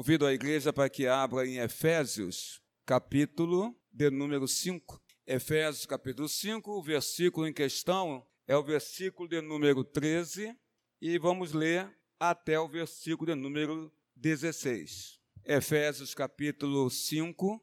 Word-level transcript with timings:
Convido 0.00 0.24
a 0.24 0.32
igreja 0.32 0.72
para 0.72 0.88
que 0.88 1.06
abra 1.06 1.46
em 1.46 1.58
Efésios, 1.58 2.58
capítulo 2.86 3.78
de 3.92 4.08
número 4.08 4.48
5. 4.48 4.98
Efésios, 5.26 5.84
capítulo 5.84 6.26
5, 6.26 6.70
o 6.72 6.82
versículo 6.82 7.46
em 7.46 7.52
questão 7.52 8.26
é 8.46 8.56
o 8.56 8.62
versículo 8.62 9.28
de 9.28 9.42
número 9.42 9.84
13 9.84 10.56
e 11.02 11.18
vamos 11.18 11.52
ler 11.52 11.94
até 12.18 12.58
o 12.58 12.66
versículo 12.66 13.34
de 13.34 13.38
número 13.38 13.92
16. 14.16 15.20
Efésios, 15.44 16.14
capítulo 16.14 16.88
5, 16.88 17.62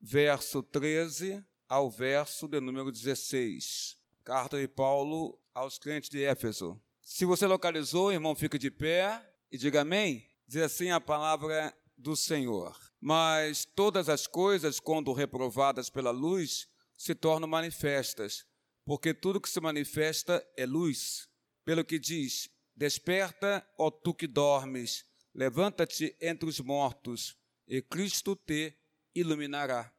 verso 0.00 0.64
13 0.64 1.44
ao 1.68 1.88
verso 1.88 2.48
de 2.48 2.58
número 2.58 2.90
16. 2.90 3.96
Carta 4.24 4.58
de 4.58 4.66
Paulo 4.66 5.38
aos 5.54 5.78
crentes 5.78 6.10
de 6.10 6.24
Éfeso. 6.24 6.82
Se 7.00 7.24
você 7.24 7.46
localizou, 7.46 8.12
irmão, 8.12 8.34
fica 8.34 8.58
de 8.58 8.68
pé 8.68 9.24
e 9.48 9.56
diga 9.56 9.82
amém. 9.82 10.26
Diz 10.46 10.62
assim 10.62 10.90
a 10.90 11.00
palavra 11.00 11.76
do 11.96 12.14
Senhor. 12.14 12.78
Mas 13.00 13.64
todas 13.64 14.08
as 14.08 14.26
coisas, 14.26 14.78
quando 14.78 15.12
reprovadas 15.12 15.90
pela 15.90 16.10
luz, 16.10 16.68
se 16.96 17.14
tornam 17.14 17.48
manifestas, 17.48 18.46
porque 18.84 19.12
tudo 19.12 19.40
que 19.40 19.48
se 19.48 19.60
manifesta 19.60 20.46
é 20.56 20.64
luz. 20.64 21.28
Pelo 21.64 21.84
que 21.84 21.98
diz: 21.98 22.48
Desperta, 22.74 23.66
ó 23.78 23.90
tu 23.90 24.14
que 24.14 24.26
dormes, 24.26 25.04
levanta-te 25.34 26.16
entre 26.20 26.48
os 26.48 26.60
mortos, 26.60 27.36
e 27.66 27.82
Cristo 27.82 28.36
te 28.36 28.72
iluminará. 29.14 29.92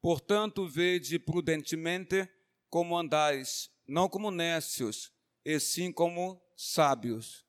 Portanto, 0.00 0.68
vede 0.68 1.18
prudentemente 1.18 2.28
como 2.68 2.96
andais, 2.96 3.70
não 3.86 4.08
como 4.08 4.30
nécios, 4.30 5.12
e 5.44 5.58
sim 5.58 5.90
como 5.90 6.40
sábios, 6.56 7.44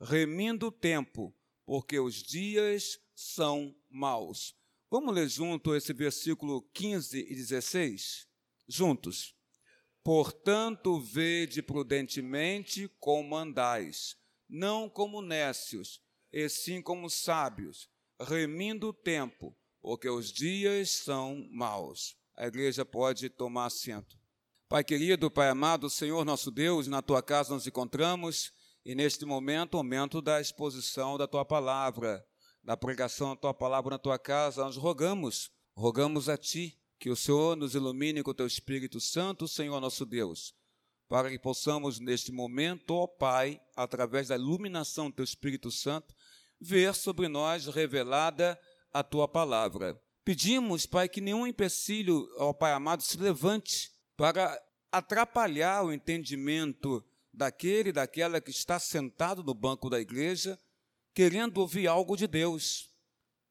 remindo 0.00 0.68
o 0.68 0.72
tempo, 0.72 1.34
porque 1.66 1.98
os 1.98 2.22
dias 2.22 2.98
são 3.14 3.74
maus. 3.88 4.54
Vamos 4.90 5.14
ler 5.14 5.28
junto 5.28 5.74
esse 5.74 5.92
versículo 5.92 6.62
15 6.72 7.18
e 7.20 7.34
16? 7.34 8.26
Juntos. 8.66 9.34
Portanto, 10.02 10.98
vede 10.98 11.62
prudentemente 11.62 12.88
como 12.98 13.36
andais, 13.36 14.16
não 14.48 14.88
como 14.88 15.20
nécios, 15.20 16.00
e 16.32 16.48
sim 16.48 16.80
como 16.80 17.10
sábios, 17.10 17.88
remindo 18.20 18.88
o 18.88 18.92
tempo, 18.92 19.56
porque 19.80 20.08
os 20.08 20.32
dias 20.32 20.90
são 20.90 21.46
maus. 21.50 22.16
A 22.36 22.46
igreja 22.46 22.84
pode 22.84 23.28
tomar 23.28 23.66
assento. 23.66 24.18
Pai 24.68 24.82
querido, 24.82 25.30
Pai 25.30 25.50
amado, 25.50 25.90
Senhor 25.90 26.24
nosso 26.24 26.50
Deus, 26.50 26.86
na 26.86 27.02
tua 27.02 27.22
casa 27.22 27.52
nos 27.52 27.66
encontramos 27.66 28.52
e 28.90 28.94
neste 28.96 29.24
momento, 29.24 29.76
momento 29.76 30.20
da 30.20 30.40
exposição 30.40 31.16
da 31.16 31.28
tua 31.28 31.44
palavra, 31.44 32.26
da 32.60 32.76
pregação 32.76 33.28
da 33.28 33.36
tua 33.36 33.54
palavra 33.54 33.90
na 33.90 33.98
tua 34.00 34.18
casa, 34.18 34.64
nós 34.64 34.76
rogamos, 34.76 35.48
rogamos 35.76 36.28
a 36.28 36.36
ti 36.36 36.76
que 36.98 37.08
o 37.08 37.14
Senhor 37.14 37.56
nos 37.56 37.76
ilumine 37.76 38.20
com 38.20 38.32
o 38.32 38.34
teu 38.34 38.48
Espírito 38.48 39.00
Santo, 39.00 39.46
Senhor 39.46 39.80
nosso 39.80 40.04
Deus, 40.04 40.56
para 41.08 41.30
que 41.30 41.38
possamos 41.38 42.00
neste 42.00 42.32
momento, 42.32 42.90
ó 42.96 43.06
Pai, 43.06 43.60
através 43.76 44.26
da 44.26 44.34
iluminação 44.34 45.08
do 45.08 45.14
teu 45.14 45.24
Espírito 45.24 45.70
Santo, 45.70 46.12
ver 46.60 46.92
sobre 46.92 47.28
nós 47.28 47.66
revelada 47.66 48.58
a 48.92 49.04
tua 49.04 49.28
palavra. 49.28 49.96
Pedimos, 50.24 50.84
Pai, 50.84 51.08
que 51.08 51.20
nenhum 51.20 51.46
empecilho, 51.46 52.28
ó 52.38 52.52
Pai 52.52 52.72
amado, 52.72 53.04
se 53.04 53.16
levante 53.16 53.88
para 54.16 54.60
atrapalhar 54.90 55.84
o 55.84 55.92
entendimento 55.92 57.04
daquele 57.32 57.90
e 57.90 57.92
daquela 57.92 58.40
que 58.40 58.50
está 58.50 58.78
sentado 58.78 59.42
no 59.42 59.54
banco 59.54 59.88
da 59.88 60.00
igreja, 60.00 60.58
querendo 61.14 61.58
ouvir 61.58 61.86
algo 61.86 62.16
de 62.16 62.26
Deus, 62.26 62.88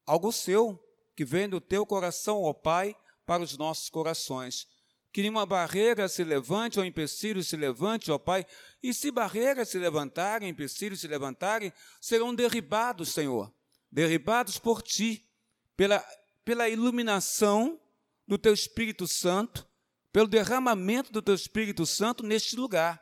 algo 0.06 0.32
seu, 0.32 0.78
que 1.16 1.24
vem 1.24 1.48
do 1.48 1.60
teu 1.60 1.84
coração, 1.84 2.42
ó 2.42 2.52
Pai, 2.52 2.94
para 3.26 3.42
os 3.42 3.56
nossos 3.56 3.88
corações. 3.90 4.66
Que 5.12 5.22
nenhuma 5.22 5.44
barreira 5.44 6.08
se 6.08 6.22
levante, 6.22 6.78
ou 6.78 6.84
empecilho 6.84 7.42
se 7.42 7.56
levante, 7.56 8.10
ó 8.10 8.18
Pai, 8.18 8.46
e 8.82 8.94
se 8.94 9.10
barreiras 9.10 9.68
se 9.68 9.78
levantarem, 9.78 10.48
empecilhos 10.48 11.00
se 11.00 11.08
levantarem, 11.08 11.72
serão 12.00 12.34
derribados, 12.34 13.10
Senhor, 13.10 13.52
derribados 13.90 14.58
por 14.58 14.82
Ti, 14.82 15.28
pela, 15.76 16.04
pela 16.44 16.68
iluminação 16.68 17.80
do 18.26 18.38
Teu 18.38 18.54
Espírito 18.54 19.06
Santo, 19.06 19.68
pelo 20.12 20.28
derramamento 20.28 21.12
do 21.12 21.22
teu 21.22 21.34
Espírito 21.34 21.86
Santo 21.86 22.24
neste 22.24 22.56
lugar. 22.56 23.00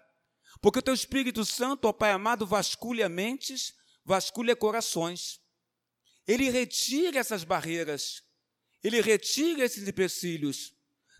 Porque 0.60 0.80
o 0.80 0.82
teu 0.82 0.94
Espírito 0.94 1.44
Santo, 1.44 1.86
ó 1.86 1.92
Pai 1.92 2.10
amado, 2.10 2.46
vasculha 2.46 3.08
mentes, 3.08 3.74
vasculha 4.04 4.56
corações. 4.56 5.40
Ele 6.26 6.50
retira 6.50 7.18
essas 7.18 7.44
barreiras, 7.44 8.22
ele 8.82 9.00
retira 9.00 9.64
esses 9.64 9.86
empecilhos. 9.86 10.74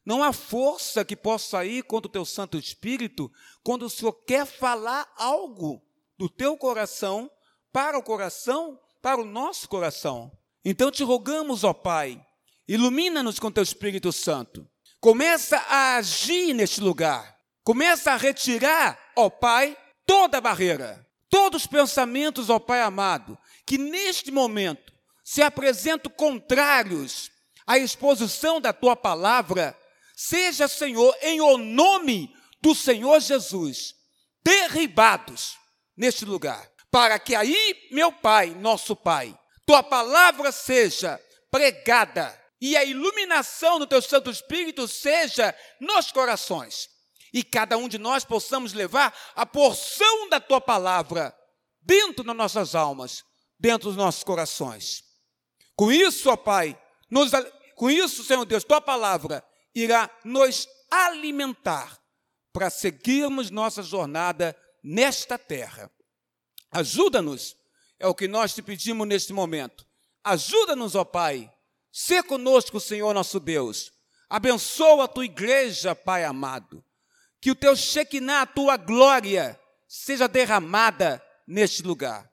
Não 0.05 0.23
há 0.23 0.33
força 0.33 1.05
que 1.05 1.17
possa 1.17 1.65
ir 1.65 1.83
contra 1.85 2.09
o 2.09 2.13
teu 2.13 2.25
Santo 2.25 2.59
Espírito 2.59 3.31
quando 3.63 3.85
o 3.85 3.91
Senhor 3.91 4.13
quer 4.25 4.47
falar 4.47 5.13
algo 5.17 5.83
do 6.17 6.29
teu 6.29 6.57
coração 6.57 7.31
para 7.73 7.99
o 7.99 8.03
coração, 8.03 8.81
para 9.03 9.21
o 9.21 9.25
nosso 9.25 9.69
coração. 9.69 10.33
Então 10.65 10.91
te 10.91 11.03
rogamos, 11.03 11.63
ó 11.63 11.73
Pai, 11.73 12.25
ilumina-nos 12.67 13.39
com 13.39 13.53
teu 13.53 13.63
Espírito 13.63 14.13
Santo 14.13 14.69
Começa 15.01 15.59
a 15.59 15.97
agir 15.97 16.53
neste 16.53 16.81
lugar. 16.81 17.39
Começa 17.63 18.13
a 18.13 18.17
retirar, 18.17 18.99
ó 19.19 19.29
Pai, 19.29 19.77
toda 20.07 20.41
barreira, 20.41 21.05
todos 21.29 21.63
os 21.63 21.67
pensamentos, 21.67 22.49
ó 22.49 22.59
Pai 22.61 22.81
amado, 22.81 23.37
que 23.67 23.77
neste 23.77 24.31
momento 24.31 24.93
se 25.25 25.43
apresentam 25.43 26.11
contrários 26.13 27.31
à 27.67 27.77
exposição 27.77 28.61
da 28.61 28.73
tua 28.73 28.95
palavra, 28.95 29.77
seja, 30.17 30.69
Senhor, 30.69 31.15
em 31.21 31.41
o 31.41 31.59
nome 31.59 32.33
do 32.63 32.75
Senhor 32.75 33.21
Jesus, 33.21 33.95
derribados 34.43 35.59
neste 35.97 36.25
lugar, 36.25 36.71
para 36.91 37.19
que 37.19 37.35
aí, 37.35 37.89
meu 37.91 38.13
Pai, 38.13 38.55
nosso 38.55 38.95
Pai, 38.95 39.37
tua 39.67 39.83
palavra 39.83 40.53
seja 40.53 41.21
pregada 41.51 42.41
e 42.61 42.77
a 42.77 42.85
iluminação 42.85 43.81
do 43.81 43.87
teu 43.87 44.01
Santo 44.01 44.31
Espírito 44.31 44.87
seja 44.87 45.55
nos 45.81 46.13
corações. 46.13 46.89
E 47.33 47.43
cada 47.43 47.77
um 47.77 47.89
de 47.89 47.99
nós 47.99 48.25
possamos 48.25 48.73
levar 48.73 49.17
a 49.35 49.45
porção 49.45 50.29
da 50.29 50.41
tua 50.41 50.61
palavra 50.61 51.37
dentro 51.81 52.25
das 52.25 52.37
nossas 52.37 52.75
almas, 52.75 53.25
dentro 53.59 53.89
dos 53.89 53.97
nossos 53.97 54.25
corações. 54.25 55.05
Com 55.77 55.93
isso, 55.93 56.31
ó 56.31 56.37
Pai, 56.37 56.81
nos, 57.11 57.31
com 57.75 57.91
isso, 57.91 58.25
Senhor 58.25 58.45
Deus, 58.45 58.65
tua 58.65 58.81
palavra 58.81 59.45
irá 59.75 60.11
nos 60.25 60.67
alimentar 60.91 61.99
para 62.53 62.71
seguirmos 62.71 63.51
nossa 63.51 63.83
jornada 63.83 64.57
nesta 64.83 65.39
terra. 65.39 65.91
Ajuda-nos, 66.71 67.57
é 67.99 68.07
o 68.07 68.15
que 68.15 68.27
nós 68.27 68.55
te 68.55 68.63
pedimos 68.63 69.07
neste 69.07 69.33
momento. 69.33 69.87
Ajuda-nos, 70.25 70.95
ó 70.95 71.05
Pai, 71.05 71.51
Sê 72.01 72.23
conosco, 72.23 72.79
Senhor 72.79 73.13
nosso 73.13 73.41
Deus. 73.41 73.93
Abençoa 74.29 75.05
a 75.05 75.09
tua 75.09 75.25
igreja, 75.25 75.97
Pai 75.97 76.25
amado. 76.25 76.85
Que 77.41 77.51
o 77.51 77.55
teu 77.55 77.77
Shekinah, 77.77 78.43
a 78.43 78.47
tua 78.47 78.77
glória, 78.77 79.59
seja 79.87 80.27
derramada 80.27 81.23
neste 81.47 81.83
lugar. 81.83 82.31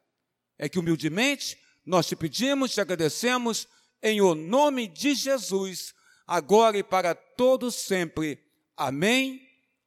É 0.58 0.68
que 0.68 0.80
humildemente 0.80 1.58
nós 1.86 2.08
te 2.08 2.16
pedimos, 2.16 2.74
te 2.74 2.82
agradecemos, 2.82 3.68
em 4.02 4.22
o 4.22 4.36
nome 4.36 4.88
de 4.88 5.14
Jesus, 5.14 5.94
agora 6.26 6.78
e 6.78 6.84
para 6.84 7.14
todos 7.14 7.76
sempre. 7.76 8.40
Amém, 8.76 9.42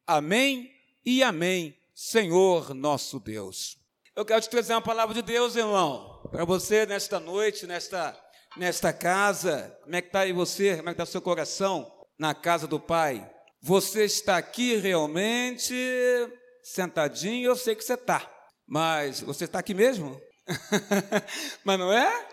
amém 0.06 0.70
e 1.04 1.22
amém, 1.22 1.76
Senhor 1.94 2.74
nosso 2.74 3.18
Deus. 3.18 3.76
Eu 4.14 4.24
quero 4.24 4.40
te 4.40 4.50
trazer 4.50 4.74
uma 4.74 4.82
palavra 4.82 5.14
de 5.14 5.22
Deus, 5.22 5.56
irmão, 5.56 6.28
para 6.30 6.44
você 6.44 6.86
nesta 6.86 7.20
noite, 7.20 7.66
nesta 7.66 8.16
nesta 8.56 8.92
casa? 8.92 9.76
Como 9.82 9.94
é 9.94 10.02
que 10.02 10.08
está 10.08 10.20
aí 10.20 10.32
você? 10.32 10.76
Como 10.76 10.88
é 10.88 10.92
que 10.92 11.00
está 11.00 11.04
o 11.04 11.06
seu 11.06 11.22
coração 11.22 11.90
na 12.18 12.34
casa 12.34 12.66
do 12.66 12.80
Pai? 12.80 13.28
Você 13.60 14.04
está 14.04 14.36
aqui 14.36 14.76
realmente 14.76 15.74
sentadinho? 16.62 17.48
Eu 17.50 17.56
sei 17.56 17.74
que 17.74 17.84
você 17.84 17.94
está, 17.94 18.30
mas 18.66 19.20
você 19.20 19.44
está 19.44 19.58
aqui 19.58 19.74
mesmo? 19.74 20.20
mas 21.64 21.78
não 21.78 21.92
é? 21.92 22.26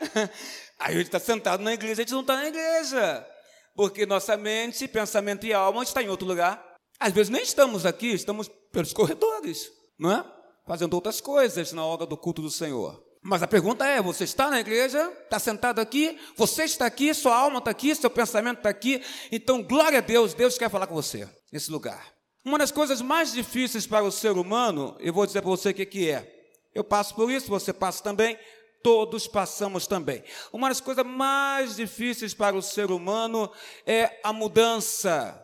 Aí 0.80 0.94
a 0.94 0.98
gente 0.98 1.07
está 1.07 1.19
sentado 1.19 1.63
na 1.63 1.74
igreja, 1.74 2.01
a 2.01 2.06
gente 2.06 2.13
não 2.13 2.22
está 2.22 2.36
na 2.36 2.48
igreja, 2.48 3.27
porque 3.75 4.06
nossa 4.06 4.38
mente, 4.38 4.88
pensamento 4.88 5.45
e 5.45 5.54
alma 5.54 5.83
está 5.83 6.01
em 6.01 6.10
outro 6.10 6.27
lugar. 6.27 6.63
Às 7.00 7.13
vezes 7.13 7.30
nem 7.30 7.42
estamos 7.42 7.86
aqui, 7.86 8.13
estamos 8.13 8.50
pelos 8.71 8.94
corredores, 8.94 9.69
não 10.00 10.12
é? 10.12 10.25
Fazendo 10.68 10.94
outras 10.94 11.19
coisas 11.19 11.71
na 11.74 11.86
hora 11.86 12.06
do 12.06 12.18
culto 12.18 12.42
do 12.42 12.50
Senhor. 12.50 13.05
Mas 13.27 13.42
a 13.42 13.48
pergunta 13.48 13.88
é: 13.88 14.00
você 14.00 14.24
está 14.24 14.51
na 14.51 14.60
igreja? 14.60 15.12
Está 15.24 15.39
sentado 15.39 15.80
aqui? 15.80 16.19
Você 16.38 16.63
está 16.63 16.86
aqui? 16.86 17.12
Sua 17.12 17.36
alma 17.36 17.57
está 17.57 17.72
aqui? 17.72 17.95
Seu 17.95 18.07
pensamento 18.07 18.60
está 18.60 18.69
aqui? 18.69 19.04
Então, 19.31 19.63
glória 19.63 19.98
a 19.98 20.01
Deus, 20.01 20.36
Deus 20.36 20.60
quer 20.60 20.69
falar 20.69 20.86
com 20.86 20.94
você 20.94 21.27
nesse 21.51 21.72
lugar. 21.72 22.13
Uma 22.45 22.60
das 22.60 22.69
coisas 22.69 23.01
mais 23.01 23.33
difíceis 23.33 23.88
para 23.88 24.04
o 24.04 24.12
ser 24.12 24.33
humano, 24.33 24.95
eu 25.00 25.12
vou 25.12 25.25
dizer 25.25 25.42
para 25.42 25.50
você 25.50 25.69
o 25.69 25.74
que, 25.74 25.88
que 25.88 26.07
é. 26.07 26.31
Eu 26.72 26.83
passo 26.83 27.16
por 27.16 27.31
isso, 27.31 27.48
você 27.48 27.74
passa 27.74 28.04
também. 28.04 28.38
todos 28.83 29.28
passamos 29.28 29.88
também. 29.88 30.24
Uma 30.54 30.69
das 30.69 30.80
coisas 30.80 31.04
mais 31.04 31.78
difíceis 31.78 32.36
para 32.36 32.56
o 32.56 32.62
ser 32.62 32.92
humano 32.92 33.51
é 33.88 34.19
a 34.24 34.31
mudança. 34.31 35.44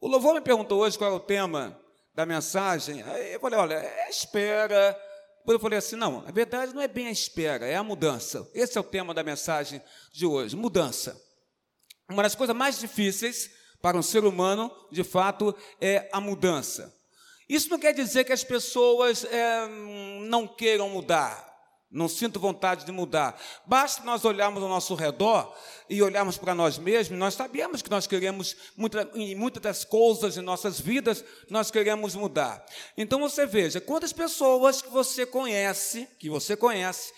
O 0.00 0.06
louvor 0.06 0.32
me 0.32 0.40
perguntou 0.40 0.78
hoje 0.82 0.96
qual 0.96 1.10
é 1.10 1.14
o 1.16 1.18
tema 1.18 1.76
da 2.14 2.24
mensagem. 2.24 3.00
Eu 3.32 3.40
falei, 3.40 3.58
olha, 3.58 3.74
é 3.74 4.08
espera. 4.08 5.09
Depois 5.40 5.54
eu 5.54 5.60
falei 5.60 5.78
assim, 5.78 5.96
não, 5.96 6.22
na 6.22 6.30
verdade 6.30 6.74
não 6.74 6.80
é 6.80 6.88
bem 6.88 7.08
a 7.08 7.10
espera, 7.10 7.66
é 7.66 7.76
a 7.76 7.82
mudança. 7.82 8.48
Esse 8.54 8.78
é 8.78 8.80
o 8.80 8.84
tema 8.84 9.12
da 9.12 9.22
mensagem 9.22 9.82
de 10.12 10.24
hoje, 10.26 10.54
mudança. 10.54 11.20
Uma 12.08 12.22
das 12.22 12.34
coisas 12.34 12.54
mais 12.54 12.78
difíceis 12.78 13.50
para 13.80 13.96
um 13.96 14.02
ser 14.02 14.24
humano, 14.24 14.70
de 14.90 15.02
fato, 15.02 15.54
é 15.80 16.08
a 16.12 16.20
mudança. 16.20 16.94
Isso 17.48 17.68
não 17.68 17.78
quer 17.78 17.92
dizer 17.92 18.24
que 18.24 18.32
as 18.32 18.44
pessoas 18.44 19.24
é, 19.24 19.66
não 20.28 20.46
queiram 20.46 20.88
mudar, 20.88 21.49
não 21.90 22.08
sinto 22.08 22.38
vontade 22.38 22.84
de 22.84 22.92
mudar. 22.92 23.40
Basta 23.66 24.04
nós 24.04 24.24
olharmos 24.24 24.62
ao 24.62 24.68
nosso 24.68 24.94
redor 24.94 25.52
e 25.88 26.00
olharmos 26.02 26.38
para 26.38 26.54
nós 26.54 26.78
mesmos, 26.78 27.18
nós 27.18 27.34
sabemos 27.34 27.82
que 27.82 27.90
nós 27.90 28.06
queremos, 28.06 28.56
muita, 28.76 29.10
em 29.14 29.34
muitas 29.34 29.62
das 29.62 29.84
coisas 29.84 30.36
em 30.36 30.40
nossas 30.40 30.78
vidas, 30.78 31.24
nós 31.48 31.70
queremos 31.70 32.14
mudar. 32.14 32.64
Então 32.96 33.18
você 33.18 33.44
veja, 33.44 33.80
quantas 33.80 34.12
pessoas 34.12 34.80
que 34.80 34.90
você 34.90 35.26
conhece, 35.26 36.08
que 36.18 36.30
você 36.30 36.56
conhece, 36.56 37.12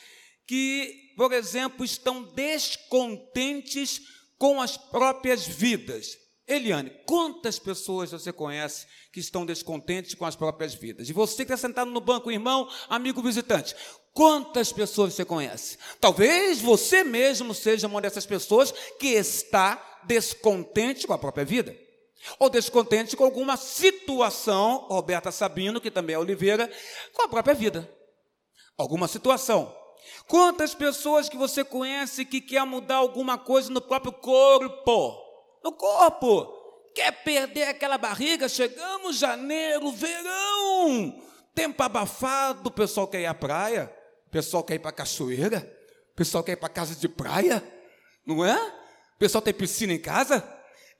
que, 0.46 1.12
por 1.16 1.32
exemplo, 1.32 1.84
estão 1.84 2.22
descontentes 2.22 4.00
com 4.38 4.60
as 4.60 4.76
próprias 4.76 5.46
vidas. 5.46 6.16
Eliane, 6.52 6.90
quantas 7.06 7.58
pessoas 7.58 8.12
você 8.12 8.32
conhece 8.32 8.86
que 9.12 9.20
estão 9.20 9.46
descontentes 9.46 10.14
com 10.14 10.24
as 10.24 10.36
próprias 10.36 10.74
vidas? 10.74 11.08
E 11.08 11.12
você 11.12 11.44
que 11.44 11.52
está 11.52 11.56
sentado 11.56 11.90
no 11.90 12.00
banco, 12.00 12.30
irmão, 12.30 12.68
amigo 12.88 13.22
visitante, 13.22 13.74
quantas 14.12 14.72
pessoas 14.72 15.14
você 15.14 15.24
conhece? 15.24 15.78
Talvez 16.00 16.60
você 16.60 17.02
mesmo 17.02 17.54
seja 17.54 17.86
uma 17.86 18.00
dessas 18.00 18.26
pessoas 18.26 18.72
que 18.98 19.08
está 19.08 20.00
descontente 20.04 21.06
com 21.06 21.12
a 21.12 21.18
própria 21.18 21.44
vida. 21.44 21.76
Ou 22.38 22.48
descontente 22.48 23.16
com 23.16 23.24
alguma 23.24 23.56
situação, 23.56 24.86
Roberta 24.88 25.32
Sabino, 25.32 25.80
que 25.80 25.90
também 25.90 26.14
é 26.14 26.18
Oliveira, 26.18 26.70
com 27.12 27.22
a 27.22 27.28
própria 27.28 27.54
vida. 27.54 27.90
Alguma 28.76 29.08
situação. 29.08 29.74
Quantas 30.26 30.74
pessoas 30.74 31.28
que 31.28 31.36
você 31.36 31.64
conhece 31.64 32.24
que 32.24 32.40
quer 32.40 32.64
mudar 32.64 32.96
alguma 32.96 33.38
coisa 33.38 33.70
no 33.70 33.80
próprio 33.80 34.12
corpo? 34.12 35.21
No 35.62 35.72
corpo. 35.72 36.60
Quer 36.94 37.12
perder 37.24 37.64
aquela 37.64 37.96
barriga? 37.96 38.48
Chegamos 38.48 39.16
janeiro, 39.16 39.90
verão, 39.92 41.22
tempo 41.54 41.82
abafado, 41.82 42.68
o 42.68 42.72
pessoal 42.72 43.06
quer 43.06 43.22
ir 43.22 43.26
à 43.26 43.34
praia, 43.34 43.90
o 44.26 44.30
pessoal 44.30 44.62
quer 44.62 44.74
ir 44.74 44.78
para 44.78 44.90
a 44.90 44.94
cachoeira, 44.94 45.70
o 46.12 46.14
pessoal 46.14 46.44
quer 46.44 46.52
ir 46.52 46.56
para 46.56 46.68
casa 46.68 46.94
de 46.94 47.08
praia, 47.08 47.62
não 48.26 48.44
é? 48.44 48.56
O 49.14 49.18
pessoal 49.18 49.40
tem 49.40 49.54
piscina 49.54 49.92
em 49.92 49.98
casa, 49.98 50.46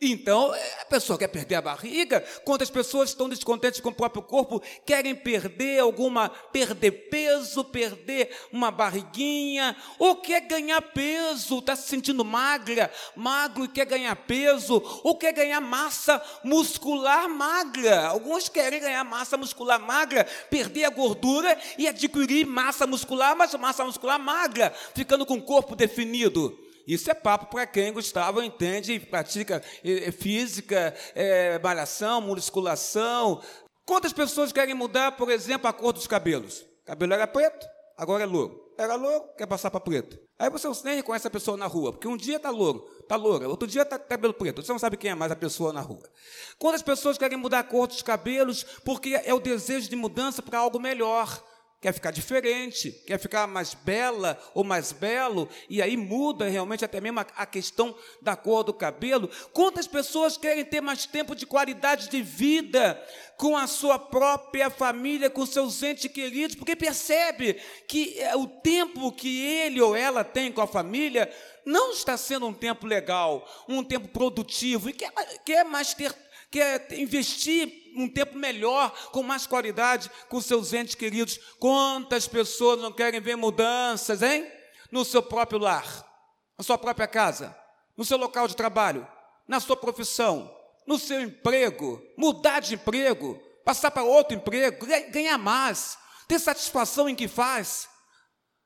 então, 0.04 0.52
é, 0.52 0.80
a 0.80 0.84
pessoa 0.86 1.16
quer 1.16 1.28
perder 1.28 1.54
a 1.54 1.62
barriga, 1.62 2.20
quantas 2.44 2.68
pessoas 2.68 3.10
estão 3.10 3.28
descontentes 3.28 3.80
com 3.80 3.90
o 3.90 3.94
próprio 3.94 4.22
corpo, 4.22 4.60
querem 4.84 5.14
perder 5.14 5.78
alguma, 5.78 6.28
perder 6.28 6.90
peso, 7.08 7.64
perder 7.64 8.34
uma 8.52 8.72
barriguinha, 8.72 9.76
ou 10.00 10.16
quer 10.16 10.40
ganhar 10.40 10.82
peso, 10.82 11.60
está 11.60 11.76
se 11.76 11.88
sentindo 11.88 12.24
magra, 12.24 12.92
magro 13.14 13.64
e 13.64 13.68
quer 13.68 13.84
ganhar 13.86 14.16
peso, 14.16 14.82
ou 15.04 15.16
quer 15.16 15.32
ganhar 15.32 15.60
massa 15.60 16.20
muscular 16.42 17.28
magra. 17.28 18.06
Alguns 18.08 18.48
querem 18.48 18.80
ganhar 18.80 19.04
massa 19.04 19.36
muscular 19.36 19.78
magra, 19.78 20.24
perder 20.50 20.84
a 20.84 20.90
gordura 20.90 21.56
e 21.78 21.86
adquirir 21.86 22.44
massa 22.44 22.88
muscular, 22.88 23.36
mas 23.36 23.54
massa 23.54 23.84
muscular 23.84 24.18
magra, 24.18 24.74
ficando 24.94 25.24
com 25.24 25.34
o 25.34 25.42
corpo 25.42 25.76
definido. 25.76 26.61
Isso 26.86 27.10
é 27.10 27.14
papo 27.14 27.46
para 27.46 27.66
quem, 27.66 27.92
Gustavo, 27.92 28.42
entende 28.42 28.92
e 28.94 29.00
pratica 29.00 29.62
física, 30.18 30.94
é, 31.14 31.58
malhação, 31.58 32.20
musculação. 32.20 33.40
Quantas 33.84 34.12
pessoas 34.12 34.52
querem 34.52 34.74
mudar, 34.74 35.12
por 35.12 35.30
exemplo, 35.30 35.68
a 35.68 35.72
cor 35.72 35.92
dos 35.92 36.06
cabelos? 36.06 36.64
Cabelo 36.84 37.14
era 37.14 37.26
preto, 37.26 37.66
agora 37.96 38.24
é 38.24 38.26
louro. 38.26 38.62
Era 38.78 38.94
louro, 38.94 39.28
quer 39.36 39.46
passar 39.46 39.70
para 39.70 39.80
preto. 39.80 40.18
Aí 40.38 40.50
você 40.50 40.66
nem 40.84 40.96
reconhece 40.96 41.26
a 41.26 41.30
pessoa 41.30 41.56
na 41.56 41.66
rua, 41.66 41.92
porque 41.92 42.08
um 42.08 42.16
dia 42.16 42.36
está 42.36 42.50
louro, 42.50 42.84
está 43.00 43.14
loura, 43.14 43.48
outro 43.48 43.68
dia 43.68 43.82
está 43.82 43.98
cabelo 43.98 44.34
preto. 44.34 44.62
Você 44.62 44.72
não 44.72 44.78
sabe 44.78 44.96
quem 44.96 45.10
é 45.10 45.14
mais 45.14 45.30
a 45.30 45.36
pessoa 45.36 45.72
na 45.72 45.80
rua. 45.80 46.02
Quantas 46.58 46.82
pessoas 46.82 47.18
querem 47.18 47.38
mudar 47.38 47.60
a 47.60 47.64
cor 47.64 47.86
dos 47.86 48.02
cabelos 48.02 48.64
porque 48.84 49.20
é 49.24 49.32
o 49.32 49.38
desejo 49.38 49.88
de 49.88 49.94
mudança 49.94 50.42
para 50.42 50.58
algo 50.58 50.80
melhor? 50.80 51.42
Quer 51.82 51.92
ficar 51.92 52.12
diferente, 52.12 52.92
quer 53.04 53.18
ficar 53.18 53.48
mais 53.48 53.74
bela 53.74 54.38
ou 54.54 54.62
mais 54.62 54.92
belo, 54.92 55.48
e 55.68 55.82
aí 55.82 55.96
muda 55.96 56.48
realmente 56.48 56.84
até 56.84 57.00
mesmo 57.00 57.18
a, 57.18 57.44
questão 57.44 57.92
da 58.22 58.36
cor 58.36 58.62
do 58.62 58.72
cabelo. 58.72 59.28
Quantas 59.52 59.88
pessoas 59.88 60.36
querem 60.36 60.64
ter 60.64 60.80
mais 60.80 61.06
tempo 61.06 61.34
de 61.34 61.44
qualidade 61.44 62.08
de 62.08 62.22
vida 62.22 63.04
com 63.36 63.56
a 63.56 63.66
sua 63.66 63.98
própria 63.98 64.70
família, 64.70 65.28
com 65.28 65.44
seus 65.44 65.82
entes 65.82 66.08
queridos, 66.12 66.54
porque 66.54 66.76
percebe 66.76 67.60
que 67.88 68.16
é, 68.20 68.36
o 68.36 68.46
tempo 68.46 69.10
que 69.10 69.44
ele 69.44 69.80
ou 69.80 69.96
ela 69.96 70.22
tem 70.22 70.52
com 70.52 70.60
a 70.60 70.68
família 70.68 71.28
não 71.66 71.90
está 71.90 72.16
sendo 72.16 72.46
um 72.46 72.54
tempo 72.54 72.86
legal, 72.86 73.44
um 73.68 73.82
tempo 73.82 74.06
produtivo, 74.06 74.88
e 74.88 74.92
quer, 74.92 75.10
quer 75.44 75.64
mais 75.64 75.92
ter 75.94 76.14
quer 76.52 76.86
investir 76.92 77.81
um 77.96 78.08
tempo 78.08 78.36
melhor, 78.36 78.90
com 79.10 79.22
mais 79.22 79.46
qualidade, 79.46 80.10
com 80.28 80.40
seus 80.40 80.72
entes 80.72 80.94
queridos. 80.94 81.38
Quantas 81.58 82.26
pessoas 82.26 82.80
não 82.80 82.92
querem 82.92 83.20
ver 83.20 83.36
mudanças, 83.36 84.22
hein? 84.22 84.50
No 84.90 85.04
seu 85.04 85.22
próprio 85.22 85.58
lar, 85.58 85.84
na 86.56 86.64
sua 86.64 86.76
própria 86.76 87.06
casa, 87.06 87.56
no 87.96 88.04
seu 88.04 88.18
local 88.18 88.46
de 88.46 88.56
trabalho, 88.56 89.06
na 89.48 89.58
sua 89.60 89.76
profissão, 89.76 90.54
no 90.86 90.98
seu 90.98 91.20
emprego, 91.20 92.02
mudar 92.16 92.60
de 92.60 92.74
emprego, 92.74 93.40
passar 93.64 93.90
para 93.90 94.02
outro 94.02 94.36
emprego, 94.36 94.86
ganhar 95.10 95.38
mais, 95.38 95.96
ter 96.28 96.38
satisfação 96.38 97.08
em 97.08 97.14
que 97.14 97.28
faz, 97.28 97.88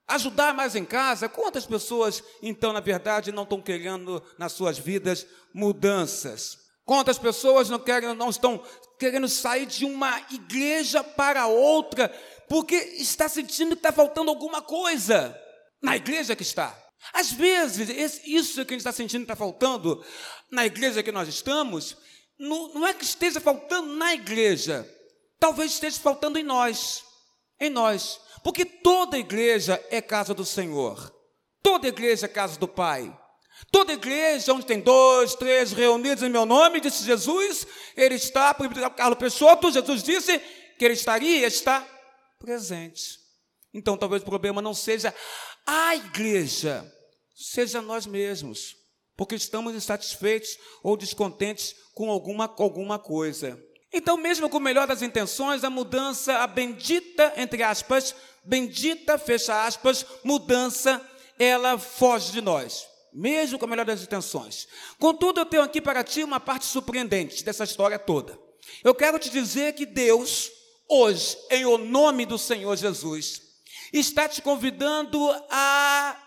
ajudar 0.09 0.55
mais 0.55 0.75
em 0.75 0.85
casa. 0.85 1.29
Quantas 1.29 1.67
pessoas, 1.67 2.23
então, 2.43 2.73
na 2.73 2.81
verdade, 2.81 3.33
não 3.33 3.43
estão 3.43 3.61
querendo 3.61 4.23
nas 4.39 4.53
suas 4.53 4.79
vidas 4.79 5.27
mudanças? 5.53 6.66
Quantas 6.87 7.19
pessoas 7.19 7.69
não 7.69 7.81
querem, 7.81 8.15
não 8.15 8.31
estão 8.31 8.63
querendo 8.97 9.29
sair 9.29 9.67
de 9.67 9.85
uma 9.85 10.25
igreja 10.31 11.03
para 11.03 11.49
outra, 11.49 12.09
porque 12.49 12.77
está 12.77 13.29
sentindo 13.29 13.71
que 13.71 13.81
está 13.81 13.91
faltando 13.91 14.31
alguma 14.31 14.63
coisa 14.63 15.37
na 15.83 15.97
igreja 15.97 16.37
que 16.37 16.45
está. 16.45 16.81
Às 17.13 17.33
vezes, 17.33 18.23
isso 18.25 18.65
que 18.65 18.73
a 18.73 18.77
gente 18.77 18.81
está 18.87 18.93
sentindo 18.93 19.27
que 19.27 19.33
está 19.33 19.35
faltando 19.35 20.01
na 20.49 20.65
igreja 20.65 21.03
que 21.03 21.11
nós 21.11 21.29
estamos, 21.29 21.97
não, 22.39 22.73
não 22.75 22.87
é 22.87 22.95
que 22.95 23.05
esteja 23.05 23.41
faltando 23.41 23.93
na 23.97 24.15
igreja, 24.15 24.89
talvez 25.41 25.73
esteja 25.73 25.99
faltando 25.99 26.39
em 26.39 26.45
nós, 26.45 27.05
em 27.61 27.69
nós, 27.69 28.21
porque 28.45 28.65
toda 28.65 29.19
igreja 29.19 29.85
é 29.91 30.01
casa 30.01 30.33
do 30.33 30.45
Senhor, 30.45 31.13
toda 31.65 31.89
igreja 31.89 32.27
é 32.27 32.29
casa 32.29 32.57
do 32.61 32.69
Pai. 32.69 33.13
Toda 33.71 33.93
igreja 33.93 34.53
onde 34.53 34.67
tem 34.67 34.81
dois, 34.81 35.35
três 35.35 35.73
reunidos 35.73 36.23
em 36.23 36.29
meu 36.29 36.45
nome, 36.45 36.81
disse 36.81 37.05
Jesus, 37.05 37.67
ele 37.97 38.15
está, 38.15 38.53
por 38.53 38.69
Carlos 38.95 39.19
Peixoto, 39.19 39.73
Jesus 39.73 40.03
disse 40.03 40.39
que 40.79 40.85
ele 40.85 40.95
estaria, 40.95 41.47
está 41.47 41.87
presente. 42.39 43.19
Então 43.73 43.97
talvez 43.97 44.23
o 44.23 44.27
problema 44.27 44.61
não 44.61 44.75
seja 44.75 45.15
a 45.67 45.97
igreja, 45.97 46.91
seja 47.35 47.81
nós 47.81 48.07
mesmos, 48.07 48.77
porque 49.17 49.35
estamos 49.35 49.75
insatisfeitos 49.75 50.57
ou 50.83 50.97
descontentes 50.97 51.75
com 51.95 52.11
alguma, 52.11 52.45
alguma 52.59 52.99
coisa. 52.99 53.61
Então, 53.93 54.19
mesmo 54.19 54.51
com 54.51 54.59
o 54.59 54.61
melhor 54.61 54.87
das 54.87 55.01
intenções, 55.01 55.65
a 55.65 55.71
mudança, 55.71 56.39
a 56.39 56.47
bendita, 56.47 57.33
entre 57.37 57.63
aspas, 57.63 58.15
bendita, 58.45 59.17
fecha 59.17 59.65
aspas, 59.65 60.05
mudança, 60.23 61.01
ela 61.39 61.79
foge 61.79 62.33
de 62.33 62.43
nós 62.43 62.87
mesmo 63.17 63.59
com 63.59 63.65
a 63.65 63.69
melhor 63.69 63.87
das 63.87 64.03
intenções. 64.03 64.69
Contudo, 64.99 65.41
eu 65.41 65.47
tenho 65.47 65.63
aqui 65.63 65.81
para 65.81 66.05
ti 66.05 66.23
uma 66.23 66.39
parte 66.39 66.67
surpreendente 66.67 67.43
dessa 67.43 67.65
história 67.65 67.99
toda. 67.99 68.39
Eu 68.85 68.95
quero 68.95 69.19
te 69.19 69.31
dizer 69.31 69.75
que 69.75 69.87
Deus, 69.87 70.51
hoje, 70.89 71.37
em 71.51 71.65
o 71.65 71.79
nome 71.79 72.27
do 72.27 72.39
Senhor 72.39 72.77
Jesus, 72.77 73.43
está 73.93 74.29
te 74.29 74.43
convidando 74.43 75.19
a 75.51 76.21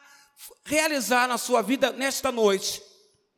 realizar 0.65 1.27
na 1.27 1.37
sua 1.37 1.61
vida 1.61 1.91
nesta 1.91 2.31
noite 2.31 2.81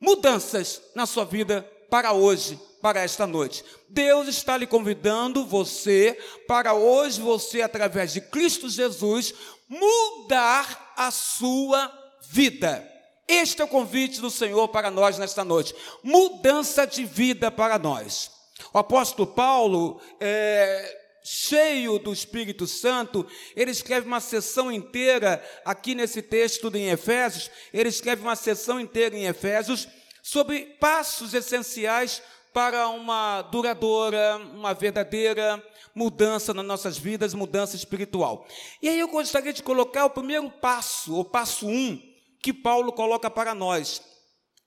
mudanças 0.02 0.82
na 0.96 1.06
sua 1.06 1.24
vida 1.24 1.62
para 1.88 2.12
hoje, 2.12 2.58
para 2.82 3.00
esta 3.00 3.24
noite. 3.24 3.64
Deus 3.88 4.26
está 4.26 4.56
lhe 4.56 4.66
convidando 4.66 5.46
você 5.46 6.18
para 6.48 6.74
hoje 6.74 7.20
você 7.20 7.62
através 7.62 8.12
de 8.12 8.20
Cristo 8.20 8.68
Jesus 8.68 9.32
mudar 9.68 10.92
a 10.96 11.10
sua 11.12 11.92
vida. 12.28 12.91
Este 13.26 13.62
é 13.62 13.64
o 13.64 13.68
convite 13.68 14.20
do 14.20 14.30
Senhor 14.30 14.68
para 14.68 14.90
nós 14.90 15.18
nesta 15.18 15.44
noite. 15.44 15.74
Mudança 16.02 16.86
de 16.86 17.04
vida 17.04 17.50
para 17.50 17.78
nós. 17.78 18.30
O 18.72 18.78
apóstolo 18.78 19.26
Paulo, 19.26 20.00
é, 20.20 21.00
cheio 21.24 21.98
do 21.98 22.12
Espírito 22.12 22.66
Santo, 22.66 23.26
ele 23.54 23.70
escreve 23.70 24.06
uma 24.06 24.20
sessão 24.20 24.70
inteira 24.70 25.42
aqui 25.64 25.94
nesse 25.94 26.20
texto 26.20 26.70
em 26.74 26.88
Efésios, 26.90 27.50
ele 27.72 27.88
escreve 27.88 28.22
uma 28.22 28.36
sessão 28.36 28.80
inteira 28.80 29.16
em 29.16 29.26
Efésios 29.26 29.88
sobre 30.22 30.76
passos 30.80 31.34
essenciais 31.34 32.22
para 32.52 32.88
uma 32.88 33.42
duradoura, 33.42 34.36
uma 34.52 34.74
verdadeira 34.74 35.62
mudança 35.94 36.52
nas 36.52 36.64
nossas 36.64 36.98
vidas, 36.98 37.34
mudança 37.34 37.76
espiritual. 37.76 38.46
E 38.80 38.88
aí 38.88 38.98
eu 38.98 39.08
gostaria 39.08 39.52
de 39.52 39.62
colocar 39.62 40.04
o 40.04 40.10
primeiro 40.10 40.50
passo, 40.50 41.18
o 41.18 41.24
passo 41.24 41.66
1, 41.66 41.70
um, 41.70 42.11
que 42.42 42.52
Paulo 42.52 42.92
coloca 42.92 43.30
para 43.30 43.54
nós. 43.54 44.02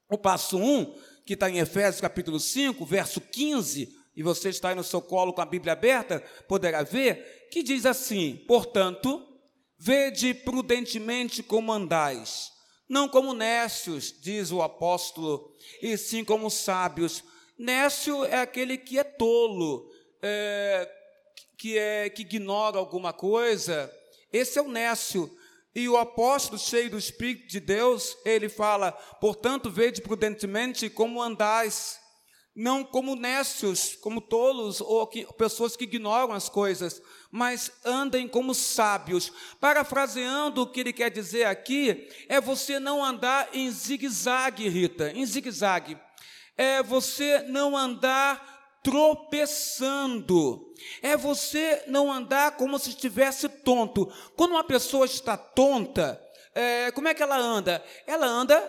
O 0.10 0.18
passo 0.18 0.58
1, 0.58 0.62
um, 0.62 0.96
que 1.26 1.34
está 1.34 1.50
em 1.50 1.60
Efésios 1.60 2.00
capítulo 2.00 2.40
5, 2.40 2.86
verso 2.86 3.20
15, 3.20 3.94
e 4.16 4.24
você 4.24 4.50
está 4.50 4.70
aí 4.70 4.76
no 4.76 4.84
seu 4.84 5.02
colo 5.02 5.34
com 5.34 5.42
a 5.42 5.46
Bíblia 5.46 5.74
aberta, 5.74 6.24
poderá 6.48 6.84
ver, 6.84 7.50
que 7.52 7.62
diz 7.62 7.86
assim: 7.86 8.38
Portanto, 8.48 9.22
vede 9.78 10.34
prudentemente 10.34 11.44
como 11.44 11.74
andais, 11.74 12.52
não 12.88 13.10
como 13.10 13.34
nécios, 13.34 14.14
diz 14.22 14.52
o 14.52 14.62
apóstolo, 14.62 15.52
e 15.82 15.98
sim 15.98 16.24
como 16.24 16.50
sábios. 16.50 17.24
Nécio 17.58 18.24
é 18.26 18.40
aquele 18.40 18.78
que 18.78 19.00
é 19.00 19.04
tolo, 19.04 19.90
é, 20.22 20.90
que, 21.58 21.78
é, 21.78 22.10
que 22.10 22.22
ignora 22.22 22.78
alguma 22.78 23.12
coisa. 23.12 23.92
Esse 24.32 24.60
é 24.60 24.62
o 24.62 24.68
nécio. 24.68 25.30
E 25.76 25.90
o 25.90 25.98
apóstolo, 25.98 26.58
cheio 26.58 26.90
do 26.90 26.98
Espírito 26.98 27.48
de 27.48 27.60
Deus, 27.60 28.18
ele 28.24 28.48
fala: 28.48 28.94
portanto, 29.20 29.70
vede 29.70 30.02
prudentemente 30.02 30.90
como 30.90 31.22
andais 31.22 32.00
não 32.56 32.86
como 32.86 33.16
nécios, 33.18 33.98
como 33.98 34.22
tolos 34.22 34.80
ou 34.80 35.06
que, 35.06 35.28
pessoas 35.34 35.76
que 35.76 35.84
ignoram 35.84 36.34
as 36.34 36.48
coisas, 36.48 37.02
mas 37.30 37.70
andem 37.84 38.30
como 38.30 38.56
sábios. 38.56 39.32
Parafraseando 39.60 40.62
o 40.62 40.68
que 40.68 40.80
ele 40.80 40.94
quer 40.94 41.12
dizer 41.12 41.46
aqui, 41.46 42.08
é 42.30 42.40
você 42.40 42.80
não 42.80 43.04
andar 43.04 43.50
em 43.54 43.70
zigue-zague, 43.70 44.70
Rita, 44.70 45.12
em 45.12 45.26
zigue-zague. 45.26 45.98
É 46.58 46.82
você 46.82 47.40
não 47.50 47.76
andar 47.76 48.55
tropeçando. 48.86 50.72
É 51.02 51.18
você 51.18 51.84
não 51.88 52.14
andar 52.14 52.56
como 52.56 52.78
se 52.78 52.90
estivesse 52.90 53.50
tonto. 53.50 54.14
Quando 54.36 54.52
uma 54.52 54.64
pessoa 54.64 55.08
está 55.08 55.36
tonta, 55.36 56.22
é, 56.54 56.92
como 56.92 57.08
é 57.08 57.14
que 57.16 57.24
ela 57.24 57.36
anda? 57.36 57.84
Ela 58.06 58.28
anda 58.28 58.62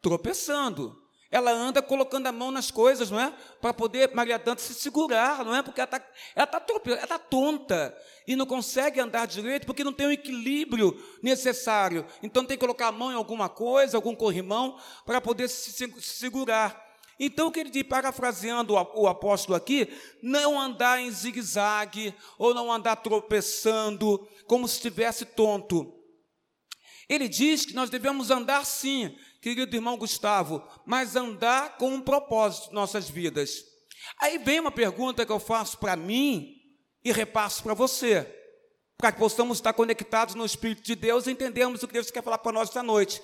tropeçando. 0.00 0.96
Ela 1.28 1.50
anda 1.50 1.82
colocando 1.82 2.28
a 2.28 2.32
mão 2.32 2.52
nas 2.52 2.70
coisas, 2.70 3.10
não 3.10 3.20
é? 3.20 3.34
Para 3.60 3.74
poder 3.74 4.14
Maria 4.14 4.38
Dante 4.38 4.62
se 4.62 4.72
segurar, 4.74 5.44
não 5.44 5.54
é? 5.54 5.60
Porque 5.60 5.80
ela 5.80 5.86
está 5.88 6.06
ela 6.36 6.46
tá, 6.46 6.64
ela 6.86 7.06
tá 7.06 7.18
tonta 7.18 7.94
e 8.28 8.36
não 8.36 8.46
consegue 8.46 9.00
andar 9.00 9.26
direito 9.26 9.66
porque 9.66 9.84
não 9.84 9.92
tem 9.92 10.06
o 10.06 10.12
equilíbrio 10.12 10.96
necessário. 11.20 12.06
Então 12.22 12.44
tem 12.44 12.56
que 12.56 12.60
colocar 12.60 12.86
a 12.86 12.92
mão 12.92 13.10
em 13.10 13.16
alguma 13.16 13.48
coisa, 13.48 13.98
algum 13.98 14.14
corrimão, 14.14 14.78
para 15.04 15.20
poder 15.20 15.48
se, 15.48 15.72
se 15.72 16.00
segurar. 16.00 16.87
Então, 17.18 17.48
o 17.48 17.52
que 17.52 17.58
ele 17.58 17.70
diz, 17.70 17.82
parafraseando 17.82 18.74
o 18.74 19.08
apóstolo 19.08 19.56
aqui, 19.56 19.88
não 20.22 20.58
andar 20.58 21.00
em 21.00 21.10
zigue-zague, 21.10 22.14
ou 22.38 22.54
não 22.54 22.70
andar 22.70 22.96
tropeçando, 22.96 24.28
como 24.46 24.68
se 24.68 24.76
estivesse 24.76 25.24
tonto. 25.24 25.94
Ele 27.08 27.26
diz 27.26 27.64
que 27.64 27.74
nós 27.74 27.90
devemos 27.90 28.30
andar 28.30 28.64
sim, 28.64 29.16
querido 29.40 29.74
irmão 29.74 29.96
Gustavo, 29.96 30.62
mas 30.86 31.16
andar 31.16 31.76
com 31.76 31.92
um 31.92 32.00
propósito 32.00 32.70
em 32.70 32.74
nossas 32.74 33.08
vidas. 33.08 33.64
Aí 34.20 34.38
vem 34.38 34.60
uma 34.60 34.70
pergunta 34.70 35.26
que 35.26 35.32
eu 35.32 35.40
faço 35.40 35.78
para 35.78 35.96
mim 35.96 36.54
e 37.04 37.10
repasso 37.10 37.62
para 37.62 37.74
você, 37.74 38.26
para 38.96 39.10
que 39.10 39.18
possamos 39.18 39.58
estar 39.58 39.72
conectados 39.72 40.34
no 40.34 40.44
Espírito 40.44 40.82
de 40.82 40.94
Deus 40.94 41.26
e 41.26 41.30
entendermos 41.30 41.82
o 41.82 41.86
que 41.88 41.94
Deus 41.94 42.10
quer 42.10 42.22
falar 42.22 42.38
para 42.38 42.52
nós 42.52 42.68
esta 42.68 42.82
noite. 42.82 43.22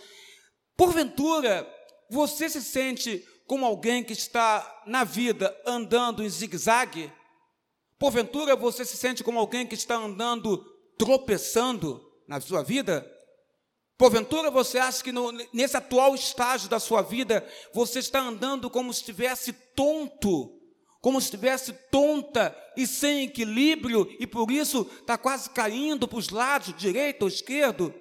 Porventura, 0.76 1.68
você 2.10 2.48
se 2.48 2.62
sente 2.62 3.24
como 3.46 3.66
alguém 3.66 4.02
que 4.02 4.12
está 4.12 4.82
na 4.86 5.04
vida 5.04 5.54
andando 5.66 6.22
em 6.22 6.28
zigue-zague? 6.28 7.12
Porventura, 7.98 8.56
você 8.56 8.84
se 8.84 8.96
sente 8.96 9.22
como 9.22 9.38
alguém 9.38 9.66
que 9.66 9.74
está 9.74 9.96
andando 9.96 10.58
tropeçando 10.96 12.00
na 12.26 12.40
sua 12.40 12.62
vida? 12.62 13.10
Porventura 13.96 14.50
você 14.50 14.78
acha 14.78 15.04
que 15.04 15.12
no, 15.12 15.30
nesse 15.52 15.76
atual 15.76 16.14
estágio 16.14 16.68
da 16.68 16.80
sua 16.80 17.02
vida 17.02 17.46
você 17.72 18.00
está 18.00 18.20
andando 18.20 18.68
como 18.68 18.92
se 18.92 19.00
estivesse 19.00 19.52
tonto, 19.52 20.60
como 21.00 21.20
se 21.20 21.26
estivesse 21.26 21.72
tonta 21.90 22.56
e 22.76 22.86
sem 22.86 23.24
equilíbrio 23.24 24.08
e 24.18 24.26
por 24.26 24.50
isso 24.50 24.90
está 25.00 25.16
quase 25.16 25.50
caindo 25.50 26.08
para 26.08 26.18
os 26.18 26.30
lados, 26.30 26.74
direito 26.76 27.22
ou 27.22 27.28
esquerdo? 27.28 27.94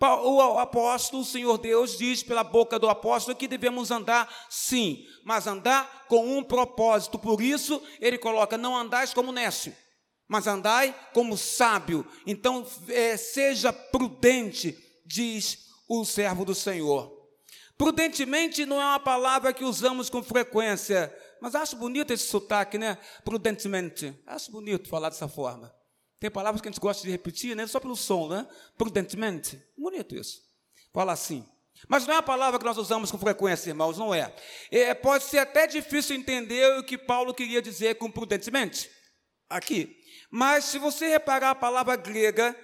O 0.00 0.58
apóstolo, 0.58 1.22
o 1.22 1.26
Senhor 1.26 1.56
Deus, 1.56 1.96
diz 1.96 2.22
pela 2.22 2.44
boca 2.44 2.78
do 2.78 2.88
apóstolo 2.88 3.36
que 3.36 3.48
devemos 3.48 3.90
andar 3.90 4.28
sim, 4.50 5.04
mas 5.24 5.46
andar 5.46 6.06
com 6.08 6.36
um 6.36 6.42
propósito. 6.42 7.18
Por 7.18 7.40
isso, 7.40 7.80
ele 8.00 8.18
coloca: 8.18 8.58
não 8.58 8.76
andais 8.76 9.14
como 9.14 9.32
nécio, 9.32 9.74
mas 10.28 10.46
andai 10.46 10.94
como 11.12 11.38
sábio. 11.38 12.06
Então, 12.26 12.66
é, 12.88 13.16
seja 13.16 13.72
prudente, 13.72 14.76
diz 15.06 15.66
o 15.88 16.04
servo 16.04 16.44
do 16.44 16.54
Senhor. 16.54 17.12
Prudentemente 17.76 18.66
não 18.66 18.80
é 18.80 18.84
uma 18.84 19.00
palavra 19.00 19.52
que 19.52 19.64
usamos 19.64 20.08
com 20.08 20.22
frequência, 20.22 21.14
mas 21.40 21.54
acho 21.54 21.76
bonito 21.76 22.12
esse 22.12 22.26
sotaque, 22.26 22.78
né? 22.78 22.98
Prudentemente. 23.24 24.14
Acho 24.26 24.50
bonito 24.50 24.88
falar 24.88 25.08
dessa 25.08 25.28
forma. 25.28 25.74
Tem 26.18 26.30
palavras 26.30 26.60
que 26.60 26.68
a 26.68 26.70
gente 26.70 26.80
gosta 26.80 27.02
de 27.02 27.10
repetir, 27.10 27.54
né? 27.54 27.66
Só 27.66 27.78
pelo 27.80 27.96
som, 27.96 28.28
né? 28.28 28.46
Prudentemente. 28.78 29.62
Bonito 29.76 30.14
isso. 30.14 30.42
Fala 30.92 31.12
assim. 31.12 31.44
Mas 31.88 32.06
não 32.06 32.14
é 32.14 32.16
uma 32.16 32.22
palavra 32.22 32.58
que 32.58 32.64
nós 32.64 32.78
usamos 32.78 33.10
com 33.10 33.18
frequência, 33.18 33.70
irmãos, 33.70 33.98
não 33.98 34.14
é. 34.14 34.34
é. 34.70 34.94
Pode 34.94 35.24
ser 35.24 35.38
até 35.38 35.66
difícil 35.66 36.16
entender 36.16 36.78
o 36.78 36.84
que 36.84 36.96
Paulo 36.96 37.34
queria 37.34 37.60
dizer 37.60 37.96
com 37.96 38.10
prudentemente. 38.10 38.90
Aqui. 39.50 39.96
Mas 40.30 40.64
se 40.64 40.78
você 40.78 41.08
reparar 41.08 41.50
a 41.50 41.54
palavra 41.54 41.96
grega, 41.96 42.56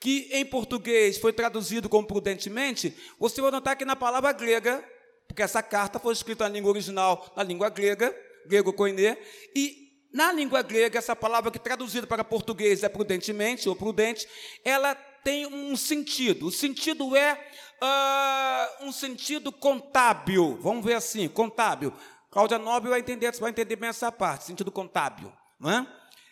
que 0.00 0.28
em 0.32 0.44
português 0.44 1.18
foi 1.18 1.32
traduzido 1.32 1.88
como 1.88 2.06
prudentemente, 2.06 2.94
você 3.18 3.40
vai 3.40 3.50
notar 3.50 3.76
que 3.76 3.84
na 3.84 3.96
palavra 3.96 4.32
grega, 4.32 4.84
porque 5.26 5.42
essa 5.42 5.62
carta 5.62 5.98
foi 5.98 6.12
escrita 6.12 6.44
na 6.44 6.50
língua 6.50 6.70
original, 6.70 7.32
na 7.36 7.42
língua 7.42 7.68
grega, 7.68 8.14
grego 8.46 8.72
koiné, 8.72 9.18
e 9.54 9.85
na 10.16 10.32
língua 10.32 10.62
grega, 10.62 10.98
essa 10.98 11.14
palavra 11.14 11.50
que 11.50 11.58
traduzida 11.58 12.06
para 12.06 12.24
português 12.24 12.82
é 12.82 12.88
prudentemente 12.88 13.68
ou 13.68 13.76
prudente, 13.76 14.26
ela 14.64 14.94
tem 14.94 15.44
um 15.44 15.76
sentido. 15.76 16.46
O 16.46 16.50
sentido 16.50 17.14
é 17.14 17.34
uh, 17.82 18.86
um 18.86 18.92
sentido 18.92 19.52
contábil. 19.52 20.58
Vamos 20.62 20.82
ver 20.82 20.94
assim, 20.94 21.28
contábil. 21.28 21.92
Cláudia 22.30 22.58
Nobre 22.58 22.88
vai 22.88 23.00
entender, 23.00 23.30
vai 23.38 23.50
entender 23.50 23.76
bem 23.76 23.90
essa 23.90 24.10
parte, 24.10 24.46
sentido 24.46 24.72
contábil, 24.72 25.30
não 25.60 25.70
é? 25.70 25.86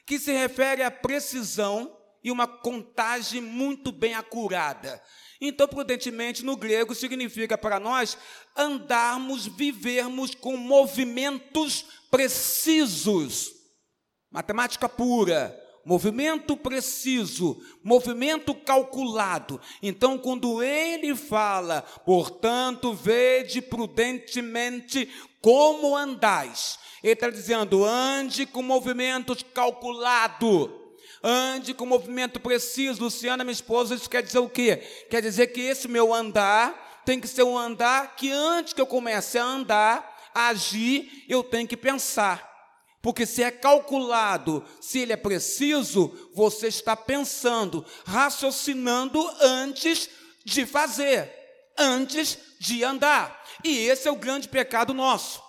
que 0.06 0.18
se 0.18 0.32
refere 0.32 0.82
à 0.82 0.90
precisão 0.90 1.94
e 2.22 2.30
uma 2.30 2.46
contagem 2.46 3.42
muito 3.42 3.92
bem 3.92 4.14
acurada. 4.14 5.02
Então, 5.38 5.68
prudentemente, 5.68 6.42
no 6.42 6.56
grego, 6.56 6.94
significa 6.94 7.58
para 7.58 7.78
nós 7.78 8.16
andarmos, 8.56 9.46
vivermos 9.46 10.34
com 10.34 10.56
movimentos 10.56 11.84
precisos. 12.10 13.53
Matemática 14.34 14.88
pura. 14.88 15.56
Movimento 15.84 16.56
preciso, 16.56 17.62
movimento 17.84 18.52
calculado. 18.52 19.60
Então, 19.80 20.18
quando 20.18 20.60
ele 20.60 21.14
fala, 21.14 21.82
portanto, 22.04 22.92
vede 22.92 23.62
prudentemente 23.62 25.08
como 25.40 25.94
andais, 25.94 26.80
ele 27.00 27.12
está 27.12 27.30
dizendo, 27.30 27.84
ande 27.84 28.44
com 28.44 28.62
movimentos 28.62 29.44
calculados 29.54 30.70
ande 31.22 31.72
com 31.72 31.86
movimento 31.86 32.38
preciso. 32.38 33.04
Luciana, 33.04 33.44
minha 33.44 33.52
esposa, 33.52 33.94
isso 33.94 34.10
quer 34.10 34.22
dizer 34.22 34.40
o 34.40 34.48
quê? 34.48 34.76
Quer 35.08 35.22
dizer 35.22 35.46
que 35.48 35.60
esse 35.60 35.88
meu 35.88 36.12
andar 36.12 37.02
tem 37.04 37.18
que 37.18 37.28
ser 37.28 37.44
um 37.44 37.56
andar 37.56 38.14
que 38.16 38.30
antes 38.30 38.74
que 38.74 38.80
eu 38.80 38.86
comece 38.86 39.38
a 39.38 39.44
andar, 39.44 40.30
a 40.34 40.48
agir, 40.48 41.24
eu 41.26 41.42
tenho 41.42 41.66
que 41.66 41.78
pensar. 41.78 42.53
Porque 43.04 43.26
se 43.26 43.42
é 43.42 43.50
calculado, 43.50 44.64
se 44.80 45.00
ele 45.00 45.12
é 45.12 45.16
preciso, 45.16 46.10
você 46.32 46.68
está 46.68 46.96
pensando, 46.96 47.84
raciocinando 48.06 49.22
antes 49.42 50.08
de 50.42 50.64
fazer, 50.64 51.30
antes 51.76 52.38
de 52.58 52.82
andar. 52.82 53.44
E 53.62 53.76
esse 53.76 54.08
é 54.08 54.10
o 54.10 54.16
grande 54.16 54.48
pecado 54.48 54.94
nosso. 54.94 55.42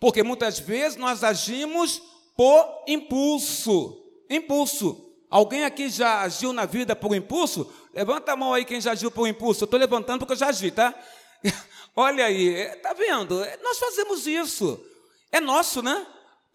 Porque 0.00 0.22
muitas 0.22 0.58
vezes 0.58 0.96
nós 0.96 1.22
agimos 1.22 2.00
por 2.34 2.84
impulso 2.88 4.02
impulso. 4.30 5.04
Alguém 5.28 5.66
aqui 5.66 5.90
já 5.90 6.22
agiu 6.22 6.54
na 6.54 6.64
vida 6.64 6.96
por 6.96 7.14
impulso? 7.14 7.70
Levanta 7.92 8.32
a 8.32 8.36
mão 8.36 8.54
aí 8.54 8.64
quem 8.64 8.80
já 8.80 8.92
agiu 8.92 9.10
por 9.10 9.28
impulso. 9.28 9.64
Eu 9.64 9.66
estou 9.66 9.78
levantando 9.78 10.20
porque 10.20 10.32
eu 10.32 10.38
já 10.38 10.48
agi, 10.48 10.70
tá? 10.70 10.94
Olha 11.94 12.24
aí, 12.24 12.54
está 12.54 12.94
vendo? 12.94 13.38
Nós 13.62 13.78
fazemos 13.78 14.26
isso. 14.26 14.82
É 15.30 15.42
nosso, 15.42 15.82
né? 15.82 16.06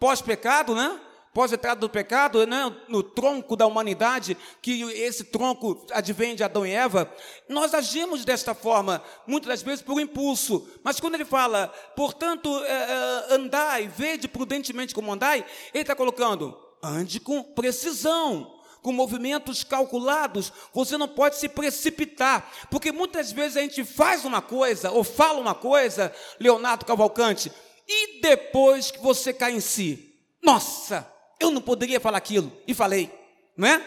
Pós-pecado, 0.04 0.76
né? 0.76 1.00
pós-entrada 1.34 1.80
do 1.80 1.90
pecado, 1.90 2.46
né, 2.46 2.76
no 2.90 3.02
tronco 3.02 3.56
da 3.56 3.66
humanidade, 3.66 4.38
que 4.62 4.82
esse 4.92 5.24
tronco 5.24 5.88
advém 5.94 6.36
de 6.36 6.44
Adão 6.44 6.68
e 6.68 6.72
Eva, 6.72 7.10
nós 7.48 7.74
agimos 7.74 8.26
desta 8.26 8.54
forma, 8.54 9.02
muitas 9.26 9.48
das 9.48 9.62
vezes 9.62 9.82
por 9.82 10.02
impulso. 10.02 10.68
Mas 10.84 11.00
quando 11.00 11.16
ele 11.16 11.24
fala, 11.24 11.70
portanto, 11.96 12.50
é, 12.66 12.72
é, 12.72 13.34
andai, 13.36 13.88
vede 13.88 14.28
prudentemente 14.28 14.94
como 14.94 15.14
andai, 15.14 15.46
ele 15.74 15.84
está 15.84 15.96
colocando, 15.96 16.54
ande 16.84 17.22
com 17.22 17.42
precisão 17.42 18.60
com 18.82 18.92
movimentos 18.92 19.64
calculados, 19.64 20.52
você 20.74 20.98
não 20.98 21.08
pode 21.08 21.38
se 21.38 21.48
precipitar, 21.48 22.52
porque 22.70 22.92
muitas 22.92 23.32
vezes 23.32 23.56
a 23.56 23.62
gente 23.62 23.86
faz 23.86 24.26
uma 24.26 24.42
coisa 24.42 24.92
ou 24.92 25.06
fala 25.06 25.40
uma 25.40 25.56
coisa, 25.56 26.14
Leonardo 26.42 26.84
Cavalcante, 26.84 27.50
e 27.88 28.22
depois 28.22 28.92
que 28.92 29.00
você 29.00 29.34
cai 29.34 29.54
em 29.54 29.60
si, 29.60 30.14
nossa, 30.42 31.10
eu 31.40 31.52
não 31.52 31.62
poderia 31.62 32.00
falar 32.00 32.18
aquilo, 32.18 32.52
e 32.68 32.74
falei, 32.74 33.12
não 33.56 33.68
é? 33.68 33.86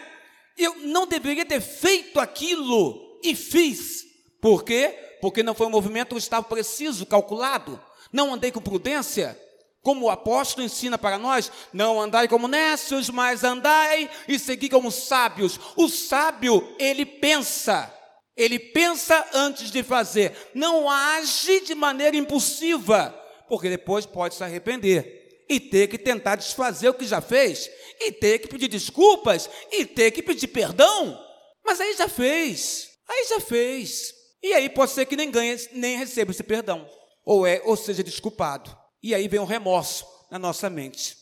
Eu 0.57 0.75
não 0.83 1.05
deveria 1.05 1.45
ter 1.45 1.61
feito 1.61 2.19
aquilo, 2.19 3.19
e 3.23 3.35
fiz. 3.35 4.05
Por 4.41 4.63
quê? 4.63 5.17
Porque 5.21 5.43
não 5.43 5.53
foi 5.53 5.67
um 5.67 5.71
movimento 5.71 6.15
que 6.15 6.21
estava 6.21 6.45
preciso, 6.45 7.05
calculado. 7.05 7.79
Não 8.11 8.33
andei 8.33 8.51
com 8.51 8.61
prudência, 8.61 9.39
como 9.81 10.05
o 10.05 10.09
apóstolo 10.09 10.65
ensina 10.65 10.97
para 10.97 11.17
nós, 11.17 11.51
não 11.73 12.01
andai 12.01 12.27
como 12.27 12.47
nécios, 12.47 13.09
mas 13.09 13.43
andai 13.43 14.09
e 14.27 14.37
segui 14.37 14.69
como 14.69 14.91
sábios. 14.91 15.59
O 15.75 15.87
sábio, 15.89 16.75
ele 16.79 17.05
pensa, 17.05 17.93
ele 18.35 18.59
pensa 18.59 19.25
antes 19.33 19.71
de 19.71 19.83
fazer, 19.83 20.35
não 20.53 20.89
age 20.89 21.61
de 21.61 21.73
maneira 21.73 22.17
impulsiva, 22.17 23.17
porque 23.47 23.69
depois 23.69 24.05
pode 24.05 24.35
se 24.35 24.43
arrepender 24.43 25.45
e 25.49 25.59
ter 25.59 25.87
que 25.87 25.97
tentar 25.97 26.35
desfazer 26.35 26.89
o 26.89 26.93
que 26.93 27.05
já 27.05 27.21
fez, 27.21 27.69
e 28.01 28.11
ter 28.11 28.39
que 28.39 28.47
pedir 28.47 28.67
desculpas, 28.67 29.49
e 29.71 29.85
ter 29.85 30.11
que 30.11 30.21
pedir 30.21 30.47
perdão. 30.47 31.17
Mas 31.65 31.79
aí 31.79 31.95
já 31.95 32.09
fez, 32.09 32.89
aí 33.07 33.25
já 33.29 33.39
fez. 33.39 34.13
E 34.43 34.53
aí 34.53 34.69
pode 34.69 34.91
ser 34.91 35.05
que 35.05 35.15
nem 35.15 35.31
ganhe, 35.31 35.57
nem 35.71 35.97
receba 35.97 36.31
esse 36.31 36.43
perdão, 36.43 36.87
ou 37.25 37.45
é, 37.45 37.61
ou 37.65 37.75
seja 37.75 38.03
desculpado. 38.03 38.75
E 39.01 39.15
aí 39.15 39.27
vem 39.27 39.39
o 39.39 39.45
remorso 39.45 40.05
na 40.29 40.37
nossa 40.37 40.69
mente. 40.69 41.15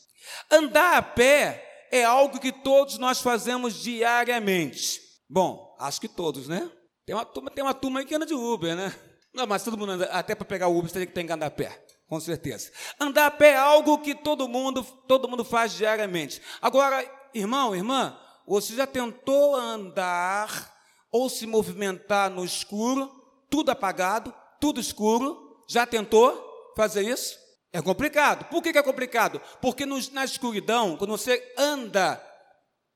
Andar 0.51 0.97
a 0.97 1.01
pé 1.01 1.87
é 1.91 2.03
algo 2.03 2.39
que 2.39 2.51
todos 2.51 2.97
nós 2.97 3.21
fazemos 3.21 3.75
diariamente. 3.75 5.01
Bom, 5.29 5.75
acho 5.79 6.01
que 6.01 6.07
todos, 6.07 6.47
né? 6.47 6.69
Tem 7.05 7.15
uma 7.15 7.25
turma, 7.25 7.51
tem 7.51 7.63
uma 7.63 7.73
turma 7.73 7.99
aí 7.99 8.05
que 8.05 8.15
anda 8.15 8.25
de 8.25 8.33
Uber, 8.33 8.75
né? 8.75 8.93
Não, 9.33 9.45
mas 9.45 9.63
todo 9.63 9.77
mundo 9.77 9.91
anda, 9.91 10.05
até 10.05 10.33
para 10.33 10.45
pegar 10.45 10.67
o 10.67 10.77
Uber 10.77 10.89
você 10.89 11.05
tem 11.05 11.27
que 11.27 11.31
andar 11.31 11.47
a 11.47 11.51
pé, 11.51 11.84
com 12.07 12.19
certeza. 12.19 12.71
Andar 12.99 13.27
a 13.27 13.31
pé 13.31 13.51
é 13.51 13.57
algo 13.57 13.99
que 13.99 14.13
todo 14.13 14.47
mundo, 14.47 14.83
todo 15.07 15.27
mundo 15.27 15.43
faz 15.43 15.73
diariamente. 15.73 16.41
Agora, 16.61 17.03
irmão, 17.33 17.75
irmã, 17.75 18.17
você 18.47 18.75
já 18.75 18.85
tentou 18.85 19.55
andar 19.55 20.73
ou 21.11 21.29
se 21.29 21.47
movimentar 21.47 22.29
no 22.29 22.45
escuro, 22.45 23.09
tudo 23.49 23.71
apagado, 23.71 24.33
tudo 24.59 24.79
escuro? 24.79 25.63
Já 25.67 25.85
tentou 25.85 26.73
fazer 26.75 27.07
isso? 27.07 27.39
É 27.73 27.81
complicado. 27.81 28.45
Por 28.45 28.61
que, 28.61 28.77
é 28.77 28.83
complicado? 28.83 29.41
Porque 29.61 29.85
no, 29.85 29.97
na 30.11 30.23
escuridão, 30.23 30.95
quando 30.95 31.11
você 31.11 31.53
anda 31.57 32.21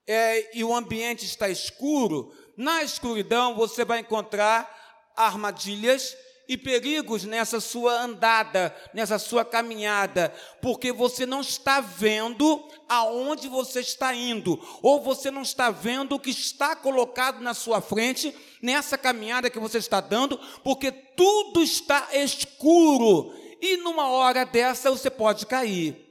é, 0.08 0.58
e 0.58 0.64
o 0.64 0.74
ambiente 0.74 1.26
está 1.26 1.50
escuro, 1.50 2.32
na 2.56 2.84
escuridão 2.84 3.56
você 3.56 3.84
vai 3.84 4.00
encontrar 4.00 4.70
armadilhas 5.16 6.16
e 6.50 6.58
perigos 6.58 7.24
nessa 7.26 7.60
sua 7.60 8.02
andada, 8.02 8.76
nessa 8.92 9.20
sua 9.20 9.46
caminhada, 9.46 10.34
porque 10.60 10.92
você 10.92 11.24
não 11.24 11.42
está 11.42 11.80
vendo 11.80 12.68
aonde 12.90 13.48
você 13.48 13.82
está 13.82 14.16
indo, 14.16 14.60
ou 14.82 15.00
você 15.00 15.30
não 15.30 15.44
está 15.44 15.70
vendo 15.70 16.16
o 16.16 16.20
que 16.20 16.32
está 16.32 16.76
colocado 16.76 17.40
na 17.40 17.54
sua 17.54 17.82
frente 17.82 18.36
nessa 18.64 18.98
caminhada 18.98 19.52
que 19.52 19.60
você 19.60 19.78
está 19.78 20.02
dando, 20.02 20.40
porque 20.64 20.92
tudo 20.92 21.62
está 21.62 22.08
escuro 22.14 23.32
e 23.62 23.78
numa 23.78 24.10
hora 24.10 24.44
dessa 24.44 24.90
você 24.90 25.12
pode 25.12 25.46
cair 25.46 26.04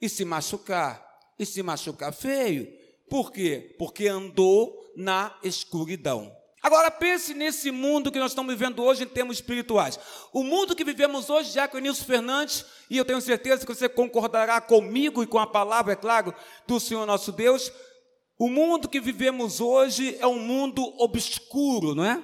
e 0.00 0.08
se 0.08 0.24
machucar, 0.24 1.06
e 1.38 1.46
se 1.46 1.62
machucar 1.62 2.12
feio. 2.12 2.66
Por 3.08 3.30
quê? 3.30 3.76
Porque 3.78 4.08
andou 4.08 4.74
na 4.96 5.38
escuridão. 5.44 6.43
Agora 6.64 6.90
pense 6.90 7.34
nesse 7.34 7.70
mundo 7.70 8.10
que 8.10 8.18
nós 8.18 8.30
estamos 8.30 8.54
vivendo 8.54 8.82
hoje 8.82 9.02
em 9.02 9.06
termos 9.06 9.36
espirituais. 9.36 10.00
O 10.32 10.42
mundo 10.42 10.74
que 10.74 10.82
vivemos 10.82 11.28
hoje, 11.28 11.52
já 11.52 11.68
com 11.68 11.76
Nilson 11.76 12.06
Fernandes, 12.06 12.64
e 12.88 12.96
eu 12.96 13.04
tenho 13.04 13.20
certeza 13.20 13.66
que 13.66 13.74
você 13.74 13.86
concordará 13.86 14.58
comigo 14.62 15.22
e 15.22 15.26
com 15.26 15.38
a 15.38 15.46
palavra, 15.46 15.92
é 15.92 15.96
claro, 15.96 16.34
do 16.66 16.80
Senhor 16.80 17.04
nosso 17.04 17.32
Deus. 17.32 17.70
O 18.38 18.48
mundo 18.48 18.88
que 18.88 18.98
vivemos 18.98 19.60
hoje 19.60 20.16
é 20.18 20.26
um 20.26 20.38
mundo 20.38 20.82
obscuro, 20.98 21.94
não 21.94 22.02
é? 22.02 22.22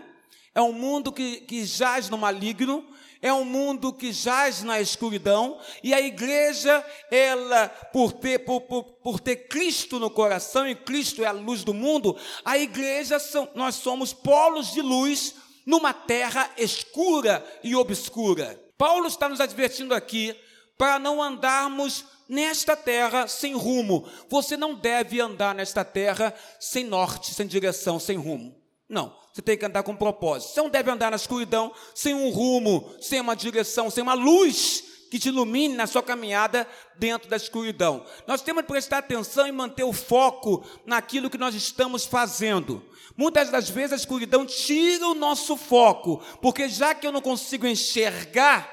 É 0.54 0.62
um 0.62 0.72
mundo 0.72 1.12
que, 1.12 1.42
que 1.42 1.66
jaz 1.66 2.08
no 2.08 2.16
maligno, 2.16 2.89
é 3.22 3.32
um 3.32 3.44
mundo 3.44 3.92
que 3.92 4.12
jaz 4.12 4.62
na 4.62 4.80
escuridão, 4.80 5.58
e 5.82 5.92
a 5.92 6.00
igreja, 6.00 6.84
ela, 7.10 7.68
por 7.92 8.12
ter, 8.12 8.40
por, 8.40 8.62
por, 8.62 8.84
por 8.84 9.20
ter 9.20 9.48
Cristo 9.48 9.98
no 9.98 10.10
coração, 10.10 10.66
e 10.66 10.74
Cristo 10.74 11.22
é 11.22 11.26
a 11.26 11.32
luz 11.32 11.62
do 11.62 11.74
mundo, 11.74 12.16
a 12.44 12.58
igreja, 12.58 13.18
são, 13.18 13.48
nós 13.54 13.74
somos 13.74 14.12
polos 14.12 14.72
de 14.72 14.80
luz 14.80 15.34
numa 15.66 15.92
terra 15.92 16.50
escura 16.56 17.44
e 17.62 17.76
obscura. 17.76 18.58
Paulo 18.78 19.06
está 19.06 19.28
nos 19.28 19.40
advertindo 19.40 19.94
aqui 19.94 20.34
para 20.78 20.98
não 20.98 21.22
andarmos 21.22 22.06
nesta 22.26 22.74
terra 22.74 23.28
sem 23.28 23.54
rumo. 23.54 24.08
Você 24.30 24.56
não 24.56 24.74
deve 24.74 25.20
andar 25.20 25.54
nesta 25.54 25.84
terra 25.84 26.32
sem 26.58 26.84
norte, 26.84 27.34
sem 27.34 27.46
direção, 27.46 28.00
sem 28.00 28.16
rumo. 28.16 28.56
Não. 28.88 29.19
Você 29.32 29.42
tem 29.42 29.56
que 29.56 29.64
andar 29.64 29.82
com 29.82 29.94
propósito. 29.94 30.52
Você 30.52 30.60
não 30.60 30.68
deve 30.68 30.90
andar 30.90 31.10
na 31.10 31.16
escuridão 31.16 31.72
sem 31.94 32.14
um 32.14 32.30
rumo, 32.30 32.94
sem 33.00 33.20
uma 33.20 33.36
direção, 33.36 33.90
sem 33.90 34.02
uma 34.02 34.14
luz 34.14 34.84
que 35.10 35.18
te 35.18 35.28
ilumine 35.28 35.74
na 35.74 35.86
sua 35.86 36.02
caminhada 36.02 36.66
dentro 36.96 37.28
da 37.28 37.36
escuridão. 37.36 38.04
Nós 38.26 38.42
temos 38.42 38.62
que 38.62 38.68
prestar 38.68 38.98
atenção 38.98 39.46
e 39.46 39.52
manter 39.52 39.82
o 39.82 39.92
foco 39.92 40.64
naquilo 40.86 41.28
que 41.28 41.38
nós 41.38 41.54
estamos 41.54 42.06
fazendo. 42.06 42.82
Muitas 43.16 43.50
das 43.50 43.68
vezes 43.68 43.92
a 43.92 43.96
escuridão 43.96 44.46
tira 44.46 45.08
o 45.08 45.14
nosso 45.14 45.56
foco, 45.56 46.22
porque 46.40 46.68
já 46.68 46.94
que 46.94 47.06
eu 47.06 47.12
não 47.12 47.20
consigo 47.20 47.66
enxergar, 47.66 48.72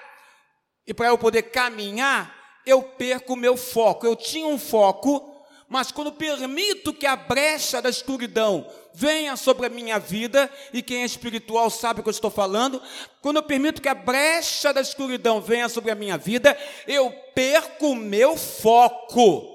e 0.85 0.93
para 0.93 1.07
eu 1.07 1.17
poder 1.17 1.43
caminhar, 1.43 2.33
eu 2.65 2.81
perco 2.81 3.33
o 3.33 3.37
meu 3.37 3.57
foco. 3.57 4.05
Eu 4.05 4.15
tinha 4.15 4.47
um 4.47 4.59
foco, 4.59 5.36
mas 5.69 5.91
quando 5.91 6.13
permito 6.13 6.93
que 6.93 7.05
a 7.05 7.15
brecha 7.15 7.81
da 7.81 7.89
escuridão 7.89 8.65
venha 8.93 9.35
sobre 9.35 9.65
a 9.65 9.69
minha 9.69 9.99
vida, 9.99 10.49
e 10.71 10.81
quem 10.81 11.01
é 11.01 11.05
espiritual 11.05 11.69
sabe 11.69 11.99
o 11.99 12.03
que 12.03 12.09
eu 12.09 12.11
estou 12.11 12.31
falando, 12.31 12.81
quando 13.21 13.37
eu 13.37 13.43
permito 13.43 13.81
que 13.81 13.89
a 13.89 13.93
brecha 13.93 14.73
da 14.73 14.79
escuridão 14.79 15.41
venha 15.41 15.67
sobre 15.67 15.91
a 15.91 15.95
minha 15.95 16.17
vida, 16.17 16.57
eu 16.87 17.11
perco 17.35 17.87
o 17.87 17.95
meu 17.95 18.37
foco, 18.37 19.45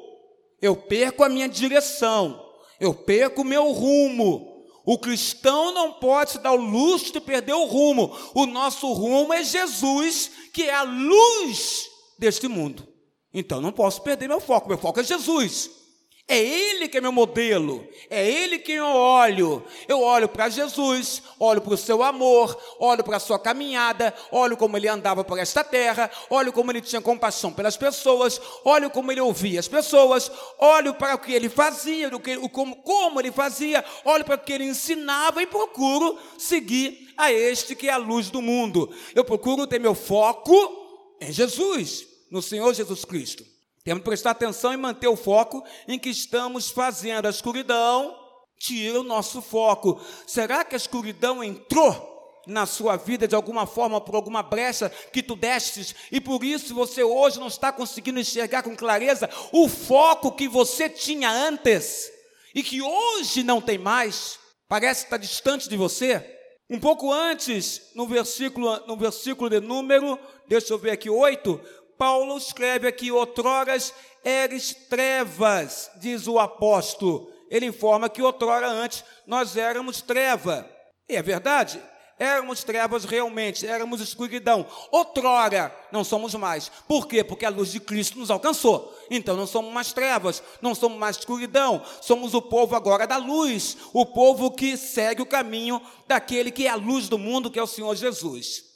eu 0.61 0.77
perco 0.77 1.25
a 1.25 1.31
minha 1.31 1.48
direção, 1.48 2.44
eu 2.79 2.92
perco 2.92 3.40
o 3.40 3.44
meu 3.44 3.72
rumo. 3.72 4.53
O 4.85 4.98
cristão 4.98 5.72
não 5.72 5.92
pode 5.92 6.33
se 6.33 6.38
dar 6.40 6.53
o 6.53 6.57
luxo 6.57 7.12
de 7.12 7.20
perder 7.20 7.53
o 7.53 7.66
rumo. 7.66 8.14
O 8.35 8.46
nosso 8.46 8.92
rumo 8.92 9.33
é 9.33 9.44
Jesus, 9.44 10.31
que 10.53 10.64
é 10.64 10.75
a 10.75 10.83
luz 10.83 11.88
deste 12.18 12.48
mundo. 12.48 12.87
Então 13.33 13.61
não 13.61 13.70
posso 13.70 14.03
perder 14.03 14.29
meu 14.29 14.40
foco. 14.40 14.68
Meu 14.68 14.77
foco 14.77 14.98
é 14.98 15.05
Jesus. 15.05 15.82
É 16.28 16.38
Ele 16.38 16.88
que 16.88 16.98
é 16.98 17.00
meu 17.00 17.11
modelo, 17.11 17.87
é 18.08 18.26
Ele 18.26 18.58
que 18.58 18.72
eu 18.72 18.87
olho. 18.87 19.62
Eu 19.88 20.00
olho 20.00 20.28
para 20.28 20.48
Jesus, 20.48 21.22
olho 21.38 21.61
para 21.61 21.74
o 21.74 21.76
seu 21.76 22.02
amor, 22.02 22.56
olho 22.78 23.02
para 23.02 23.16
a 23.16 23.20
sua 23.20 23.38
caminhada, 23.38 24.14
olho 24.30 24.56
como 24.56 24.76
ele 24.76 24.88
andava 24.88 25.24
por 25.24 25.38
esta 25.38 25.64
terra, 25.64 26.11
olho 26.30 26.52
como 26.52 26.70
ele 26.70 26.80
tinha 26.80 27.02
compaixão 27.02 27.52
pelas 27.52 27.76
pessoas, 27.76 28.40
olho 28.64 28.88
como 28.88 29.11
ele 29.11 29.20
ouvia 29.20 29.58
as 29.58 29.68
pessoas, 29.68 30.30
olho 30.58 30.94
para 30.94 31.16
o 31.16 31.18
que 31.18 31.32
ele 31.32 31.48
fazia, 31.48 32.08
do 32.08 32.20
que, 32.20 32.37
como, 32.48 32.76
como 32.76 33.20
ele 33.20 33.32
fazia, 33.32 33.85
olho 34.04 34.24
para 34.24 34.37
o 34.37 34.38
que 34.38 34.52
ele 34.52 34.64
ensinava 34.64 35.42
e 35.42 35.46
procuro 35.46 36.18
seguir 36.38 37.12
a 37.18 37.32
este 37.32 37.74
que 37.74 37.88
é 37.88 37.92
a 37.92 37.98
luz 37.98 38.30
do 38.30 38.40
mundo. 38.40 38.94
Eu 39.14 39.24
procuro 39.24 39.66
ter 39.66 39.80
meu 39.80 39.94
foco 39.94 41.16
em 41.20 41.32
Jesus, 41.32 42.06
no 42.30 42.40
Senhor 42.40 42.72
Jesus 42.72 43.04
Cristo. 43.04 43.51
Temos 43.85 44.03
que 44.03 44.09
prestar 44.09 44.31
atenção 44.31 44.73
e 44.73 44.77
manter 44.77 45.09
o 45.09 45.16
foco 45.16 45.64
em 45.88 45.99
que 45.99 46.09
estamos 46.09 46.71
fazendo. 46.71 47.27
A 47.27 47.31
escuridão 47.31 48.16
tira 48.59 49.01
o 49.01 49.05
nosso 49.05 49.42
foco. 49.42 50.01
Será 50.27 50.64
que 50.64 50.75
a 50.75 50.79
escuridão 50.79 51.42
entrou 51.42 52.11
na 52.47 52.66
sua 52.66 52.97
vida 52.97 53.27
de 53.27 53.35
alguma 53.35 53.66
forma, 53.66 54.01
por 54.01 54.14
alguma 54.14 54.42
brecha 54.42 54.90
que 55.12 55.23
tu 55.23 55.37
destes, 55.37 55.95
e 56.11 56.21
por 56.21 56.42
isso 56.42 56.75
você 56.75 57.03
hoje 57.03 57.38
não 57.38 57.47
está 57.47 57.73
conseguindo 57.73 58.18
enxergar 58.18 58.62
com 58.62 58.75
clareza 58.75 59.31
o 59.53 59.68
foco 59.68 60.33
que 60.33 60.49
você 60.49 60.88
tinha 60.88 61.31
antes 61.31 62.11
e 62.55 62.62
que 62.62 62.83
hoje 62.83 63.42
não 63.42 63.61
tem 63.61 63.79
mais? 63.79 64.38
Parece 64.68 65.05
estar 65.05 65.18
distante 65.18 65.68
de 65.68 65.77
você? 65.77 66.25
Um 66.68 66.81
pouco 66.81 67.12
antes, 67.12 67.90
no 67.95 68.07
versículo, 68.07 68.87
no 68.87 68.97
versículo 68.97 69.51
de 69.51 69.61
número, 69.61 70.18
deixa 70.49 70.73
eu 70.73 70.79
ver 70.79 70.92
aqui, 70.92 71.11
8, 71.11 71.61
Paulo 72.02 72.36
escreve 72.36 72.88
aqui: 72.88 73.12
outroras 73.12 73.94
eres 74.24 74.74
trevas, 74.90 75.88
diz 76.00 76.26
o 76.26 76.36
apóstolo. 76.36 77.30
Ele 77.48 77.66
informa 77.66 78.08
que 78.08 78.20
outrora 78.20 78.68
antes 78.68 79.04
nós 79.24 79.56
éramos 79.56 80.02
treva. 80.02 80.68
E 81.08 81.14
é 81.14 81.22
verdade, 81.22 81.80
éramos 82.18 82.64
trevas 82.64 83.04
realmente, 83.04 83.64
éramos 83.64 84.00
escuridão. 84.00 84.66
Outrora 84.90 85.72
não 85.92 86.02
somos 86.02 86.34
mais. 86.34 86.72
Por 86.88 87.06
quê? 87.06 87.22
Porque 87.22 87.46
a 87.46 87.50
luz 87.50 87.70
de 87.70 87.78
Cristo 87.78 88.18
nos 88.18 88.32
alcançou. 88.32 88.92
Então 89.08 89.36
não 89.36 89.46
somos 89.46 89.72
mais 89.72 89.92
trevas, 89.92 90.42
não 90.60 90.74
somos 90.74 90.98
mais 90.98 91.18
escuridão. 91.18 91.84
Somos 92.00 92.34
o 92.34 92.42
povo 92.42 92.74
agora 92.74 93.06
da 93.06 93.16
luz, 93.16 93.76
o 93.92 94.04
povo 94.04 94.50
que 94.50 94.76
segue 94.76 95.22
o 95.22 95.26
caminho 95.26 95.80
daquele 96.08 96.50
que 96.50 96.66
é 96.66 96.70
a 96.70 96.74
luz 96.74 97.08
do 97.08 97.16
mundo, 97.16 97.48
que 97.48 97.60
é 97.60 97.62
o 97.62 97.66
Senhor 97.68 97.94
Jesus. 97.94 98.71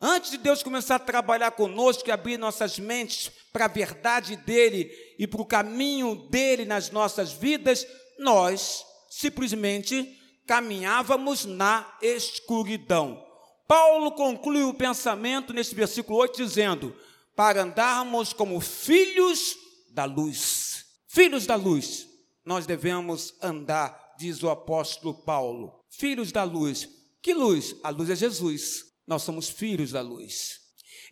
Antes 0.00 0.30
de 0.30 0.38
Deus 0.38 0.62
começar 0.62 0.96
a 0.96 1.00
trabalhar 1.00 1.52
conosco 1.52 2.08
e 2.08 2.12
abrir 2.12 2.38
nossas 2.38 2.78
mentes 2.78 3.30
para 3.52 3.64
a 3.64 3.68
verdade 3.68 4.36
dele 4.36 4.90
e 5.18 5.26
para 5.26 5.40
o 5.40 5.46
caminho 5.46 6.28
dele 6.28 6.64
nas 6.64 6.90
nossas 6.90 7.32
vidas, 7.32 7.86
nós 8.18 8.84
simplesmente 9.08 10.18
caminhávamos 10.46 11.46
na 11.46 11.96
escuridão. 12.02 13.24
Paulo 13.66 14.12
conclui 14.12 14.62
o 14.62 14.74
pensamento 14.74 15.52
nesse 15.52 15.74
versículo 15.74 16.18
8 16.18 16.36
dizendo: 16.36 16.94
para 17.36 17.62
andarmos 17.62 18.32
como 18.32 18.58
filhos 18.60 19.56
da 19.90 20.06
luz. 20.06 20.86
Filhos 21.06 21.46
da 21.46 21.54
luz, 21.54 22.08
nós 22.44 22.66
devemos 22.66 23.34
andar, 23.42 24.14
diz 24.18 24.42
o 24.42 24.48
apóstolo 24.48 25.14
Paulo. 25.14 25.72
Filhos 25.90 26.32
da 26.32 26.44
luz. 26.44 26.88
Que 27.22 27.34
luz? 27.34 27.76
A 27.82 27.90
luz 27.90 28.08
é 28.10 28.16
Jesus. 28.16 28.85
Nós 29.06 29.22
somos 29.22 29.48
filhos 29.48 29.92
da 29.92 30.00
luz. 30.00 30.60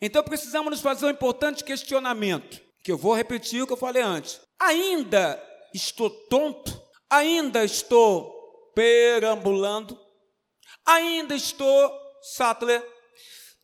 Então 0.00 0.22
precisamos 0.22 0.70
nos 0.70 0.80
fazer 0.80 1.06
um 1.06 1.10
importante 1.10 1.62
questionamento, 1.62 2.60
que 2.82 2.90
eu 2.90 2.98
vou 2.98 3.14
repetir 3.14 3.62
o 3.62 3.66
que 3.66 3.72
eu 3.72 3.76
falei 3.76 4.02
antes. 4.02 4.40
Ainda 4.60 5.42
estou 5.72 6.10
tonto? 6.28 6.82
Ainda 7.08 7.64
estou 7.64 8.72
perambulando? 8.74 9.98
Ainda 10.84 11.34
estou, 11.34 11.92
Sattler, 12.34 12.84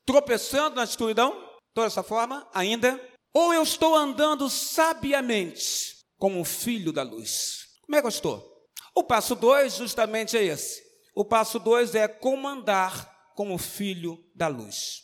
tropeçando 0.06 0.76
na 0.76 0.84
escuridão? 0.84 1.48
Toda 1.74 1.86
essa 1.86 2.02
forma, 2.02 2.48
ainda? 2.54 3.00
Ou 3.34 3.52
eu 3.54 3.62
estou 3.62 3.94
andando 3.94 4.48
sabiamente 4.48 5.96
como 6.18 6.44
filho 6.44 6.92
da 6.92 7.02
luz? 7.02 7.66
Como 7.82 7.96
é 7.96 8.00
que 8.00 8.06
eu 8.06 8.10
estou? 8.10 8.50
O 8.94 9.04
passo 9.04 9.34
2 9.34 9.74
justamente 9.74 10.36
é 10.36 10.44
esse. 10.44 10.82
O 11.14 11.24
passo 11.24 11.58
2 11.58 11.94
é 11.94 12.08
comandar 12.08 13.09
como 13.40 13.56
filho 13.56 14.22
da 14.34 14.48
luz. 14.48 15.00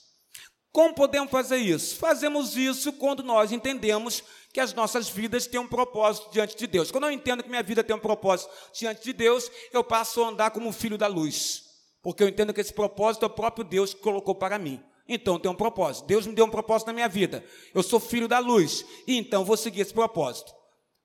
Como 0.70 0.92
podemos 0.92 1.30
fazer 1.30 1.56
isso? 1.56 1.96
Fazemos 1.96 2.54
isso 2.54 2.92
quando 2.92 3.22
nós 3.22 3.50
entendemos 3.50 4.22
que 4.52 4.60
as 4.60 4.74
nossas 4.74 5.08
vidas 5.08 5.46
têm 5.46 5.58
um 5.58 5.66
propósito 5.66 6.30
diante 6.30 6.54
de 6.54 6.66
Deus. 6.66 6.90
Quando 6.90 7.04
eu 7.04 7.10
entendo 7.10 7.42
que 7.42 7.48
minha 7.48 7.62
vida 7.62 7.82
tem 7.82 7.96
um 7.96 7.98
propósito 7.98 8.52
diante 8.78 9.02
de 9.02 9.14
Deus, 9.14 9.50
eu 9.72 9.82
passo 9.82 10.22
a 10.22 10.28
andar 10.28 10.50
como 10.50 10.70
filho 10.70 10.98
da 10.98 11.06
luz. 11.06 11.62
Porque 12.02 12.22
eu 12.22 12.28
entendo 12.28 12.52
que 12.52 12.60
esse 12.60 12.74
propósito 12.74 13.22
é 13.22 13.26
o 13.26 13.30
próprio 13.30 13.64
Deus 13.64 13.94
que 13.94 14.02
colocou 14.02 14.34
para 14.34 14.58
mim. 14.58 14.84
Então 15.08 15.38
tem 15.38 15.50
um 15.50 15.54
propósito. 15.54 16.06
Deus 16.06 16.26
me 16.26 16.34
deu 16.34 16.44
um 16.44 16.50
propósito 16.50 16.88
na 16.88 16.92
minha 16.92 17.08
vida. 17.08 17.42
Eu 17.74 17.82
sou 17.82 17.98
filho 17.98 18.28
da 18.28 18.38
luz. 18.38 18.84
E 19.06 19.16
então 19.16 19.46
vou 19.46 19.56
seguir 19.56 19.80
esse 19.80 19.94
propósito. 19.94 20.52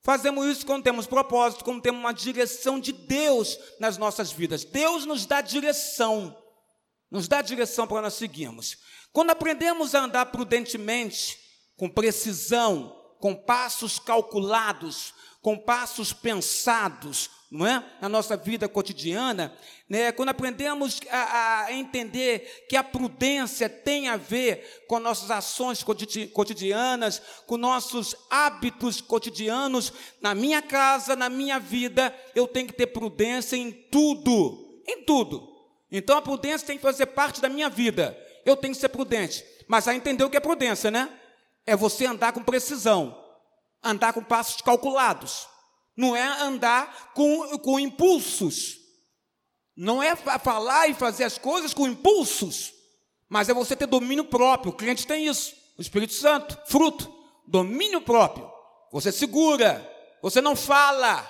Fazemos 0.03 0.45
isso 0.47 0.65
quando 0.65 0.83
temos 0.83 1.07
propósito, 1.07 1.63
quando 1.63 1.81
temos 1.81 2.01
uma 2.01 2.11
direção 2.11 2.77
de 2.77 2.91
Deus 2.91 3.57
nas 3.79 3.97
nossas 3.97 4.33
vidas. 4.33 4.65
Deus 4.65 5.05
nos 5.05 5.25
dá 5.25 5.39
direção 5.39 6.40
nos 7.11 7.27
dá 7.27 7.39
a 7.39 7.43
direção 7.43 7.85
para 7.85 8.01
nós 8.01 8.13
seguirmos. 8.13 8.77
Quando 9.11 9.31
aprendemos 9.31 9.93
a 9.93 10.05
andar 10.05 10.27
prudentemente, 10.27 11.37
com 11.75 11.89
precisão, 11.89 12.95
com 13.19 13.35
passos 13.35 13.99
calculados, 13.99 15.13
com 15.41 15.57
passos 15.57 16.13
pensados, 16.13 17.29
não 17.51 17.67
é? 17.67 17.83
Na 17.99 18.07
nossa 18.07 18.37
vida 18.37 18.69
cotidiana, 18.69 19.53
né? 19.89 20.11
Quando 20.13 20.29
aprendemos 20.29 21.01
a, 21.09 21.65
a, 21.65 21.73
entender 21.73 22.65
que 22.69 22.77
a 22.77 22.83
prudência 22.83 23.67
tem 23.67 24.07
a 24.07 24.15
ver 24.15 24.85
com 24.87 24.99
nossas 24.99 25.29
ações 25.29 25.83
cotidianas, 25.83 27.21
com 27.45 27.57
nossos 27.57 28.15
hábitos 28.29 29.01
cotidianos, 29.01 29.91
na 30.21 30.33
minha 30.33 30.61
casa, 30.61 31.15
na 31.15 31.29
minha 31.29 31.59
vida, 31.59 32.15
eu 32.33 32.47
tenho 32.47 32.67
que 32.67 32.73
ter 32.73 32.87
prudência 32.87 33.57
em 33.57 33.71
tudo, 33.71 34.81
em 34.87 35.03
tudo. 35.03 35.50
Então 35.91 36.17
a 36.17 36.21
prudência 36.21 36.65
tem 36.65 36.77
que 36.77 36.83
fazer 36.83 37.07
parte 37.07 37.41
da 37.41 37.49
minha 37.49 37.69
vida. 37.69 38.17
Eu 38.45 38.55
tenho 38.55 38.73
que 38.73 38.79
ser 38.79 38.89
prudente. 38.89 39.43
Mas 39.67 39.87
aí 39.87 39.97
entendeu 39.97 40.27
o 40.27 40.29
que 40.29 40.37
é 40.37 40.39
prudência, 40.39 40.89
né? 40.89 41.09
É 41.65 41.75
você 41.75 42.05
andar 42.05 42.33
com 42.33 42.43
precisão, 42.43 43.17
andar 43.83 44.13
com 44.13 44.23
passos 44.23 44.61
calculados. 44.61 45.47
Não 45.95 46.15
é 46.15 46.23
andar 46.41 47.11
com, 47.13 47.57
com 47.59 47.79
impulsos. 47.79 48.77
Não 49.75 50.01
é 50.01 50.15
falar 50.15 50.87
e 50.87 50.93
fazer 50.93 51.25
as 51.25 51.37
coisas 51.37 51.73
com 51.73 51.87
impulsos. 51.87 52.73
Mas 53.29 53.49
é 53.49 53.53
você 53.53 53.75
ter 53.75 53.87
domínio 53.87 54.25
próprio. 54.25 54.71
O 54.71 54.75
cliente 54.75 55.05
tem 55.05 55.27
isso. 55.27 55.55
O 55.77 55.81
Espírito 55.81 56.13
Santo, 56.13 56.57
fruto, 56.67 57.13
domínio 57.47 58.01
próprio. 58.01 58.49
Você 58.91 59.11
segura, 59.11 59.89
você 60.21 60.41
não 60.41 60.55
fala. 60.55 61.29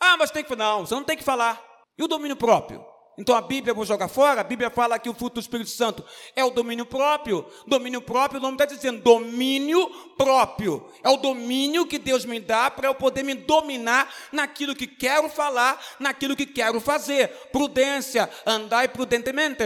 Ah, 0.00 0.16
mas 0.16 0.30
tem 0.30 0.42
que 0.42 0.56
não, 0.56 0.86
você 0.86 0.94
não 0.94 1.04
tem 1.04 1.16
que 1.16 1.24
falar. 1.24 1.62
E 1.96 2.02
o 2.02 2.08
domínio 2.08 2.36
próprio? 2.36 2.84
Então 3.16 3.36
a 3.36 3.40
Bíblia 3.40 3.72
vou 3.72 3.84
jogar 3.84 4.08
fora, 4.08 4.40
a 4.40 4.44
Bíblia 4.44 4.70
fala 4.70 4.98
que 4.98 5.08
o 5.08 5.14
fruto 5.14 5.34
do 5.34 5.40
Espírito 5.40 5.70
Santo 5.70 6.04
é 6.34 6.44
o 6.44 6.50
domínio 6.50 6.84
próprio. 6.84 7.46
Domínio 7.66 8.02
próprio, 8.02 8.40
o 8.40 8.42
nome 8.42 8.54
está 8.54 8.64
dizendo 8.64 9.00
domínio 9.02 9.88
próprio. 10.16 10.88
É 11.02 11.08
o 11.08 11.16
domínio 11.16 11.86
que 11.86 11.98
Deus 11.98 12.24
me 12.24 12.40
dá 12.40 12.70
para 12.70 12.88
eu 12.88 12.94
poder 12.94 13.22
me 13.22 13.34
dominar 13.34 14.12
naquilo 14.32 14.74
que 14.74 14.86
quero 14.86 15.28
falar, 15.28 15.80
naquilo 16.00 16.34
que 16.34 16.46
quero 16.46 16.80
fazer. 16.80 17.28
Prudência, 17.52 18.28
andai 18.44 18.88
prudentemente, 18.88 19.64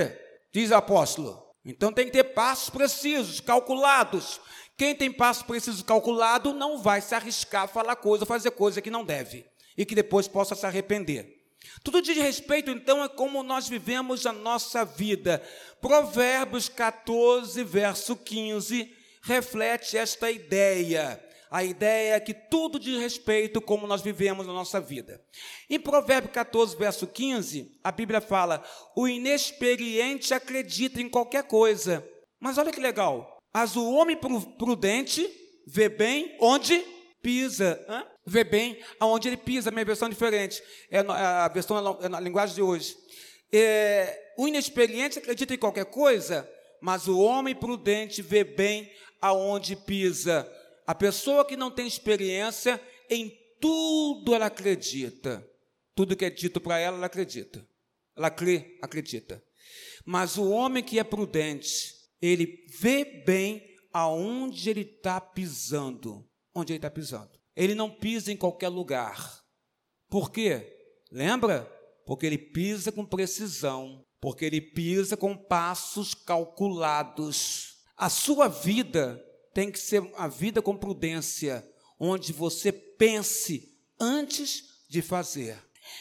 diz 0.53 0.71
o 0.71 0.75
apóstolo. 0.75 1.43
Então 1.65 1.93
tem 1.93 2.07
que 2.07 2.13
ter 2.13 2.25
passos 2.25 2.71
precisos, 2.71 3.41
calculados. 3.41 4.41
Quem 4.77 4.95
tem 4.95 5.11
passos 5.11 5.43
precisos 5.43 5.83
calculados 5.83 6.55
não 6.55 6.79
vai 6.79 7.01
se 7.01 7.15
arriscar 7.15 7.65
a 7.65 7.69
falar 7.69 7.97
coisa, 7.97 8.27
fazer 8.27 8.51
coisa 8.53 8.81
que 8.81 8.91
não 8.91 9.05
deve 9.05 9.45
e 9.77 9.87
que 9.87 9.95
depois 9.95 10.29
possa 10.29 10.55
se 10.55 10.67
arrepender. 10.67 11.38
Tudo 11.83 12.03
diz 12.03 12.17
respeito, 12.17 12.71
então, 12.71 13.03
a 13.03 13.09
como 13.09 13.43
nós 13.43 13.69
vivemos 13.69 14.27
a 14.27 14.33
nossa 14.33 14.85
vida. 14.85 15.43
Provérbios 15.81 16.69
14, 16.69 17.63
verso 17.65 18.17
15, 18.17 18.93
reflete 19.23 19.97
esta 19.97 20.31
ideia. 20.31 21.23
A 21.51 21.65
ideia 21.65 22.15
é 22.17 22.21
que 22.21 22.35
tudo 22.35 22.79
diz 22.79 22.99
respeito 23.01 23.61
como 23.61 23.87
nós 23.87 24.03
vivemos 24.03 24.47
a 24.49 24.53
nossa 24.53 24.81
vida. 24.81 25.23
Em 25.69 25.81
Provérbios 25.81 26.33
14, 26.33 26.77
verso 26.77 27.07
15, 27.07 27.79
a 27.83 27.91
Bíblia 27.91 28.21
fala: 28.21 28.63
o 28.95 29.09
inexperiente 29.09 30.35
acredita 30.35 31.01
em 31.01 31.09
qualquer 31.09 31.45
coisa. 31.45 32.07
Mas 32.39 32.59
olha 32.59 32.73
que 32.73 32.81
legal. 32.81 33.39
Mas 33.53 33.77
o 33.77 33.93
homem 33.93 34.17
prudente 34.59 35.27
vê 35.67 35.89
bem 35.89 36.37
onde 36.41 36.85
pisa. 37.23 37.85
Hã? 37.89 38.07
vê 38.29 38.45
bem 38.45 38.79
aonde 39.01 39.29
ele 39.29 39.37
pisa, 39.37 39.71
minha 39.71 39.85
versão 39.85 40.07
é 40.07 40.11
diferente, 40.11 40.63
é 40.91 40.99
a 41.01 41.49
versão 41.49 41.99
é 42.01 42.09
na 42.09 42.21
linguagem 42.21 42.55
de 42.55 42.63
hoje. 42.63 42.95
É, 43.51 44.35
o 44.37 44.47
inexperiente 44.47 45.19
acredita 45.19 45.55
em 45.55 45.59
qualquer 45.59 45.87
coisa, 45.87 46.49
mas 46.81 47.09
o 47.09 47.19
homem 47.19 47.55
prudente 47.55 48.21
vê 48.21 48.45
bem 48.45 48.93
aonde 49.21 49.75
pisa. 49.75 50.47
A 50.87 50.95
pessoa 50.95 51.45
que 51.45 51.57
não 51.57 51.71
tem 51.71 51.87
experiência, 51.87 52.81
em 53.11 53.33
tudo 53.61 54.35
ela 54.35 54.47
acredita. 54.47 55.45
Tudo 55.95 56.15
que 56.15 56.25
é 56.25 56.31
dito 56.31 56.61
para 56.61 56.79
ela, 56.79 56.97
ela 56.99 57.07
acredita. 57.07 57.67
Ela 58.17 58.31
crê, 58.31 58.79
acredita. 58.83 59.43
Mas 60.05 60.37
o 60.37 60.51
homem 60.51 60.83
que 60.83 60.99
é 60.99 61.05
prudente, 61.05 61.95
ele 62.21 62.65
vê 62.79 63.05
bem 63.27 63.67
aonde 63.93 64.71
ele 64.71 64.83
está 64.83 65.21
pisando. 65.21 66.28
Onde 66.55 66.73
ele 66.73 66.79
está 66.79 66.91
pisando. 66.91 67.31
Ele 67.55 67.75
não 67.75 67.91
pisa 67.91 68.33
em 68.33 68.37
qualquer 68.37 68.69
lugar. 68.69 69.43
Por 70.09 70.31
quê? 70.31 70.77
Lembra? 71.11 71.65
Porque 72.07 72.27
ele 72.27 72.39
pisa 72.39 72.91
com 72.91 73.05
precisão, 73.05 74.05
porque 74.21 74.45
ele 74.45 74.61
pisa 74.61 75.17
com 75.17 75.37
passos 75.37 76.15
calculados. 76.15 77.79
A 77.97 78.09
sua 78.09 78.49
vida 78.49 79.23
tem 79.53 79.71
que 79.71 79.79
ser 79.79 80.09
a 80.17 80.29
vida 80.29 80.63
com 80.63 80.77
prudência, 80.77 81.69
onde 81.99 82.33
você 82.33 82.71
pense 82.71 83.77
antes 83.99 84.85
de 84.89 85.03
fazer. 85.03 85.59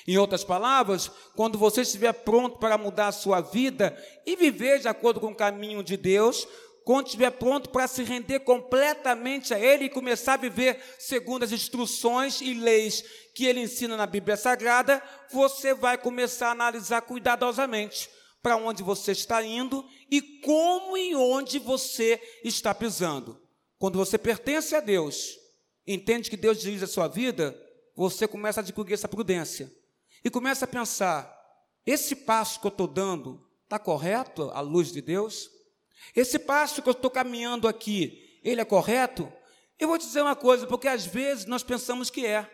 Em 0.08 0.18
outras 0.18 0.44
palavras, 0.44 1.10
quando 1.36 1.58
você 1.58 1.82
estiver 1.82 2.14
pronto 2.14 2.58
para 2.58 2.78
mudar 2.78 3.08
a 3.08 3.12
sua 3.12 3.42
vida 3.42 3.98
e 4.26 4.36
viver 4.36 4.80
de 4.80 4.88
acordo 4.88 5.20
com 5.20 5.32
o 5.32 5.36
caminho 5.36 5.84
de 5.84 5.98
Deus, 5.98 6.48
quando 6.88 7.08
estiver 7.08 7.32
pronto 7.32 7.70
para 7.70 7.86
se 7.86 8.02
render 8.02 8.40
completamente 8.40 9.54
a 9.54 9.60
Ele 9.60 9.84
e 9.84 9.90
começar 9.90 10.36
a 10.36 10.38
viver 10.38 10.82
segundo 10.98 11.44
as 11.44 11.52
instruções 11.52 12.40
e 12.40 12.54
leis 12.54 13.04
que 13.36 13.46
Ele 13.46 13.60
ensina 13.60 13.98
na 13.98 14.08
Bíblia 14.08 14.38
Sagrada, 14.38 15.04
você 15.30 15.74
vai 15.74 15.98
começar 15.98 16.48
a 16.48 16.52
analisar 16.52 17.02
cuidadosamente 17.02 18.10
para 18.42 18.56
onde 18.56 18.84
você 18.84 19.12
está 19.12 19.44
indo 19.44 19.84
e 20.10 20.22
como 20.40 20.96
e 20.96 21.14
onde 21.14 21.60
você 21.60 22.22
está 22.42 22.74
pisando. 22.74 23.38
Quando 23.78 23.98
você 23.98 24.18
pertence 24.18 24.74
a 24.74 24.80
Deus, 24.80 25.38
entende 25.86 26.30
que 26.30 26.38
Deus 26.38 26.58
dirige 26.58 26.86
a 26.86 26.88
sua 26.88 27.10
vida, 27.10 27.54
você 27.98 28.26
começa 28.30 28.62
a 28.62 28.64
adquirir 28.64 28.94
essa 28.94 29.10
prudência 29.10 29.70
e 30.24 30.30
começa 30.30 30.64
a 30.64 30.70
pensar: 30.70 31.38
esse 31.86 32.16
passo 32.16 32.62
que 32.62 32.68
eu 32.68 32.70
estou 32.70 32.88
dando 32.88 33.46
está 33.66 33.78
correto 33.78 34.50
à 34.54 34.62
luz 34.62 34.90
de 34.94 35.02
Deus? 35.02 35.57
Esse 36.16 36.40
passo 36.40 36.82
que 36.82 36.90
eu 36.90 36.94
estou 36.94 37.12
caminhando 37.12 37.68
aqui, 37.68 38.40
ele 38.44 38.62
é 38.62 38.66
correto? 38.66 39.32
Eu 39.80 39.88
vou 39.88 39.98
dizer 39.98 40.22
uma 40.22 40.36
coisa, 40.36 40.66
porque 40.66 40.88
às 40.88 41.06
vezes 41.06 41.46
nós 41.46 41.64
pensamos 41.64 42.10
que 42.10 42.26
é. 42.26 42.50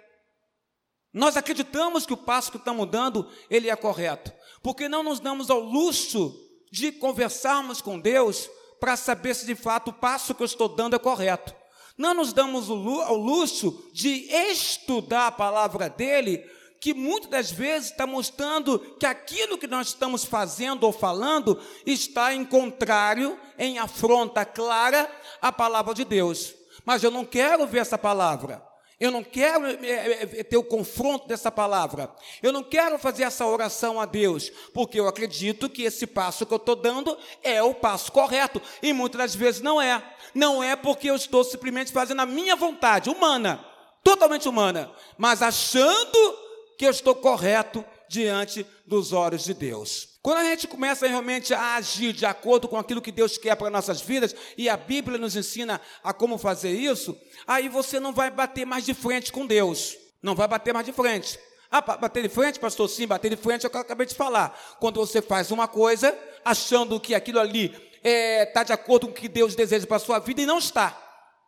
Nós 1.13 1.37
acreditamos 1.37 2.05
que 2.05 2.13
o 2.13 2.17
passo 2.17 2.51
que 2.51 2.57
estamos 2.57 2.89
dando, 2.89 3.29
ele 3.49 3.69
é 3.69 3.75
correto, 3.75 4.33
porque 4.63 4.89
não 4.89 5.03
nos 5.03 5.19
damos 5.19 5.49
ao 5.49 5.59
luxo 5.59 6.35
de 6.71 6.91
conversarmos 6.91 7.81
com 7.81 7.99
Deus 7.99 8.49
para 8.79 8.97
saber 8.97 9.35
se 9.35 9.45
de 9.45 9.55
fato 9.55 9.89
o 9.89 9.93
passo 9.93 10.33
que 10.33 10.41
eu 10.41 10.45
estou 10.45 10.67
dando 10.67 10.95
é 10.95 10.99
correto. 10.99 11.55
Não 11.95 12.15
nos 12.15 12.33
damos 12.33 12.69
ao 12.69 13.15
luxo 13.15 13.89
de 13.93 14.09
estudar 14.31 15.27
a 15.27 15.31
palavra 15.31 15.87
dele, 15.87 16.43
que 16.83 16.93
muitas 16.93 17.29
das 17.29 17.49
vezes 17.49 17.91
está 17.91 18.05
mostrando 18.05 18.77
que 18.99 19.05
aquilo 19.05 19.57
que 19.57 19.67
nós 19.67 19.87
estamos 19.87 20.25
fazendo 20.25 20.83
ou 20.83 20.91
falando 20.91 21.57
está 21.85 22.33
em 22.33 22.43
contrário, 22.43 23.39
em 23.57 23.79
afronta 23.79 24.43
clara 24.43 25.09
à 25.41 25.49
palavra 25.49 25.93
de 25.93 26.03
Deus. 26.03 26.53
Mas 26.83 27.01
eu 27.01 27.09
não 27.09 27.23
quero 27.23 27.65
ver 27.65 27.79
essa 27.79 27.97
palavra. 27.97 28.61
Eu 28.99 29.11
não 29.11 29.23
quero 29.23 29.65
é, 29.65 30.23
é, 30.23 30.43
ter 30.43 30.57
o 30.57 30.63
confronto 30.63 31.25
dessa 31.25 31.49
palavra. 31.49 32.13
Eu 32.41 32.51
não 32.51 32.61
quero 32.61 32.99
fazer 32.99 33.23
essa 33.23 33.45
oração 33.45 33.97
a 33.97 34.05
Deus, 34.05 34.51
porque 34.73 34.99
eu 34.99 35.07
acredito 35.07 35.69
que 35.69 35.83
esse 35.83 36.05
passo 36.05 36.45
que 36.45 36.53
eu 36.53 36.57
estou 36.57 36.75
dando 36.75 37.17
é 37.41 37.63
o 37.63 37.73
passo 37.73 38.11
correto. 38.11 38.61
E 38.81 38.91
muitas 38.91 39.19
das 39.19 39.35
vezes 39.35 39.61
não 39.61 39.81
é. 39.81 40.03
Não 40.35 40.61
é 40.61 40.75
porque 40.75 41.09
eu 41.09 41.15
estou 41.15 41.45
simplesmente 41.45 41.93
fazendo 41.93 42.19
a 42.19 42.25
minha 42.25 42.57
vontade 42.57 43.09
humana, 43.09 43.65
totalmente 44.03 44.49
humana, 44.49 44.91
mas 45.17 45.41
achando 45.41 46.42
que 46.77 46.85
eu 46.85 46.91
estou 46.91 47.15
correto 47.15 47.85
diante 48.07 48.65
dos 48.85 49.11
olhos 49.11 49.43
de 49.43 49.53
Deus. 49.53 50.13
Quando 50.21 50.37
a 50.37 50.43
gente 50.45 50.67
começa 50.67 51.07
realmente 51.07 51.53
a 51.53 51.75
agir 51.75 52.13
de 52.13 52.25
acordo 52.25 52.67
com 52.67 52.77
aquilo 52.77 53.01
que 53.01 53.11
Deus 53.11 53.37
quer 53.37 53.55
para 53.55 53.69
nossas 53.69 53.99
vidas, 53.99 54.35
e 54.57 54.69
a 54.69 54.77
Bíblia 54.77 55.17
nos 55.17 55.35
ensina 55.35 55.81
a 56.03 56.13
como 56.13 56.37
fazer 56.37 56.71
isso, 56.71 57.17
aí 57.45 57.67
você 57.67 57.99
não 57.99 58.13
vai 58.13 58.31
bater 58.31 58.65
mais 58.65 58.85
de 58.85 58.93
frente 58.93 59.31
com 59.31 59.45
Deus. 59.45 59.97
Não 60.21 60.35
vai 60.35 60.47
bater 60.47 60.73
mais 60.73 60.85
de 60.85 60.93
frente. 60.93 61.37
Ah, 61.69 61.81
bater 61.81 62.23
de 62.23 62.29
frente, 62.29 62.59
pastor? 62.59 62.87
Sim, 62.87 63.07
bater 63.07 63.29
de 63.29 63.35
frente 63.35 63.65
é 63.65 63.67
o 63.67 63.69
que 63.69 63.75
eu 63.75 63.81
acabei 63.81 64.05
de 64.05 64.15
falar. 64.15 64.57
Quando 64.79 64.97
você 64.97 65.21
faz 65.21 65.51
uma 65.51 65.67
coisa, 65.67 66.17
achando 66.45 66.99
que 66.99 67.15
aquilo 67.15 67.39
ali 67.39 67.65
está 67.65 68.09
é, 68.09 68.45
tá 68.45 68.63
de 68.63 68.71
acordo 68.71 69.07
com 69.07 69.11
o 69.11 69.15
que 69.15 69.27
Deus 69.27 69.55
deseja 69.55 69.87
para 69.87 69.97
a 69.97 69.99
sua 69.99 70.19
vida, 70.19 70.41
e 70.41 70.45
não 70.45 70.59
está. 70.59 70.97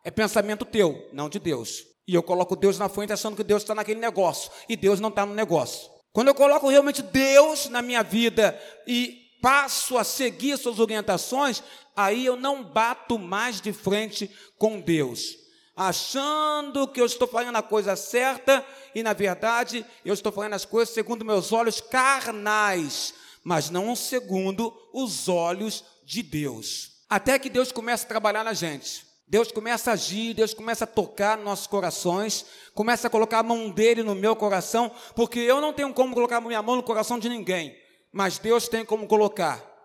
É 0.04 0.10
pensamento 0.10 0.64
teu, 0.64 1.08
não 1.12 1.28
de 1.28 1.38
Deus. 1.38 1.95
E 2.06 2.14
eu 2.14 2.22
coloco 2.22 2.54
Deus 2.54 2.78
na 2.78 2.88
frente 2.88 3.12
achando 3.12 3.36
que 3.36 3.44
Deus 3.44 3.62
está 3.62 3.74
naquele 3.74 4.00
negócio. 4.00 4.50
E 4.68 4.76
Deus 4.76 5.00
não 5.00 5.08
está 5.08 5.26
no 5.26 5.34
negócio. 5.34 5.90
Quando 6.12 6.28
eu 6.28 6.34
coloco 6.34 6.68
realmente 6.68 7.02
Deus 7.02 7.68
na 7.68 7.82
minha 7.82 8.02
vida 8.02 8.58
e 8.86 9.26
passo 9.42 9.98
a 9.98 10.04
seguir 10.04 10.56
suas 10.56 10.78
orientações, 10.78 11.62
aí 11.94 12.24
eu 12.26 12.36
não 12.36 12.64
bato 12.64 13.18
mais 13.18 13.60
de 13.60 13.72
frente 13.72 14.30
com 14.58 14.80
Deus, 14.80 15.36
achando 15.76 16.88
que 16.88 17.00
eu 17.00 17.06
estou 17.06 17.28
fazendo 17.28 17.56
a 17.56 17.62
coisa 17.62 17.94
certa 17.96 18.64
e 18.94 19.02
na 19.02 19.12
verdade 19.12 19.84
eu 20.04 20.14
estou 20.14 20.32
fazendo 20.32 20.54
as 20.54 20.64
coisas 20.64 20.92
segundo 20.94 21.24
meus 21.24 21.52
olhos 21.52 21.80
carnais, 21.80 23.14
mas 23.44 23.70
não 23.70 23.94
segundo 23.94 24.76
os 24.92 25.28
olhos 25.28 25.84
de 26.04 26.22
Deus. 26.22 26.92
Até 27.08 27.38
que 27.38 27.48
Deus 27.48 27.70
comece 27.70 28.04
a 28.04 28.08
trabalhar 28.08 28.42
na 28.42 28.52
gente. 28.52 29.05
Deus 29.28 29.50
começa 29.50 29.90
a 29.90 29.94
agir, 29.94 30.34
Deus 30.34 30.54
começa 30.54 30.84
a 30.84 30.86
tocar 30.86 31.36
nossos 31.36 31.66
corações, 31.66 32.46
começa 32.74 33.08
a 33.08 33.10
colocar 33.10 33.40
a 33.40 33.42
mão 33.42 33.70
dele 33.70 34.04
no 34.04 34.14
meu 34.14 34.36
coração, 34.36 34.90
porque 35.16 35.40
eu 35.40 35.60
não 35.60 35.72
tenho 35.72 35.92
como 35.92 36.14
colocar 36.14 36.36
a 36.36 36.40
minha 36.40 36.62
mão 36.62 36.76
no 36.76 36.82
coração 36.82 37.18
de 37.18 37.28
ninguém, 37.28 37.76
mas 38.12 38.38
Deus 38.38 38.68
tem 38.68 38.84
como 38.84 39.06
colocar. 39.08 39.75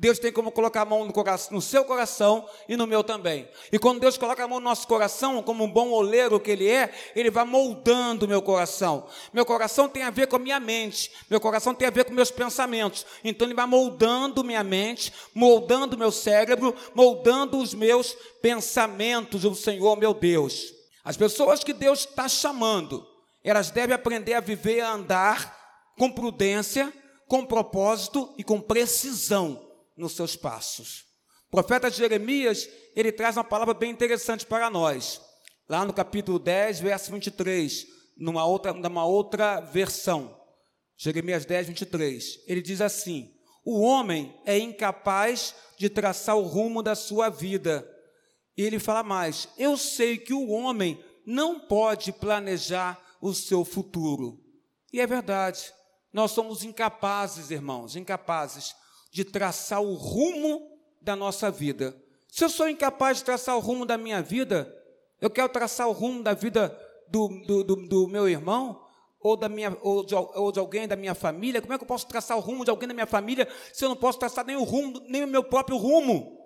Deus 0.00 0.18
tem 0.18 0.32
como 0.32 0.50
colocar 0.50 0.80
a 0.80 0.84
mão 0.86 1.04
no, 1.04 1.12
coração, 1.12 1.52
no, 1.52 1.60
seu 1.60 1.84
coração 1.84 2.48
e 2.66 2.74
no 2.74 2.86
meu 2.86 3.04
também. 3.04 3.46
E 3.70 3.78
quando 3.78 4.00
Deus 4.00 4.16
coloca 4.16 4.42
a 4.42 4.48
mão 4.48 4.58
no 4.58 4.64
nosso 4.64 4.88
coração, 4.88 5.42
como 5.42 5.64
um 5.64 5.70
bom 5.70 5.90
oleiro 5.90 6.40
que 6.40 6.52
Ele 6.52 6.70
é, 6.70 6.90
Ele 7.14 7.30
vai 7.30 7.44
moldando 7.44 8.26
meu 8.26 8.40
coração. 8.40 9.06
Meu 9.30 9.44
coração 9.44 9.90
tem 9.90 10.02
a 10.02 10.08
ver 10.08 10.26
com 10.26 10.36
a 10.36 10.38
minha 10.38 10.58
mente, 10.58 11.12
meu 11.28 11.38
coração 11.38 11.74
tem 11.74 11.86
a 11.86 11.90
ver 11.90 12.06
com 12.06 12.14
meus 12.14 12.30
pensamentos. 12.30 13.04
Então 13.22 13.46
Ele 13.46 13.52
vai 13.52 13.66
moldando 13.66 14.42
minha 14.42 14.64
mente, 14.64 15.12
moldando 15.34 15.98
meu 15.98 16.10
cérebro, 16.10 16.74
moldando 16.94 17.58
os 17.58 17.74
meus 17.74 18.14
pensamentos, 18.40 19.44
o 19.44 19.54
Senhor 19.54 19.98
meu 19.98 20.14
Deus. 20.14 20.72
As 21.04 21.18
pessoas 21.18 21.62
que 21.62 21.74
Deus 21.74 22.06
está 22.06 22.26
chamando, 22.26 23.06
elas 23.44 23.70
devem 23.70 23.94
aprender 23.94 24.32
a 24.32 24.40
viver 24.40 24.80
a 24.80 24.92
andar 24.92 25.54
com 25.98 26.10
prudência, 26.10 26.90
com 27.28 27.44
propósito 27.44 28.32
e 28.38 28.42
com 28.42 28.62
precisão 28.62 29.68
nos 30.00 30.12
seus 30.12 30.34
passos. 30.34 31.04
O 31.46 31.50
profeta 31.50 31.90
Jeremias, 31.90 32.68
ele 32.96 33.12
traz 33.12 33.36
uma 33.36 33.44
palavra 33.44 33.74
bem 33.74 33.90
interessante 33.90 34.46
para 34.46 34.70
nós. 34.70 35.20
Lá 35.68 35.84
no 35.84 35.92
capítulo 35.92 36.38
10, 36.38 36.80
verso 36.80 37.12
23, 37.12 37.86
numa 38.16 38.44
outra, 38.44 38.72
numa 38.72 39.04
outra 39.04 39.60
versão. 39.60 40.36
Jeremias 40.96 41.44
10, 41.44 41.68
23. 41.68 42.40
Ele 42.46 42.62
diz 42.62 42.80
assim: 42.80 43.32
O 43.64 43.80
homem 43.80 44.34
é 44.44 44.58
incapaz 44.58 45.54
de 45.78 45.88
traçar 45.88 46.36
o 46.36 46.46
rumo 46.46 46.82
da 46.82 46.94
sua 46.94 47.28
vida. 47.28 47.88
E 48.56 48.62
ele 48.62 48.78
fala 48.78 49.02
mais: 49.02 49.48
Eu 49.58 49.76
sei 49.76 50.18
que 50.18 50.32
o 50.32 50.48
homem 50.48 51.02
não 51.26 51.60
pode 51.60 52.12
planejar 52.12 53.00
o 53.20 53.34
seu 53.34 53.64
futuro. 53.64 54.40
E 54.92 55.00
é 55.00 55.06
verdade. 55.06 55.72
Nós 56.12 56.32
somos 56.32 56.64
incapazes, 56.64 57.50
irmãos, 57.50 57.94
incapazes 57.94 58.74
de 59.10 59.24
traçar 59.24 59.82
o 59.82 59.94
rumo 59.94 60.78
da 61.00 61.16
nossa 61.16 61.50
vida. 61.50 61.96
Se 62.28 62.44
eu 62.44 62.48
sou 62.48 62.68
incapaz 62.68 63.18
de 63.18 63.24
traçar 63.24 63.56
o 63.56 63.60
rumo 63.60 63.84
da 63.84 63.98
minha 63.98 64.22
vida, 64.22 64.74
eu 65.20 65.28
quero 65.28 65.48
traçar 65.48 65.88
o 65.88 65.92
rumo 65.92 66.22
da 66.22 66.32
vida 66.32 66.76
do, 67.08 67.28
do, 67.46 67.64
do, 67.64 67.76
do 67.76 68.08
meu 68.08 68.28
irmão, 68.28 68.86
ou, 69.20 69.36
da 69.36 69.48
minha, 69.48 69.76
ou 69.82 70.04
de, 70.04 70.14
ou, 70.14 70.50
de, 70.50 70.58
alguém 70.58 70.88
da 70.88 70.96
minha 70.96 71.14
família, 71.14 71.60
como 71.60 71.74
é 71.74 71.78
que 71.78 71.84
eu 71.84 71.88
posso 71.88 72.06
traçar 72.06 72.36
o 72.36 72.40
rumo 72.40 72.64
de 72.64 72.70
alguém 72.70 72.88
da 72.88 72.94
minha 72.94 73.06
família 73.06 73.46
se 73.72 73.84
eu 73.84 73.88
não 73.88 73.96
posso 73.96 74.18
traçar 74.18 74.46
nem 74.46 74.56
o 74.56 74.62
rumo, 74.62 75.02
nem 75.08 75.24
o 75.24 75.28
meu 75.28 75.44
próprio 75.44 75.76
rumo? 75.76 76.38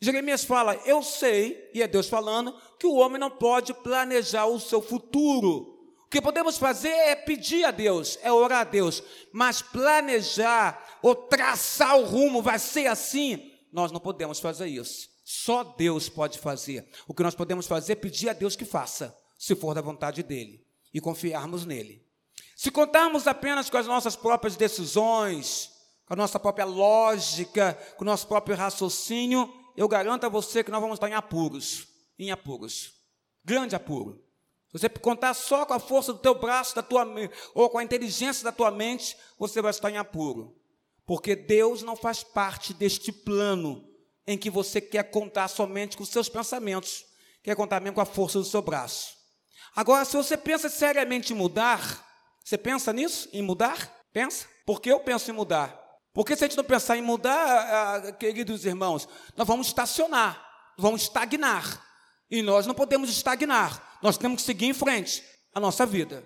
Jeremias 0.00 0.44
fala: 0.44 0.74
Eu 0.84 1.02
sei, 1.02 1.70
e 1.74 1.82
é 1.82 1.88
Deus 1.88 2.08
falando, 2.08 2.54
que 2.78 2.86
o 2.86 2.94
homem 2.94 3.18
não 3.18 3.30
pode 3.30 3.72
planejar 3.74 4.46
o 4.46 4.60
seu 4.60 4.80
futuro. 4.80 5.75
O 6.06 6.08
que 6.08 6.22
podemos 6.22 6.56
fazer 6.56 6.88
é 6.88 7.16
pedir 7.16 7.64
a 7.64 7.72
Deus, 7.72 8.16
é 8.22 8.32
orar 8.32 8.60
a 8.60 8.64
Deus, 8.64 9.02
mas 9.32 9.60
planejar 9.60 10.98
ou 11.02 11.16
traçar 11.16 11.98
o 11.98 12.04
rumo, 12.04 12.40
vai 12.40 12.60
ser 12.60 12.86
assim, 12.86 13.52
nós 13.72 13.90
não 13.90 13.98
podemos 13.98 14.38
fazer 14.38 14.68
isso. 14.68 15.10
Só 15.24 15.64
Deus 15.64 16.08
pode 16.08 16.38
fazer. 16.38 16.88
O 17.08 17.12
que 17.12 17.24
nós 17.24 17.34
podemos 17.34 17.66
fazer 17.66 17.94
é 17.94 17.96
pedir 17.96 18.28
a 18.28 18.32
Deus 18.32 18.54
que 18.54 18.64
faça, 18.64 19.16
se 19.36 19.56
for 19.56 19.74
da 19.74 19.80
vontade 19.80 20.22
dele, 20.22 20.64
e 20.94 21.00
confiarmos 21.00 21.66
nele. 21.66 22.06
Se 22.54 22.70
contarmos 22.70 23.26
apenas 23.26 23.68
com 23.68 23.76
as 23.76 23.88
nossas 23.88 24.14
próprias 24.14 24.54
decisões, 24.54 25.72
com 26.06 26.14
a 26.14 26.16
nossa 26.16 26.38
própria 26.38 26.64
lógica, 26.64 27.76
com 27.96 28.04
o 28.04 28.06
nosso 28.06 28.28
próprio 28.28 28.56
raciocínio, 28.56 29.52
eu 29.76 29.88
garanto 29.88 30.24
a 30.24 30.28
você 30.28 30.62
que 30.62 30.70
nós 30.70 30.80
vamos 30.80 30.96
estar 30.96 31.08
em 31.08 31.14
apuros, 31.14 31.88
em 32.16 32.30
apuros, 32.30 32.92
grande 33.44 33.74
apuro. 33.74 34.24
Se 34.68 34.78
você 34.78 34.88
contar 34.88 35.32
só 35.34 35.64
com 35.64 35.74
a 35.74 35.78
força 35.78 36.12
do 36.12 36.18
teu 36.18 36.34
braço, 36.34 36.74
da 36.74 36.82
tua 36.82 37.06
ou 37.54 37.70
com 37.70 37.78
a 37.78 37.84
inteligência 37.84 38.44
da 38.44 38.52
tua 38.52 38.70
mente, 38.70 39.16
você 39.38 39.62
vai 39.62 39.70
estar 39.70 39.90
em 39.90 39.96
apuro. 39.96 40.56
Porque 41.06 41.36
Deus 41.36 41.82
não 41.82 41.94
faz 41.94 42.22
parte 42.22 42.74
deste 42.74 43.12
plano 43.12 43.88
em 44.26 44.36
que 44.36 44.50
você 44.50 44.80
quer 44.80 45.04
contar 45.04 45.48
somente 45.48 45.96
com 45.96 46.02
os 46.02 46.08
seus 46.08 46.28
pensamentos, 46.28 47.04
quer 47.42 47.54
contar 47.54 47.80
mesmo 47.80 47.94
com 47.94 48.00
a 48.00 48.06
força 48.06 48.38
do 48.38 48.44
seu 48.44 48.60
braço. 48.60 49.14
Agora, 49.74 50.04
se 50.04 50.16
você 50.16 50.36
pensa 50.36 50.68
seriamente 50.68 51.32
em 51.32 51.36
mudar, 51.36 52.04
você 52.44 52.58
pensa 52.58 52.92
nisso? 52.92 53.28
Em 53.32 53.42
mudar? 53.42 53.94
Pensa? 54.12 54.46
Porque 54.64 54.90
eu 54.90 54.98
penso 54.98 55.30
em 55.30 55.34
mudar. 55.34 55.80
Porque 56.12 56.34
se 56.34 56.44
a 56.44 56.48
gente 56.48 56.56
não 56.56 56.64
pensar 56.64 56.96
em 56.96 57.02
mudar, 57.02 57.36
ah, 57.36 57.96
ah, 57.96 58.12
queridos 58.12 58.64
irmãos, 58.64 59.06
nós 59.36 59.46
vamos 59.46 59.66
estacionar, 59.66 60.42
vamos 60.78 61.02
estagnar. 61.02 61.85
E 62.30 62.42
nós 62.42 62.66
não 62.66 62.74
podemos 62.74 63.08
estagnar, 63.10 63.98
nós 64.02 64.18
temos 64.18 64.42
que 64.42 64.46
seguir 64.46 64.66
em 64.66 64.74
frente 64.74 65.22
a 65.54 65.60
nossa 65.60 65.86
vida. 65.86 66.24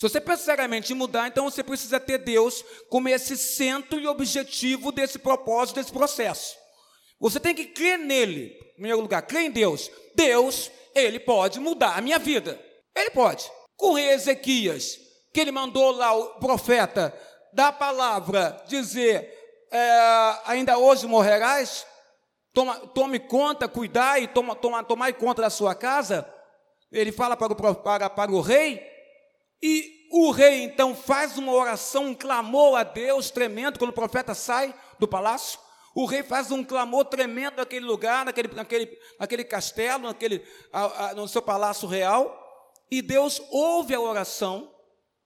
Se 0.00 0.08
você 0.08 0.20
pensa 0.20 0.44
seriamente 0.44 0.92
em 0.92 0.96
mudar, 0.96 1.28
então 1.28 1.44
você 1.50 1.62
precisa 1.62 2.00
ter 2.00 2.18
Deus 2.18 2.64
como 2.88 3.08
esse 3.08 3.36
centro 3.36 4.00
e 4.00 4.06
objetivo 4.06 4.90
desse 4.90 5.18
propósito, 5.18 5.76
desse 5.76 5.92
processo. 5.92 6.56
Você 7.20 7.38
tem 7.38 7.54
que 7.54 7.66
crer 7.66 7.98
nele, 7.98 8.56
em 8.70 8.72
primeiro 8.74 9.00
lugar, 9.00 9.20
crer 9.20 9.42
em 9.42 9.50
Deus. 9.50 9.90
Deus, 10.14 10.70
ele 10.94 11.20
pode 11.20 11.60
mudar 11.60 11.98
a 11.98 12.00
minha 12.00 12.18
vida. 12.18 12.58
Ele 12.96 13.10
pode. 13.10 13.44
Com 13.76 13.98
Ezequias, 13.98 14.98
que 15.34 15.40
ele 15.40 15.52
mandou 15.52 15.90
lá 15.90 16.14
o 16.14 16.38
profeta 16.38 17.14
dar 17.52 17.68
a 17.68 17.72
palavra, 17.72 18.62
dizer: 18.66 19.30
é, 19.70 20.38
ainda 20.46 20.78
hoje 20.78 21.06
morrerás. 21.06 21.86
Toma, 22.52 22.76
tome 22.88 23.18
conta, 23.18 23.68
cuidar 23.68 24.20
e 24.20 24.28
toma, 24.28 24.54
toma, 24.54 24.82
tomar 24.82 25.12
conta 25.14 25.42
da 25.42 25.50
sua 25.50 25.74
casa. 25.74 26.28
Ele 26.90 27.12
fala 27.12 27.36
para 27.36 27.52
o, 27.52 27.74
para, 27.74 28.10
para 28.10 28.32
o 28.32 28.40
rei, 28.40 28.84
e 29.62 30.08
o 30.12 30.30
rei 30.30 30.64
então 30.64 30.94
faz 30.94 31.38
uma 31.38 31.52
oração, 31.52 32.06
um 32.06 32.14
clamor 32.14 32.76
a 32.76 32.82
Deus 32.82 33.30
tremendo, 33.30 33.78
quando 33.78 33.90
o 33.90 33.94
profeta 33.94 34.34
sai 34.34 34.74
do 34.98 35.06
palácio. 35.06 35.58
O 35.94 36.04
rei 36.04 36.22
faz 36.22 36.50
um 36.50 36.64
clamor 36.64 37.04
tremendo 37.04 37.56
naquele 37.56 37.84
lugar, 37.84 38.24
naquele, 38.24 38.48
naquele, 38.54 38.98
naquele 39.18 39.44
castelo, 39.44 40.04
naquele, 40.04 40.44
a, 40.72 41.06
a, 41.06 41.14
no 41.14 41.28
seu 41.28 41.42
palácio 41.42 41.88
real. 41.88 42.36
E 42.90 43.02
Deus 43.02 43.40
ouve 43.50 43.94
a 43.94 44.00
oração, 44.00 44.72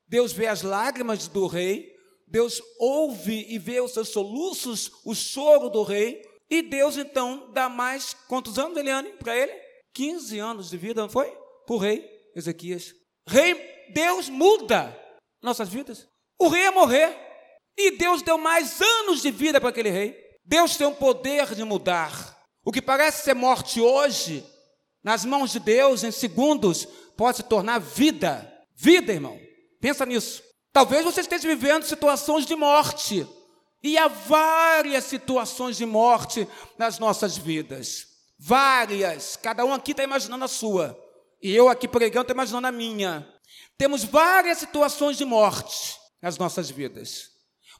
Deus 0.06 0.32
vê 0.32 0.46
as 0.46 0.62
lágrimas 0.62 1.28
do 1.28 1.46
rei, 1.46 1.94
Deus 2.26 2.62
ouve 2.78 3.46
e 3.48 3.58
vê 3.58 3.80
os 3.80 3.92
seus 3.92 4.08
soluços, 4.10 4.90
o 5.04 5.14
choro 5.14 5.70
do 5.70 5.82
rei, 5.82 6.22
e 6.58 6.62
Deus 6.62 6.96
então 6.96 7.50
dá 7.52 7.68
mais, 7.68 8.14
quantos 8.28 8.58
anos, 8.58 8.76
Eliane, 8.76 9.10
para 9.14 9.36
ele? 9.36 9.52
15 9.92 10.38
anos 10.38 10.70
de 10.70 10.76
vida, 10.76 11.02
não 11.02 11.08
foi? 11.08 11.36
O 11.68 11.76
rei 11.76 12.08
Ezequias. 12.34 12.94
Rei, 13.26 13.54
Deus 13.92 14.28
muda 14.28 14.96
nossas 15.42 15.68
vidas. 15.68 16.06
O 16.38 16.48
rei 16.48 16.62
ia 16.62 16.72
morrer, 16.72 17.16
e 17.76 17.92
Deus 17.96 18.22
deu 18.22 18.38
mais 18.38 18.80
anos 18.80 19.22
de 19.22 19.30
vida 19.30 19.60
para 19.60 19.70
aquele 19.70 19.90
rei. 19.90 20.16
Deus 20.44 20.76
tem 20.76 20.86
o 20.86 20.94
poder 20.94 21.54
de 21.54 21.64
mudar. 21.64 22.38
O 22.64 22.72
que 22.72 22.82
parece 22.82 23.24
ser 23.24 23.34
morte 23.34 23.80
hoje, 23.80 24.44
nas 25.02 25.24
mãos 25.24 25.50
de 25.52 25.60
Deus, 25.60 26.02
em 26.04 26.10
segundos, 26.10 26.86
pode 27.16 27.38
se 27.38 27.42
tornar 27.42 27.78
vida. 27.78 28.50
Vida, 28.74 29.12
irmão. 29.12 29.38
Pensa 29.80 30.04
nisso. 30.06 30.42
Talvez 30.72 31.04
você 31.04 31.20
esteja 31.20 31.48
vivendo 31.48 31.84
situações 31.84 32.46
de 32.46 32.56
morte. 32.56 33.26
E 33.84 33.98
há 33.98 34.08
várias 34.08 35.04
situações 35.04 35.76
de 35.76 35.84
morte 35.84 36.48
nas 36.78 36.98
nossas 36.98 37.36
vidas. 37.36 38.06
Várias. 38.38 39.36
Cada 39.36 39.62
um 39.62 39.74
aqui 39.74 39.90
está 39.90 40.02
imaginando 40.02 40.46
a 40.46 40.48
sua. 40.48 40.98
E 41.42 41.54
eu 41.54 41.68
aqui 41.68 41.86
pregando 41.86 42.22
estou 42.22 42.34
imaginando 42.34 42.66
a 42.66 42.72
minha. 42.72 43.28
Temos 43.76 44.02
várias 44.02 44.56
situações 44.56 45.18
de 45.18 45.26
morte 45.26 45.98
nas 46.22 46.38
nossas 46.38 46.70
vidas. 46.70 47.28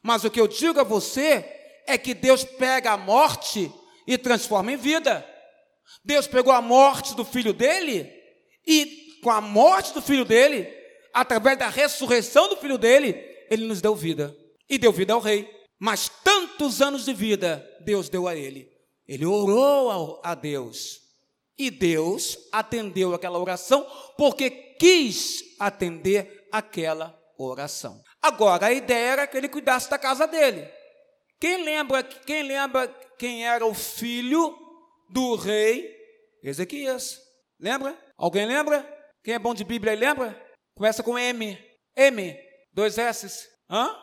Mas 0.03 0.23
o 0.23 0.29
que 0.29 0.39
eu 0.39 0.47
digo 0.47 0.79
a 0.79 0.83
você 0.83 1.43
é 1.87 1.97
que 1.97 2.13
Deus 2.13 2.43
pega 2.43 2.91
a 2.91 2.97
morte 2.97 3.73
e 4.05 4.15
transforma 4.15 4.71
em 4.71 4.77
vida. 4.77 5.27
Deus 6.03 6.27
pegou 6.27 6.53
a 6.53 6.61
morte 6.61 7.15
do 7.15 7.25
filho 7.25 7.51
dele 7.51 8.13
e, 8.67 9.19
com 9.23 9.31
a 9.31 9.41
morte 9.41 9.91
do 9.91 10.03
filho 10.03 10.23
dele, 10.23 10.71
através 11.11 11.57
da 11.57 11.67
ressurreição 11.67 12.47
do 12.47 12.57
filho 12.57 12.77
dele, 12.77 13.13
ele 13.49 13.65
nos 13.65 13.81
deu 13.81 13.95
vida. 13.95 14.37
E 14.69 14.77
deu 14.77 14.91
vida 14.91 15.11
ao 15.11 15.19
rei. 15.19 15.54
Mas 15.79 16.09
tantos 16.23 16.81
anos 16.81 17.05
de 17.05 17.13
vida 17.13 17.65
Deus 17.81 18.09
deu 18.09 18.27
a 18.27 18.35
ele. 18.35 18.71
Ele 19.07 19.25
orou 19.25 20.21
a 20.23 20.33
Deus. 20.33 21.01
E 21.57 21.71
Deus 21.71 22.37
atendeu 22.51 23.13
aquela 23.13 23.39
oração 23.39 23.85
porque 24.17 24.49
quis 24.49 25.43
atender 25.59 26.47
aquela 26.51 27.17
oração. 27.37 28.01
Agora 28.21 28.67
a 28.67 28.73
ideia 28.73 29.11
era 29.11 29.27
que 29.27 29.37
ele 29.37 29.47
cuidasse 29.47 29.89
da 29.89 29.97
casa 29.97 30.27
dele. 30.27 30.67
Quem 31.39 31.63
lembra, 31.63 32.03
quem 32.03 32.43
lembra 32.43 32.87
quem 33.17 33.45
era 33.45 33.65
o 33.65 33.73
filho 33.73 34.57
do 35.09 35.35
rei 35.35 35.93
Ezequias? 36.43 37.19
Lembra? 37.59 37.97
Alguém 38.17 38.45
lembra? 38.45 38.83
Quem 39.23 39.33
é 39.33 39.39
bom 39.39 39.53
de 39.53 39.63
Bíblia 39.63 39.93
aí 39.93 39.97
lembra? 39.97 40.39
Começa 40.75 41.01
com 41.01 41.17
M. 41.17 41.57
M. 41.95 42.37
Dois 42.73 42.97
S. 42.97 43.47
Hã? 43.69 43.95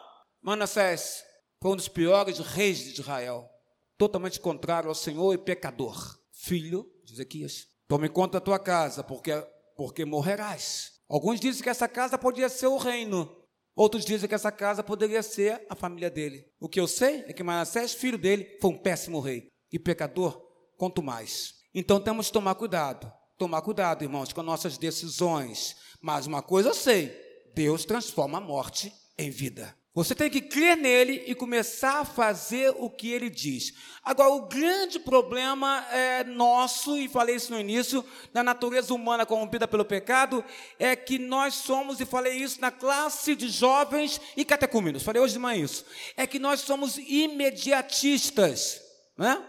Manassés. 0.43 1.23
Foi 1.63 1.71
um 1.71 1.77
dos 1.77 1.87
piores 1.87 2.41
reis 2.41 2.79
de 2.79 3.01
Israel. 3.01 3.49
Totalmente 3.97 4.41
contrário 4.41 4.89
ao 4.89 4.97
Senhor 4.97 5.33
e 5.33 5.39
pecador. 5.39 6.19
Filho 6.33 6.85
de 7.05 7.13
Ezequias. 7.13 7.69
Tome 7.87 8.09
conta 8.09 8.41
da 8.41 8.45
tua 8.45 8.59
casa, 8.59 9.05
porque, 9.05 9.31
porque 9.77 10.05
morrerás. 10.05 10.95
Alguns 11.09 11.39
dizem 11.39 11.63
que 11.63 11.71
essa 11.71 11.87
casa 11.87 12.19
podia 12.19 12.49
ser 12.49 12.67
o 12.67 12.79
reino. 12.79 13.33
Outros 13.77 14.05
dizem 14.05 14.29
que 14.29 14.35
essa 14.35 14.51
casa 14.51 14.83
poderia 14.83 15.23
ser 15.23 15.65
a 15.71 15.77
família 15.77 16.11
dele. 16.11 16.45
O 16.59 16.69
que 16.69 16.81
eu 16.81 16.89
sei 16.89 17.21
é 17.29 17.33
que 17.33 17.45
Manassés, 17.45 17.95
filho 17.95 18.19
dele, 18.19 18.59
foi 18.61 18.73
um 18.73 18.79
péssimo 18.79 19.21
rei. 19.21 19.47
E 19.71 19.79
pecador, 19.79 20.43
quanto 20.77 21.01
mais. 21.01 21.55
Então 21.73 22.01
temos 22.01 22.27
que 22.27 22.33
tomar 22.33 22.57
cuidado. 22.57 23.11
Tomar 23.39 23.63
cuidado, 23.63 24.03
irmãos, 24.03 24.33
com 24.33 24.43
nossas 24.43 24.77
decisões 24.77 25.77
mas 26.03 26.27
uma 26.27 26.43
coisa 26.43 26.71
eu 26.71 26.75
sei: 26.75 27.17
Deus 27.55 27.85
transforma 27.85 28.39
a 28.39 28.41
morte 28.41 28.93
em 29.17 29.31
vida. 29.31 29.75
Você 29.95 30.15
tem 30.15 30.31
que 30.31 30.41
crer 30.41 30.75
nele 30.75 31.23
e 31.27 31.35
começar 31.35 32.01
a 32.01 32.05
fazer 32.05 32.75
o 32.79 32.89
que 32.89 33.11
ele 33.11 33.29
diz. 33.29 33.75
Agora, 34.03 34.31
o 34.31 34.49
grande 34.49 34.99
problema 34.99 35.87
é 35.91 36.25
nosso, 36.25 36.97
e 36.97 37.11
falei 37.11 37.37
isso 37.37 37.53
no 37.53 37.61
início, 37.61 38.03
da 38.33 38.43
natureza 38.43 38.95
humana 38.95 39.27
corrompida 39.27 39.69
pelo 39.69 39.85
pecado, 39.85 40.43
é 40.79 40.97
que 40.97 41.19
nós 41.19 41.55
somos, 41.55 42.01
e 42.01 42.07
falei 42.07 42.39
isso 42.39 42.59
na 42.59 42.71
classe 42.71 43.35
de 43.35 43.51
jovens 43.51 44.19
e 44.35 44.47
catecúmenos, 44.47 45.03
falei 45.03 45.21
hoje 45.21 45.35
de 45.35 45.39
manhã 45.39 45.63
isso, 45.63 45.85
é 46.17 46.27
que 46.27 46.39
nós 46.39 46.61
somos 46.61 46.97
imediatistas, 46.97 48.81
né? 49.19 49.47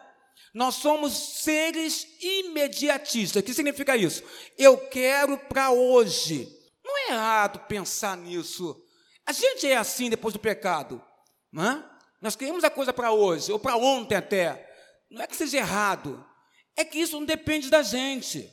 Nós 0.53 0.75
somos 0.75 1.41
seres 1.41 2.05
imediatistas. 2.21 3.41
O 3.41 3.43
que 3.43 3.55
significa 3.55 3.97
isso? 3.97 4.21
Eu 4.55 4.77
quero 4.77 5.35
para 5.35 5.71
hoje. 5.71 6.47
Não 6.85 6.95
é 6.95 7.13
errado 7.13 7.65
pensar 7.67 8.15
nisso. 8.15 8.82
A 9.25 9.31
gente 9.31 9.67
é 9.67 9.77
assim 9.77 10.09
depois 10.09 10.33
do 10.33 10.39
pecado. 10.39 11.03
Não 11.51 11.65
é? 11.65 11.83
Nós 12.21 12.35
queremos 12.35 12.63
a 12.63 12.69
coisa 12.69 12.93
para 12.93 13.11
hoje, 13.11 13.51
ou 13.51 13.59
para 13.59 13.75
ontem 13.75 14.15
até. 14.15 14.69
Não 15.09 15.21
é 15.21 15.27
que 15.27 15.35
seja 15.35 15.57
errado. 15.57 16.25
É 16.75 16.83
que 16.83 16.99
isso 16.99 17.19
não 17.19 17.25
depende 17.25 17.69
da 17.69 17.81
gente. 17.83 18.49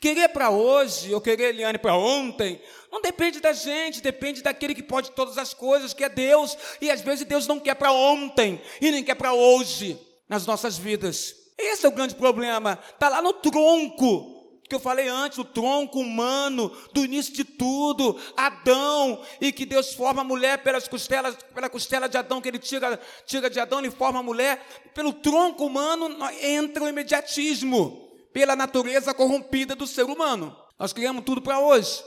Querer 0.00 0.28
para 0.28 0.50
hoje 0.50 1.14
ou 1.14 1.20
querer 1.20 1.54
Eliane 1.54 1.78
para 1.78 1.96
ontem, 1.96 2.60
não 2.92 3.00
depende 3.00 3.40
da 3.40 3.52
gente, 3.52 4.02
depende 4.02 4.42
daquele 4.42 4.74
que 4.74 4.82
pode 4.82 5.12
todas 5.12 5.38
as 5.38 5.54
coisas, 5.54 5.94
que 5.94 6.04
é 6.04 6.08
Deus. 6.08 6.58
E 6.80 6.90
às 6.90 7.00
vezes 7.00 7.24
Deus 7.24 7.46
não 7.46 7.58
quer 7.58 7.74
para 7.74 7.92
ontem 7.92 8.60
e 8.80 8.90
nem 8.90 9.02
quer 9.02 9.14
para 9.14 9.32
hoje 9.32 9.98
nas 10.28 10.44
nossas 10.44 10.76
vidas. 10.76 11.34
Esse 11.56 11.86
é 11.86 11.88
o 11.88 11.92
grande 11.92 12.14
problema. 12.14 12.78
Está 12.92 13.08
lá 13.08 13.22
no 13.22 13.32
tronco 13.32 14.33
que 14.68 14.74
eu 14.74 14.80
falei 14.80 15.08
antes, 15.08 15.38
o 15.38 15.44
tronco 15.44 15.98
humano 16.00 16.74
do 16.92 17.04
início 17.04 17.32
de 17.34 17.44
tudo, 17.44 18.18
Adão, 18.36 19.22
e 19.40 19.52
que 19.52 19.66
Deus 19.66 19.92
forma 19.92 20.22
a 20.22 20.24
mulher 20.24 20.62
pelas 20.62 20.88
costelas, 20.88 21.36
pela 21.54 21.68
costela 21.68 22.08
de 22.08 22.16
Adão 22.16 22.40
que 22.40 22.48
ele 22.48 22.58
tira, 22.58 22.98
tira 23.26 23.50
de 23.50 23.60
Adão 23.60 23.84
e 23.84 23.90
forma 23.90 24.20
a 24.20 24.22
mulher, 24.22 24.64
pelo 24.94 25.12
tronco 25.12 25.66
humano 25.66 26.08
entra 26.40 26.84
o 26.84 26.88
imediatismo, 26.88 28.10
pela 28.32 28.56
natureza 28.56 29.12
corrompida 29.12 29.74
do 29.74 29.86
ser 29.86 30.04
humano. 30.04 30.56
Nós 30.78 30.92
criamos 30.92 31.24
tudo 31.24 31.42
para 31.42 31.60
hoje. 31.60 32.02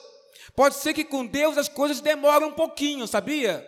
Pode 0.56 0.76
ser 0.76 0.94
que 0.94 1.04
com 1.04 1.26
Deus 1.26 1.58
as 1.58 1.70
coisas 1.70 2.02
demoram 2.02 2.48
um 2.48 2.54
pouquinho, 2.54 3.08
sabia? 3.08 3.66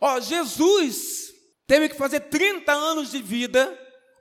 Ó, 0.00 0.20
Jesus 0.20 1.32
teve 1.66 1.88
que 1.88 1.96
fazer 1.96 2.20
30 2.20 2.72
anos 2.72 3.10
de 3.10 3.20
vida 3.20 3.76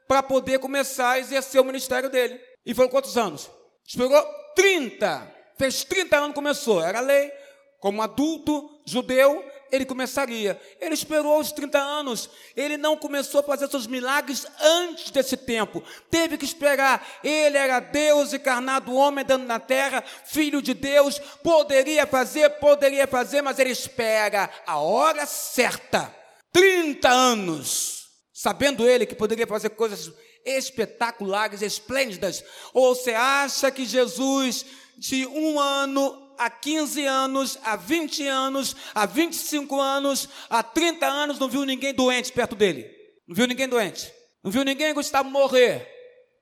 para 0.08 0.24
poder 0.24 0.60
começar 0.60 1.12
a 1.12 1.20
exercer 1.20 1.62
o 1.62 1.66
ministério 1.66 2.10
dele. 2.10 2.40
E 2.66 2.74
foram 2.74 2.90
quantos 2.90 3.18
anos? 3.18 3.50
Esperou 3.88 4.22
30. 4.54 5.36
Fez 5.58 5.86
30 5.86 6.18
anos 6.18 6.36
começou. 6.36 6.82
Era 6.82 7.00
lei. 7.00 7.32
Como 7.80 8.02
adulto 8.02 8.82
judeu, 8.86 9.46
ele 9.72 9.86
começaria. 9.86 10.60
Ele 10.82 10.94
esperou 10.94 11.40
os 11.40 11.52
30 11.52 11.78
anos. 11.80 12.30
Ele 12.56 12.76
não 12.76 12.98
começou 12.98 13.40
a 13.40 13.44
fazer 13.44 13.70
seus 13.70 13.88
milagres 13.88 14.46
antes 14.60 15.10
desse 15.12 15.38
tempo. 15.38 15.82
Teve 16.10 16.38
que 16.38 16.46
esperar. 16.46 17.08
Ele 17.24 17.58
era 17.58 17.80
Deus 17.80 18.34
encarnado, 18.34 18.94
homem 18.94 19.24
dando 19.24 19.46
na 19.46 19.60
terra, 19.60 20.04
filho 20.26 20.62
de 20.62 20.74
Deus. 20.74 21.20
Poderia 21.42 22.06
fazer, 22.06 22.50
poderia 22.60 23.08
fazer, 23.08 23.42
mas 23.42 23.58
ele 23.60 23.72
espera 23.72 24.50
a 24.66 24.80
hora 24.80 25.26
certa. 25.26 26.14
30 26.52 27.08
anos 27.08 27.98
sabendo 28.34 28.88
ele 28.88 29.08
que 29.08 29.16
poderia 29.16 29.48
fazer 29.48 29.72
coisas 29.72 30.12
espetaculares, 30.48 31.62
esplêndidas? 31.62 32.44
Ou 32.74 32.96
você 32.96 33.12
acha 33.12 33.70
que 33.70 33.86
Jesus, 33.86 34.66
de 34.98 35.26
um 35.28 35.60
ano 35.60 36.36
a 36.38 36.50
15 36.50 37.06
anos, 37.06 37.58
a 37.64 37.76
20 37.76 38.28
anos, 38.28 38.76
a 38.94 39.06
25 39.06 39.80
anos, 39.80 40.30
a 40.50 40.64
30 40.64 41.06
anos, 41.06 41.40
não 41.40 41.50
viu 41.50 41.66
ninguém 41.66 41.94
doente 41.94 42.32
perto 42.32 42.56
dele? 42.56 42.90
Não 43.28 43.36
viu 43.36 43.48
ninguém 43.48 43.68
doente? 43.68 44.12
Não 44.44 44.52
viu 44.52 44.64
ninguém 44.64 44.94
Gustavo 44.94 45.30
morrer 45.30 45.88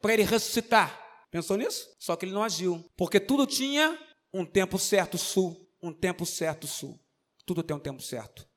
para 0.02 0.14
ele 0.14 0.24
ressuscitar? 0.24 1.02
Pensou 1.32 1.58
nisso? 1.58 1.90
Só 2.00 2.16
que 2.16 2.26
ele 2.26 2.34
não 2.34 2.44
agiu, 2.44 2.84
porque 2.96 3.20
tudo 3.20 3.48
tinha 3.48 3.98
um 4.34 4.46
tempo 4.46 4.78
certo 4.78 5.18
sul, 5.18 5.68
um 5.82 5.94
tempo 5.94 6.26
certo 6.26 6.68
sul. 6.68 7.00
Tudo 7.46 7.64
tem 7.64 7.76
um 7.76 7.80
tempo 7.80 8.02
certo. 8.02 8.48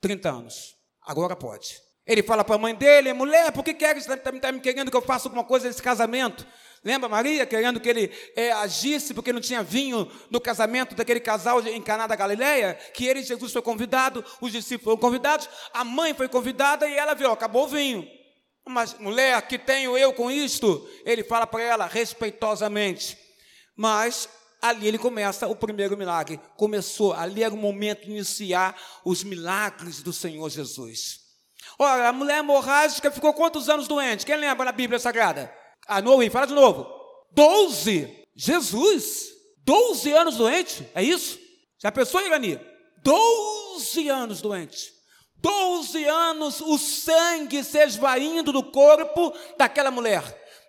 30 0.00 0.30
anos. 0.30 0.76
Agora 1.02 1.34
pode. 1.34 1.80
Ele 2.06 2.22
fala 2.22 2.42
para 2.42 2.56
a 2.56 2.58
mãe 2.58 2.74
dele, 2.74 3.12
mulher, 3.12 3.52
por 3.52 3.64
que 3.64 3.74
queres, 3.74 4.02
está 4.02 4.16
tá, 4.16 4.32
tá 4.32 4.52
me 4.52 4.60
querendo 4.60 4.90
que 4.90 4.96
eu 4.96 5.02
faça 5.02 5.28
alguma 5.28 5.44
coisa 5.44 5.68
nesse 5.68 5.82
casamento? 5.82 6.46
Lembra 6.84 7.08
Maria, 7.08 7.46
querendo 7.46 7.78
que 7.78 7.88
ele 7.88 8.10
é, 8.34 8.50
agisse 8.50 9.14
porque 9.14 9.32
não 9.32 9.40
tinha 9.40 9.62
vinho 9.62 10.10
no 10.28 10.40
casamento 10.40 10.96
daquele 10.96 11.20
casal 11.20 11.60
em 11.64 11.80
Caná 11.80 12.08
da 12.08 12.16
Galileia? 12.16 12.74
Que 12.92 13.06
ele 13.06 13.20
e 13.20 13.22
Jesus 13.22 13.52
foi 13.52 13.62
convidado, 13.62 14.24
os 14.40 14.50
discípulos 14.50 14.84
foram 14.84 14.96
convidados, 14.96 15.48
a 15.72 15.84
mãe 15.84 16.12
foi 16.12 16.28
convidada 16.28 16.88
e 16.88 16.94
ela 16.94 17.14
viu, 17.14 17.30
acabou 17.30 17.66
o 17.66 17.68
vinho. 17.68 18.04
Mas 18.66 18.94
mulher, 18.98 19.40
que 19.42 19.58
tenho 19.58 19.96
eu 19.96 20.12
com 20.12 20.28
isto? 20.28 20.88
Ele 21.04 21.22
fala 21.22 21.46
para 21.46 21.62
ela 21.62 21.86
respeitosamente. 21.86 23.16
Mas 23.76 24.28
ali 24.60 24.88
ele 24.88 24.98
começa 24.98 25.46
o 25.46 25.54
primeiro 25.54 25.96
milagre. 25.96 26.40
Começou, 26.56 27.12
ali 27.12 27.44
era 27.44 27.54
o 27.54 27.56
momento 27.56 28.04
de 28.04 28.10
iniciar 28.10 28.76
os 29.04 29.22
milagres 29.22 30.02
do 30.02 30.12
Senhor 30.12 30.48
Jesus. 30.50 31.21
Ora, 31.82 32.10
a 32.10 32.12
mulher 32.12 32.38
hemorrágica 32.38 33.10
ficou 33.10 33.34
quantos 33.34 33.68
anos 33.68 33.88
doente? 33.88 34.24
Quem 34.24 34.36
lembra 34.36 34.66
na 34.66 34.70
Bíblia 34.70 35.00
Sagrada? 35.00 35.52
Ah, 35.84 36.00
não 36.00 36.30
fala 36.30 36.46
de 36.46 36.54
novo. 36.54 36.86
Doze. 37.32 38.24
Jesus, 38.36 39.30
doze 39.64 40.12
anos 40.12 40.36
doente, 40.36 40.88
é 40.94 41.02
isso? 41.02 41.40
Já 41.82 41.90
pensou, 41.90 42.24
Irani? 42.24 42.58
Doze 43.02 44.08
anos 44.08 44.40
doente. 44.40 44.92
Doze 45.38 46.04
anos 46.04 46.60
o 46.60 46.78
sangue 46.78 47.64
se 47.64 47.78
esvaindo 47.78 48.52
do 48.52 48.62
corpo 48.62 49.36
daquela 49.58 49.90
mulher. 49.90 50.22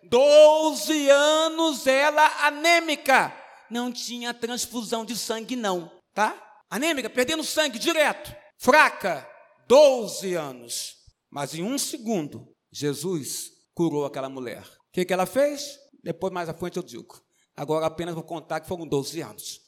Doze 0.10 1.12
anos 1.12 1.86
ela 1.86 2.48
anêmica. 2.48 3.32
Não 3.70 3.92
tinha 3.92 4.34
transfusão 4.34 5.06
de 5.06 5.16
sangue, 5.16 5.56
não, 5.56 5.92
tá? 6.12 6.36
Anêmica, 6.72 7.08
perdendo 7.08 7.44
sangue 7.44 7.78
direto. 7.78 8.36
Fraca. 8.58 9.30
Doze 9.68 10.34
anos. 10.34 11.03
Mas 11.34 11.56
em 11.56 11.64
um 11.64 11.80
segundo, 11.80 12.48
Jesus 12.72 13.50
curou 13.74 14.06
aquela 14.06 14.30
mulher. 14.30 14.62
O 14.62 14.92
que, 14.94 15.04
que 15.04 15.12
ela 15.12 15.26
fez? 15.26 15.80
Depois, 16.04 16.32
mais 16.32 16.48
à 16.48 16.54
frente, 16.54 16.78
eu 16.78 16.84
digo. 16.84 17.20
Agora 17.58 17.88
apenas 17.88 18.14
vou 18.14 18.24
contar 18.24 18.60
que 18.60 18.68
foram 18.68 18.88
12 18.88 19.20
anos. 19.22 19.60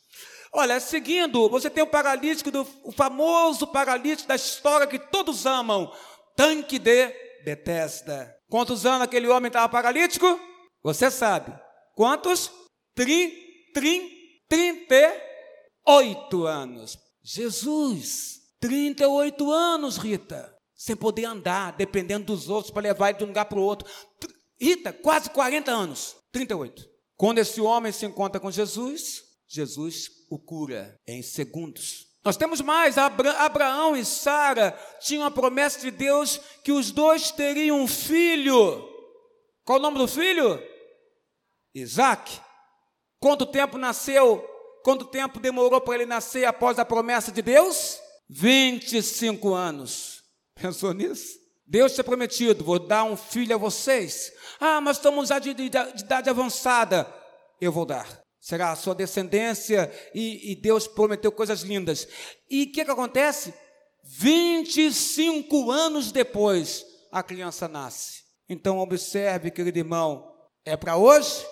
Olha, 0.53 0.79
seguindo, 0.79 1.49
você 1.49 1.67
tem 1.67 1.83
o 1.83 1.87
paralítico, 1.87 2.51
do, 2.51 2.67
o 2.83 2.91
famoso 2.91 3.65
paralítico 3.65 4.27
da 4.27 4.35
história 4.35 4.85
que 4.85 4.99
todos 4.99 5.47
amam, 5.47 5.91
tanque 6.35 6.77
de 6.77 7.07
Bethesda. 7.43 8.31
Quantos 8.47 8.85
anos 8.85 9.01
aquele 9.01 9.27
homem 9.27 9.47
estava 9.47 9.67
paralítico? 9.67 10.39
Você 10.83 11.09
sabe. 11.09 11.51
Quantos? 11.95 12.51
Trin, 12.93 13.31
trin, 13.73 14.07
38 14.47 16.45
anos. 16.45 16.95
Jesus, 17.23 18.35
38 18.59 19.51
anos, 19.51 19.97
Rita. 19.97 20.54
Sem 20.85 20.95
poder 20.95 21.25
andar, 21.25 21.71
dependendo 21.71 22.25
dos 22.25 22.47
outros 22.47 22.71
para 22.71 22.83
levar 22.83 23.09
ele 23.09 23.17
de 23.17 23.23
um 23.23 23.27
lugar 23.29 23.45
para 23.45 23.57
o 23.57 23.63
outro. 23.63 23.91
Rita, 24.61 24.93
quase 24.93 25.31
40 25.31 25.71
anos. 25.71 26.15
38. 26.31 26.87
Quando 27.17 27.39
esse 27.39 27.59
homem 27.59 27.91
se 27.91 28.05
encontra 28.05 28.39
com 28.39 28.51
Jesus, 28.51 29.23
Jesus 29.47 30.11
o 30.29 30.37
cura 30.37 30.95
em 31.07 31.23
segundos. 31.23 32.05
Nós 32.23 32.37
temos 32.37 32.61
mais, 32.61 32.99
Abraão 32.99 33.97
e 33.97 34.05
Sara 34.05 34.77
tinham 34.99 35.25
a 35.25 35.31
promessa 35.31 35.79
de 35.79 35.89
Deus 35.89 36.39
que 36.63 36.71
os 36.71 36.91
dois 36.91 37.31
teriam 37.31 37.81
um 37.81 37.87
filho. 37.87 38.87
Qual 39.63 39.79
o 39.79 39.81
nome 39.81 39.97
do 39.97 40.07
filho? 40.07 40.61
Isaac. 41.73 42.39
Quanto 43.19 43.47
tempo 43.47 43.79
nasceu? 43.79 44.47
Quanto 44.83 45.05
tempo 45.05 45.39
demorou 45.39 45.81
para 45.81 45.95
ele 45.95 46.05
nascer 46.05 46.45
após 46.45 46.77
a 46.77 46.85
promessa 46.85 47.31
de 47.31 47.41
Deus? 47.41 47.99
25 48.29 49.51
anos. 49.51 50.14
Pensou 50.59 50.93
nisso? 50.93 51.39
Deus 51.67 51.93
tinha 51.93 52.03
prometido: 52.03 52.63
vou 52.63 52.79
dar 52.79 53.03
um 53.03 53.17
filho 53.17 53.55
a 53.55 53.59
vocês. 53.59 54.31
Ah, 54.59 54.81
mas 54.81 54.97
estamos 54.97 55.29
já 55.29 55.39
de, 55.39 55.53
de, 55.53 55.69
de 55.69 56.03
idade 56.03 56.29
avançada. 56.29 57.13
Eu 57.59 57.71
vou 57.71 57.85
dar 57.85 58.25
será 58.45 58.71
a 58.71 58.75
sua 58.75 58.93
descendência, 58.93 59.91
e, 60.13 60.51
e 60.51 60.55
Deus 60.55 60.87
prometeu 60.87 61.31
coisas 61.31 61.61
lindas. 61.61 62.07
E 62.47 62.65
o 62.65 62.71
que, 62.71 62.85
que 62.85 62.91
acontece? 62.91 63.51
25 64.03 65.71
anos 65.71 66.11
depois, 66.11 66.85
a 67.11 67.23
criança 67.23 67.67
nasce. 67.67 68.23
Então, 68.47 68.77
observe, 68.77 69.49
querido 69.49 69.79
irmão, 69.79 70.31
é 70.63 70.77
para 70.77 70.95
hoje? 70.95 71.43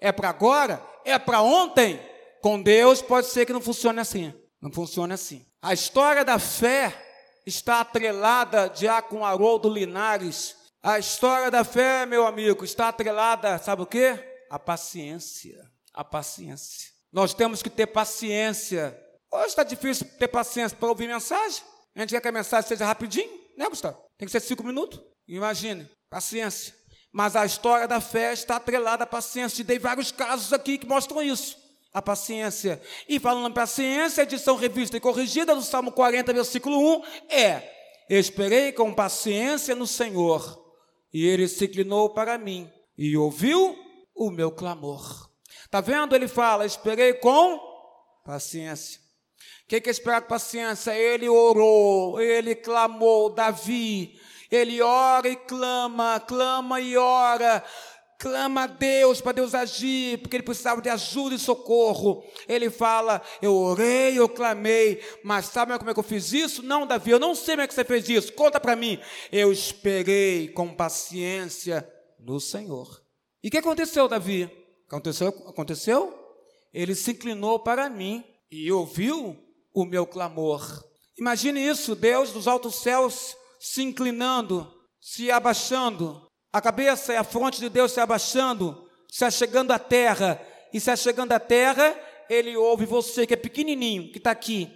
É 0.00 0.10
para 0.10 0.30
agora? 0.30 0.82
É 1.04 1.18
para 1.18 1.42
ontem? 1.42 2.00
Com 2.40 2.62
Deus 2.62 3.02
pode 3.02 3.26
ser 3.26 3.44
que 3.44 3.52
não 3.52 3.60
funcione 3.60 4.00
assim. 4.00 4.32
Não 4.58 4.72
funcione 4.72 5.12
assim. 5.12 5.44
A 5.60 5.74
história 5.74 6.24
da 6.24 6.38
fé 6.38 7.07
está 7.48 7.80
atrelada 7.80 8.70
já 8.74 9.02
com 9.02 9.24
Haroldo 9.24 9.68
Linares. 9.68 10.56
A 10.82 10.98
história 10.98 11.50
da 11.50 11.64
fé, 11.64 12.06
meu 12.06 12.26
amigo, 12.26 12.64
está 12.64 12.88
atrelada, 12.88 13.58
sabe 13.58 13.82
o 13.82 13.86
quê? 13.86 14.44
A 14.48 14.58
paciência 14.58 15.68
a 15.98 16.04
paciência. 16.04 16.92
Nós 17.12 17.34
temos 17.34 17.60
que 17.60 17.68
ter 17.68 17.88
paciência. 17.88 18.96
Hoje 19.32 19.46
está 19.46 19.64
difícil 19.64 20.06
ter 20.16 20.28
paciência 20.28 20.78
para 20.78 20.88
ouvir 20.88 21.08
mensagem. 21.08 21.64
A 21.96 22.00
gente 22.00 22.10
quer 22.10 22.20
que 22.20 22.28
a 22.28 22.32
mensagem 22.32 22.68
seja 22.68 22.86
rapidinho, 22.86 23.28
né, 23.56 23.68
Gustavo? 23.68 23.98
Tem 24.16 24.24
que 24.24 24.30
ser 24.30 24.38
cinco 24.38 24.62
minutos. 24.62 25.00
Imagine, 25.26 25.90
paciência. 26.08 26.72
Mas 27.12 27.34
a 27.34 27.44
história 27.44 27.88
da 27.88 28.00
fé 28.00 28.32
está 28.32 28.56
atrelada 28.56 29.02
à 29.02 29.06
paciência. 29.08 29.60
E 29.60 29.64
dei 29.64 29.76
vários 29.76 30.12
casos 30.12 30.52
aqui 30.52 30.78
que 30.78 30.86
mostram 30.86 31.20
isso. 31.20 31.56
A 31.98 32.02
paciência. 32.02 32.80
E 33.08 33.18
falando 33.18 33.50
em 33.50 33.52
paciência, 33.52 34.22
edição 34.22 34.54
revista 34.54 34.96
e 34.96 35.00
corrigida 35.00 35.52
do 35.52 35.62
Salmo 35.62 35.90
40, 35.90 36.32
versículo 36.32 36.78
1 36.98 37.02
é: 37.28 37.72
Esperei 38.08 38.70
com 38.70 38.94
paciência 38.94 39.74
no 39.74 39.84
Senhor, 39.84 40.64
e 41.12 41.26
ele 41.26 41.48
se 41.48 41.64
inclinou 41.64 42.10
para 42.10 42.38
mim 42.38 42.70
e 42.96 43.16
ouviu 43.16 43.76
o 44.14 44.30
meu 44.30 44.52
clamor. 44.52 45.28
Está 45.64 45.80
vendo? 45.80 46.14
Ele 46.14 46.28
fala: 46.28 46.64
esperei 46.64 47.14
com 47.14 47.58
paciência. 48.24 49.00
O 49.64 49.66
que, 49.66 49.80
que 49.80 49.88
é 49.88 49.90
esperar 49.90 50.22
com 50.22 50.28
paciência? 50.28 50.96
Ele 50.96 51.28
orou, 51.28 52.20
ele 52.20 52.54
clamou, 52.54 53.28
Davi. 53.28 54.20
Ele 54.52 54.80
ora 54.80 55.28
e 55.28 55.34
clama, 55.34 56.20
clama 56.20 56.80
e 56.80 56.96
ora, 56.96 57.64
clama 58.18 58.64
a 58.64 58.66
Deus 58.66 59.20
para 59.20 59.32
Deus 59.32 59.54
agir, 59.54 60.18
porque 60.18 60.36
ele 60.36 60.42
precisava 60.42 60.82
de 60.82 60.88
ajuda 60.88 61.36
e 61.36 61.38
socorro. 61.38 62.24
Ele 62.48 62.68
fala: 62.68 63.22
Eu 63.40 63.54
orei, 63.54 64.18
eu 64.18 64.28
clamei, 64.28 65.00
mas 65.22 65.46
sabe 65.46 65.78
como 65.78 65.90
é 65.90 65.94
que 65.94 66.00
eu 66.00 66.04
fiz 66.04 66.32
isso? 66.32 66.62
Não, 66.62 66.86
Davi, 66.86 67.12
eu 67.12 67.20
não 67.20 67.34
sei 67.34 67.54
como 67.54 67.62
é 67.62 67.68
que 67.68 67.74
você 67.74 67.84
fez 67.84 68.08
isso. 68.08 68.32
Conta 68.32 68.58
para 68.58 68.76
mim. 68.76 68.98
Eu 69.30 69.52
esperei 69.52 70.48
com 70.48 70.74
paciência 70.74 71.88
no 72.18 72.40
Senhor. 72.40 73.02
E 73.42 73.48
o 73.48 73.50
que 73.50 73.58
aconteceu, 73.58 74.08
Davi? 74.08 74.50
Aconteceu? 74.88 75.28
Aconteceu? 75.46 76.18
Ele 76.74 76.94
se 76.94 77.12
inclinou 77.12 77.60
para 77.60 77.88
mim 77.88 78.24
e 78.50 78.70
ouviu 78.72 79.36
o 79.72 79.84
meu 79.84 80.06
clamor. 80.06 80.84
Imagine 81.18 81.66
isso, 81.66 81.94
Deus 81.94 82.32
dos 82.32 82.48
altos 82.48 82.76
céus 82.76 83.36
se 83.60 83.82
inclinando, 83.82 84.72
se 85.00 85.30
abaixando, 85.30 86.27
a 86.52 86.60
cabeça 86.60 87.12
e 87.12 87.16
a 87.16 87.24
fronte 87.24 87.60
de 87.60 87.68
Deus 87.68 87.92
se 87.92 88.00
abaixando, 88.00 88.88
se 89.08 89.24
achegando 89.24 89.72
à 89.72 89.78
terra, 89.78 90.40
e 90.72 90.80
se 90.80 90.90
achegando 90.90 91.32
à 91.32 91.40
terra, 91.40 91.98
ele 92.28 92.56
ouve 92.56 92.84
você 92.84 93.26
que 93.26 93.34
é 93.34 93.36
pequenininho, 93.36 94.10
que 94.12 94.18
está 94.18 94.30
aqui, 94.30 94.70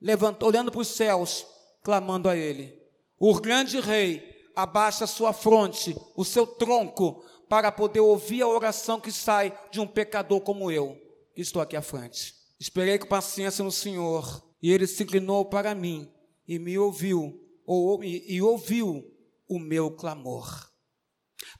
levanta, 0.00 0.44
olhando 0.44 0.70
para 0.70 0.80
os 0.80 0.88
céus, 0.88 1.46
clamando 1.82 2.28
a 2.28 2.36
ele. 2.36 2.78
O 3.18 3.34
grande 3.40 3.80
rei 3.80 4.50
abaixa 4.54 5.04
a 5.04 5.06
sua 5.06 5.32
fronte, 5.32 5.96
o 6.16 6.24
seu 6.24 6.46
tronco, 6.46 7.24
para 7.48 7.72
poder 7.72 8.00
ouvir 8.00 8.42
a 8.42 8.48
oração 8.48 9.00
que 9.00 9.10
sai 9.10 9.52
de 9.70 9.80
um 9.80 9.86
pecador 9.86 10.40
como 10.40 10.70
eu, 10.70 10.96
que 11.34 11.40
estou 11.40 11.60
aqui 11.60 11.76
à 11.76 11.82
frente. 11.82 12.34
Esperei 12.58 12.98
com 12.98 13.06
paciência 13.06 13.64
no 13.64 13.72
Senhor, 13.72 14.44
e 14.62 14.70
ele 14.70 14.86
se 14.86 15.02
inclinou 15.02 15.46
para 15.46 15.74
mim 15.74 16.10
e 16.46 16.58
me 16.58 16.78
ouviu, 16.78 17.40
ou, 17.66 18.04
e, 18.04 18.24
e 18.34 18.42
ouviu 18.42 19.04
o 19.48 19.58
meu 19.58 19.90
clamor. 19.90 20.69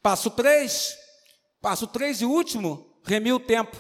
Passo 0.03 0.31
3, 0.31 0.97
passo 1.61 1.87
3 1.87 2.23
e 2.23 2.25
último, 2.25 2.99
remir 3.05 3.35
o 3.35 3.41
tempo. 3.41 3.77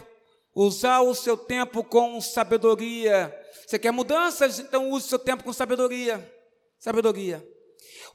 Usar 0.54 1.00
o 1.00 1.14
seu 1.14 1.36
tempo 1.36 1.84
com 1.84 2.20
sabedoria. 2.20 3.34
Você 3.66 3.78
quer 3.78 3.92
mudanças? 3.92 4.58
Então 4.58 4.90
use 4.90 5.06
o 5.06 5.08
seu 5.08 5.18
tempo 5.18 5.44
com 5.44 5.52
sabedoria. 5.52 6.28
Sabedoria. 6.78 7.46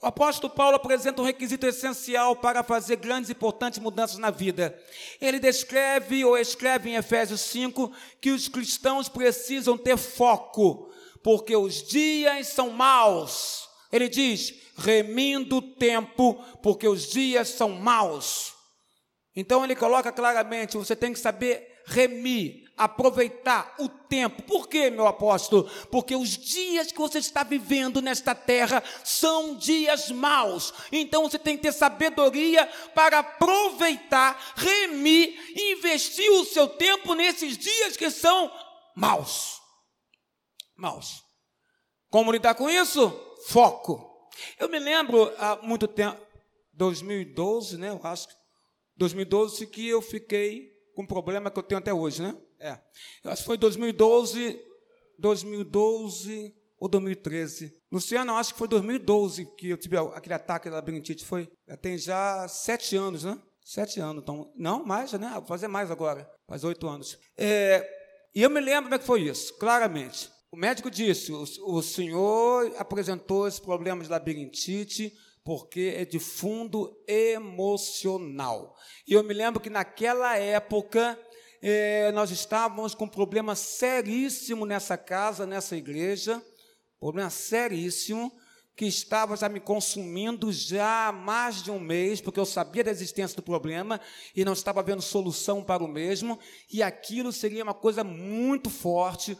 O 0.01 0.05
apóstolo 0.05 0.53
Paulo 0.53 0.75
apresenta 0.75 1.21
um 1.21 1.25
requisito 1.25 1.65
essencial 1.65 2.35
para 2.35 2.63
fazer 2.63 2.97
grandes 2.97 3.29
e 3.29 3.33
importantes 3.33 3.79
mudanças 3.79 4.17
na 4.17 4.29
vida. 4.29 4.77
Ele 5.21 5.39
descreve 5.39 6.25
ou 6.25 6.37
escreve 6.37 6.89
em 6.89 6.95
Efésios 6.95 7.41
5 7.41 7.91
que 8.19 8.31
os 8.31 8.47
cristãos 8.47 9.07
precisam 9.07 9.77
ter 9.77 9.97
foco, 9.97 10.91
porque 11.23 11.55
os 11.55 11.81
dias 11.81 12.49
são 12.49 12.69
maus. 12.69 13.64
Ele 13.95 14.09
diz: 14.09 14.53
remindo 14.77 15.57
o 15.57 15.61
tempo, 15.61 16.33
porque 16.61 16.87
os 16.87 17.07
dias 17.07 17.47
são 17.49 17.69
maus. 17.69 18.53
Então 19.33 19.63
ele 19.63 19.75
coloca 19.75 20.11
claramente: 20.11 20.75
você 20.75 20.95
tem 20.95 21.13
que 21.13 21.19
saber 21.19 21.81
remir, 21.85 22.65
aproveitar 22.75 23.73
o 23.79 23.87
tempo. 23.87 24.43
Por 24.43 24.67
quê, 24.67 24.89
meu 24.89 25.07
apóstolo? 25.07 25.69
Porque 25.89 26.13
os 26.13 26.37
dias 26.37 26.91
que 26.91 26.97
você 26.97 27.19
está 27.19 27.43
vivendo 27.43 28.01
nesta 28.01 28.35
terra 28.35 28.83
são 29.03 29.55
dias 29.55 30.11
maus. 30.11 30.73
Então 30.91 31.23
você 31.23 31.39
tem 31.39 31.55
que 31.55 31.63
ter 31.63 31.71
sabedoria 31.71 32.65
para 32.93 33.19
aproveitar, 33.19 34.53
remir, 34.57 35.39
investir 35.55 36.29
o 36.31 36.43
seu 36.43 36.67
tempo 36.67 37.13
nesses 37.13 37.57
dias 37.57 37.95
que 37.95 38.09
são 38.09 38.51
maus. 38.93 39.61
Maus. 40.75 41.23
Como 42.09 42.31
lidar 42.31 42.55
com 42.55 42.69
isso? 42.69 43.24
Foco. 43.47 44.29
Eu 44.59 44.67
me 44.67 44.79
lembro 44.79 45.31
há 45.37 45.57
muito 45.61 45.87
tempo, 45.87 46.19
2012, 46.73 47.77
né? 47.77 47.89
Eu 47.89 47.99
acho 48.03 48.27
que 48.27 48.33
2012 48.97 49.67
que 49.67 49.87
eu 49.87 50.01
fiquei 50.01 50.71
com 50.95 51.03
um 51.03 51.07
problema 51.07 51.51
que 51.51 51.59
eu 51.59 51.63
tenho 51.63 51.79
até 51.79 51.93
hoje, 51.93 52.21
né? 52.21 52.35
É. 52.59 52.79
Eu 53.23 53.31
acho 53.31 53.43
que 53.43 53.45
foi 53.45 53.57
2012, 53.57 54.59
2012 55.19 56.55
ou 56.79 56.89
2013. 56.89 57.73
Luciano, 57.91 58.31
eu 58.31 58.35
acho 58.35 58.53
que 58.53 58.59
foi 58.59 58.67
2012 58.67 59.45
que 59.57 59.69
eu 59.69 59.77
tive 59.77 59.97
aquele 59.97 60.35
ataque 60.35 60.69
da 60.69 60.77
labirintite. 60.77 61.23
Foi, 61.23 61.49
já 61.67 61.77
tem 61.77 61.97
já 61.97 62.47
sete 62.47 62.95
anos, 62.95 63.23
né? 63.23 63.39
Sete 63.63 63.99
anos, 63.99 64.21
então, 64.21 64.51
não, 64.55 64.85
mais, 64.85 65.11
né? 65.13 65.31
Vou 65.35 65.45
fazer 65.45 65.67
mais 65.67 65.89
agora, 65.89 66.29
faz 66.47 66.63
oito 66.63 66.87
anos. 66.87 67.17
É, 67.37 67.87
e 68.33 68.41
eu 68.41 68.49
me 68.49 68.59
lembro 68.59 68.83
como 68.83 68.95
é 68.95 68.99
que 68.99 69.05
foi 69.05 69.21
isso, 69.21 69.57
claramente. 69.57 70.34
O 70.55 70.57
médico 70.57 70.89
disse: 70.89 71.33
o, 71.33 71.81
senhor 71.81 72.73
apresentou 72.77 73.45
esse 73.45 73.59
problema 73.59 74.01
de 74.01 74.09
labirintite 74.09 75.13
porque 75.43 75.93
é 75.97 76.05
de 76.05 76.17
fundo 76.17 76.97
emocional. 77.05 78.73
E 79.05 79.11
eu 79.11 79.21
me 79.21 79.33
lembro 79.33 79.59
que 79.59 79.69
naquela 79.69 80.37
época 80.37 81.19
é, 81.61 82.09
nós 82.13 82.31
estávamos 82.31 82.95
com 82.95 83.03
um 83.03 83.09
problema 83.09 83.53
seríssimo 83.53 84.65
nessa 84.65 84.97
casa, 84.97 85.45
nessa 85.45 85.75
igreja, 85.75 86.41
problema 87.01 87.29
seríssimo, 87.29 88.31
que 88.75 88.85
estava 88.85 89.37
já 89.37 89.47
me 89.47 89.59
consumindo 89.59 90.51
já 90.51 91.07
há 91.07 91.11
mais 91.11 91.63
de 91.63 91.71
um 91.71 91.79
mês, 91.79 92.19
porque 92.19 92.39
eu 92.39 92.45
sabia 92.45 92.83
da 92.83 92.91
existência 92.91 93.35
do 93.35 93.41
problema 93.41 94.01
e 94.35 94.43
não 94.43 94.53
estava 94.53 94.83
vendo 94.83 95.01
solução 95.01 95.63
para 95.63 95.83
o 95.83 95.87
mesmo, 95.87 96.37
e 96.71 96.83
aquilo 96.83 97.31
seria 97.31 97.63
uma 97.63 97.73
coisa 97.73 98.03
muito 98.03 98.69
forte, 98.69 99.37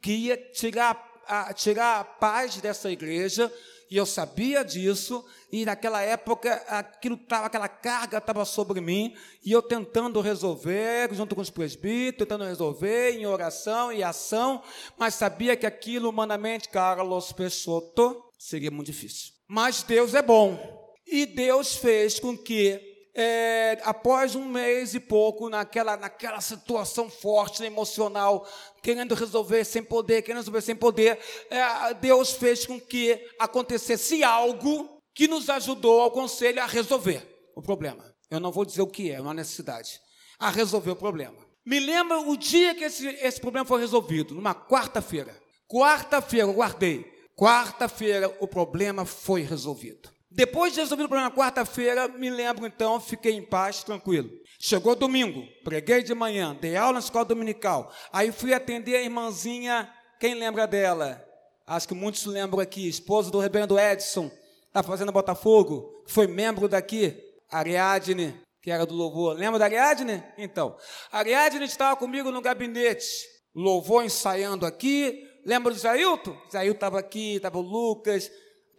que 0.00 0.12
ia 0.12 0.36
tirar 0.36 1.12
a, 1.26 1.52
tirar 1.52 2.00
a 2.00 2.04
paz 2.04 2.56
dessa 2.56 2.90
igreja, 2.90 3.52
e 3.90 3.96
eu 3.96 4.06
sabia 4.06 4.64
disso, 4.64 5.24
e 5.50 5.66
naquela 5.66 6.00
época 6.00 6.54
aquilo 6.66 7.16
tava, 7.16 7.46
aquela 7.46 7.68
carga 7.68 8.18
estava 8.18 8.44
sobre 8.44 8.80
mim, 8.80 9.14
e 9.44 9.52
eu 9.52 9.60
tentando 9.60 10.20
resolver, 10.20 11.12
junto 11.12 11.34
com 11.34 11.42
os 11.42 11.50
presbíteros, 11.50 12.28
tentando 12.28 12.44
resolver 12.44 13.12
em 13.12 13.26
oração 13.26 13.92
e 13.92 14.02
ação, 14.02 14.62
mas 14.96 15.14
sabia 15.14 15.56
que 15.56 15.66
aquilo 15.66 16.08
humanamente, 16.08 16.68
Carlos 16.68 17.32
Peixoto, 17.32 18.22
seria 18.38 18.70
muito 18.70 18.86
difícil. 18.86 19.32
Mas 19.46 19.82
Deus 19.82 20.14
é 20.14 20.22
bom, 20.22 20.58
e 21.06 21.26
Deus 21.26 21.76
fez 21.76 22.18
com 22.18 22.36
que 22.36 22.91
é, 23.14 23.78
após 23.84 24.34
um 24.34 24.46
mês 24.46 24.94
e 24.94 25.00
pouco, 25.00 25.48
naquela, 25.48 25.96
naquela 25.96 26.40
situação 26.40 27.10
forte, 27.10 27.62
emocional, 27.62 28.46
querendo 28.82 29.14
resolver 29.14 29.64
sem 29.64 29.82
poder, 29.82 30.22
querendo 30.22 30.40
resolver 30.40 30.62
sem 30.62 30.74
poder, 30.74 31.18
é, 31.50 31.94
Deus 31.94 32.32
fez 32.32 32.66
com 32.66 32.80
que 32.80 33.18
acontecesse 33.38 34.22
algo 34.24 35.02
que 35.14 35.28
nos 35.28 35.50
ajudou 35.50 36.00
ao 36.00 36.10
conselho 36.10 36.62
a 36.62 36.66
resolver 36.66 37.50
o 37.54 37.60
problema. 37.60 38.12
Eu 38.30 38.40
não 38.40 38.50
vou 38.50 38.64
dizer 38.64 38.80
o 38.80 38.86
que 38.86 39.10
é, 39.10 39.14
é 39.14 39.20
uma 39.20 39.34
necessidade. 39.34 40.00
A 40.38 40.48
resolver 40.48 40.92
o 40.92 40.96
problema. 40.96 41.36
Me 41.64 41.78
lembra 41.78 42.18
o 42.18 42.36
dia 42.36 42.74
que 42.74 42.84
esse, 42.84 43.06
esse 43.06 43.40
problema 43.40 43.66
foi 43.66 43.80
resolvido, 43.80 44.34
numa 44.34 44.54
quarta-feira. 44.54 45.38
Quarta-feira, 45.68 46.46
eu 46.46 46.52
guardei. 46.52 47.04
Quarta-feira 47.36 48.34
o 48.40 48.48
problema 48.48 49.04
foi 49.04 49.42
resolvido. 49.42 50.10
Depois 50.34 50.72
de 50.72 50.80
resolver 50.80 51.04
o 51.04 51.08
problema 51.08 51.28
na 51.28 51.36
quarta-feira, 51.36 52.08
me 52.08 52.30
lembro 52.30 52.66
então, 52.66 52.98
fiquei 52.98 53.32
em 53.32 53.42
paz, 53.42 53.84
tranquilo. 53.84 54.30
Chegou 54.58 54.94
domingo, 54.94 55.46
preguei 55.62 56.02
de 56.02 56.14
manhã, 56.14 56.56
dei 56.58 56.74
aula 56.74 56.94
na 56.94 56.98
escola 57.00 57.24
dominical. 57.24 57.92
Aí 58.12 58.32
fui 58.32 58.54
atender 58.54 58.96
a 58.96 59.02
irmãzinha, 59.02 59.92
quem 60.18 60.34
lembra 60.34 60.66
dela? 60.66 61.22
Acho 61.66 61.88
que 61.88 61.94
muitos 61.94 62.24
lembram 62.24 62.60
aqui, 62.60 62.88
esposa 62.88 63.30
do 63.30 63.38
reverendo 63.38 63.78
Edson, 63.78 64.30
da 64.72 64.82
Fazenda 64.82 65.12
Botafogo, 65.12 66.02
foi 66.06 66.26
membro 66.26 66.66
daqui, 66.66 67.14
Ariadne, 67.50 68.40
que 68.62 68.70
era 68.70 68.86
do 68.86 68.94
louvor. 68.94 69.36
Lembra 69.36 69.58
da 69.58 69.66
Ariadne? 69.66 70.24
Então, 70.38 70.76
Ariadne 71.10 71.64
estava 71.66 71.94
comigo 71.96 72.30
no 72.30 72.40
gabinete, 72.40 73.26
louvor 73.54 74.04
ensaiando 74.04 74.64
aqui. 74.64 75.28
Lembra 75.44 75.72
do 75.74 75.78
Jailton? 75.78 76.36
Jailton 76.50 76.74
estava 76.74 76.98
aqui, 77.00 77.36
estava 77.36 77.58
o 77.58 77.62
Lucas, 77.62 78.30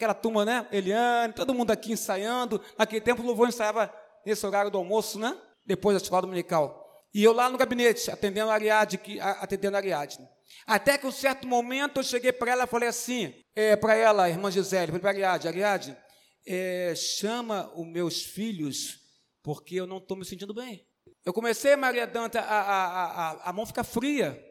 aquela 0.03 0.13
turma, 0.13 0.43
né? 0.43 0.67
Eliane, 0.71 1.33
todo 1.33 1.53
mundo 1.53 1.71
aqui 1.71 1.93
ensaiando. 1.93 2.61
Naquele 2.77 3.01
tempo 3.01 3.21
o 3.21 3.25
louvor 3.25 3.47
ensaiava 3.47 3.93
nesse 4.25 4.45
horário 4.45 4.69
do 4.69 4.77
almoço, 4.77 5.17
né? 5.17 5.35
Depois 5.65 5.97
da 5.97 6.03
escola 6.03 6.23
dominical. 6.23 6.83
E 7.13 7.23
eu 7.23 7.31
lá 7.31 7.49
no 7.49 7.57
gabinete, 7.57 8.11
atendendo 8.11 8.49
a 8.49 8.53
Ariadne, 8.53 9.19
atendendo 9.21 9.77
a 9.77 9.79
Ariadne. 9.79 10.27
Até 10.65 10.97
que 10.97 11.07
um 11.07 11.11
certo 11.11 11.47
momento 11.47 11.99
eu 11.99 12.03
cheguei 12.03 12.31
para 12.31 12.51
ela 12.51 12.63
e 12.63 12.67
falei 12.67 12.89
assim, 12.89 13.33
é, 13.55 13.75
para 13.75 13.95
ela, 13.95 14.29
irmã 14.29 14.51
Gisele, 14.51 14.87
falei 14.87 15.01
para 15.01 15.09
Ariadne, 15.11 15.47
Ariadne, 15.47 15.97
é, 16.45 16.93
chama 16.95 17.71
os 17.75 17.87
meus 17.87 18.23
filhos, 18.23 18.99
porque 19.41 19.75
eu 19.75 19.87
não 19.87 19.97
estou 19.97 20.17
me 20.17 20.25
sentindo 20.25 20.53
bem. 20.53 20.85
Eu 21.25 21.33
comecei, 21.33 21.75
Maria 21.75 22.05
Danta, 22.05 22.41
a, 22.41 22.61
a, 22.61 23.31
a, 23.31 23.49
a 23.49 23.53
mão 23.53 23.65
ficar 23.65 23.83
fria, 23.83 24.43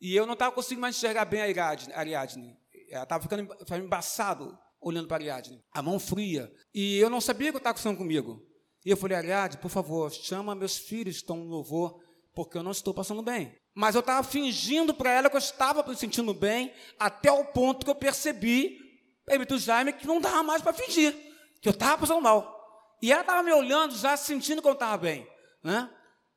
e 0.00 0.14
eu 0.14 0.26
não 0.26 0.34
estava 0.34 0.52
conseguindo 0.52 0.82
mais 0.82 0.96
enxergar 0.96 1.24
bem 1.24 1.40
a 1.40 1.44
Ariadne. 1.44 1.92
Ariadne. 1.94 2.58
Ela 2.90 3.02
estava 3.02 3.22
ficando 3.22 3.48
embaçado 3.76 4.58
olhando 4.80 5.08
para 5.08 5.16
a 5.16 5.20
Ariadne, 5.20 5.62
a 5.72 5.82
mão 5.82 5.98
fria. 5.98 6.52
E 6.74 6.98
eu 6.98 7.10
não 7.10 7.20
sabia 7.20 7.50
que 7.50 7.58
estava 7.58 7.72
acontecendo 7.72 7.98
comigo. 7.98 8.42
E 8.84 8.90
eu 8.90 8.96
falei, 8.96 9.16
Ariadne, 9.16 9.60
por 9.60 9.70
favor, 9.70 10.10
chama 10.10 10.54
meus 10.54 10.78
filhos 10.78 11.16
que 11.16 11.22
estão 11.22 11.36
no 11.36 11.50
louvor, 11.50 12.00
porque 12.34 12.56
eu 12.56 12.62
não 12.62 12.70
estou 12.70 12.94
passando 12.94 13.22
bem. 13.22 13.54
Mas 13.74 13.94
eu 13.94 14.00
estava 14.00 14.26
fingindo 14.26 14.94
para 14.94 15.12
ela 15.12 15.30
que 15.30 15.36
eu 15.36 15.40
estava 15.40 15.86
me 15.88 15.96
sentindo 15.96 16.32
bem, 16.32 16.72
até 16.98 17.30
o 17.30 17.44
ponto 17.44 17.84
que 17.84 17.90
eu 17.90 17.94
percebi, 17.94 18.78
Espírito 19.20 19.58
Jaime, 19.58 19.92
que 19.92 20.06
não 20.06 20.20
dava 20.20 20.42
mais 20.42 20.62
para 20.62 20.72
fingir, 20.72 21.14
que 21.60 21.68
eu 21.68 21.72
estava 21.72 21.98
passando 21.98 22.20
mal. 22.20 22.56
E 23.02 23.12
ela 23.12 23.20
estava 23.20 23.42
me 23.42 23.52
olhando, 23.52 23.96
já 23.96 24.16
sentindo 24.16 24.62
que 24.62 24.68
eu 24.68 24.72
estava 24.72 24.96
bem. 24.96 25.26
Né? 25.62 25.88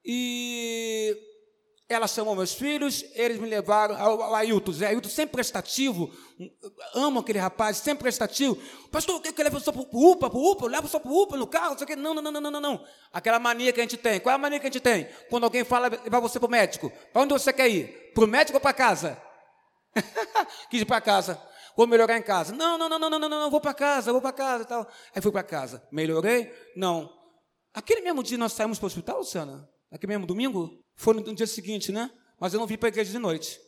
E 0.03 1.17
ela 1.93 2.07
chamou 2.07 2.35
meus 2.35 2.53
filhos, 2.53 3.03
eles 3.13 3.39
me 3.39 3.47
levaram 3.47 3.95
ao, 3.95 4.35
Ailton. 4.35 4.71
Zé 4.71 4.87
Ailton, 4.87 5.09
sempre 5.09 5.33
prestativo, 5.33 6.11
amo 6.93 7.19
aquele 7.19 7.39
rapaz, 7.39 7.77
sempre 7.77 8.03
prestativo. 8.03 8.57
Pastor, 8.91 9.15
o 9.15 9.21
que 9.21 9.29
eu 9.29 9.43
levo 9.43 9.59
só 9.59 9.71
para 9.71 9.81
o 9.81 10.11
UPA, 10.11 10.29
para 10.29 10.39
o 10.39 10.51
UPA? 10.51 10.65
Eu 10.65 10.69
levo 10.69 10.87
só 10.87 10.99
para 10.99 11.11
o 11.11 11.21
UPA 11.21 11.37
no 11.37 11.47
carro? 11.47 11.75
Não, 11.97 12.13
não, 12.13 12.21
não, 12.21 12.31
não, 12.31 12.51
não, 12.51 12.61
não. 12.61 12.85
Aquela 13.11 13.39
mania 13.39 13.73
que 13.73 13.79
a 13.79 13.83
gente 13.83 13.97
tem. 13.97 14.19
Qual 14.19 14.31
é 14.31 14.35
a 14.35 14.37
mania 14.37 14.59
que 14.59 14.67
a 14.67 14.69
gente 14.69 14.81
tem? 14.81 15.07
Quando 15.29 15.43
alguém 15.43 15.63
fala, 15.63 15.87
levar 15.87 16.19
você 16.19 16.39
para 16.39 16.47
o 16.47 16.51
médico. 16.51 16.91
Para 17.11 17.21
onde 17.21 17.33
você 17.33 17.51
quer 17.51 17.69
ir? 17.69 18.11
Para 18.13 18.23
o 18.23 18.27
médico 18.27 18.57
ou 18.57 18.61
para 18.61 18.73
casa? 18.73 19.21
Quis 20.69 20.81
ir 20.81 20.85
para 20.85 21.01
casa. 21.01 21.41
Vou 21.75 21.87
melhorar 21.87 22.17
em 22.17 22.23
casa. 22.23 22.53
Não, 22.53 22.77
não, 22.77 22.89
não, 22.89 22.99
não, 22.99 23.09
não, 23.09 23.19
não, 23.19 23.29
não, 23.29 23.51
vou 23.51 23.61
para 23.61 23.73
casa, 23.73 24.11
vou 24.11 24.21
para 24.21 24.33
casa 24.33 24.63
e 24.63 24.67
tal. 24.67 24.87
Aí 25.15 25.21
fui 25.21 25.31
para 25.31 25.43
casa. 25.43 25.85
Melhorei? 25.91 26.51
Não. 26.75 27.09
Aquele 27.73 28.01
mesmo 28.01 28.21
dia 28.23 28.37
nós 28.37 28.53
saímos 28.53 28.77
para 28.77 28.85
o 28.85 28.87
hospital, 28.87 29.19
Luciana? 29.19 29.69
Aquele 29.91 30.13
mesmo 30.13 30.25
domingo? 30.25 30.80
Foi 31.01 31.15
no 31.15 31.33
dia 31.33 31.47
seguinte, 31.47 31.91
né? 31.91 32.11
Mas 32.39 32.53
eu 32.53 32.59
não 32.59 32.67
vim 32.67 32.77
para 32.77 32.87
a 32.87 32.91
igreja 32.91 33.11
de 33.11 33.17
noite. 33.17 33.59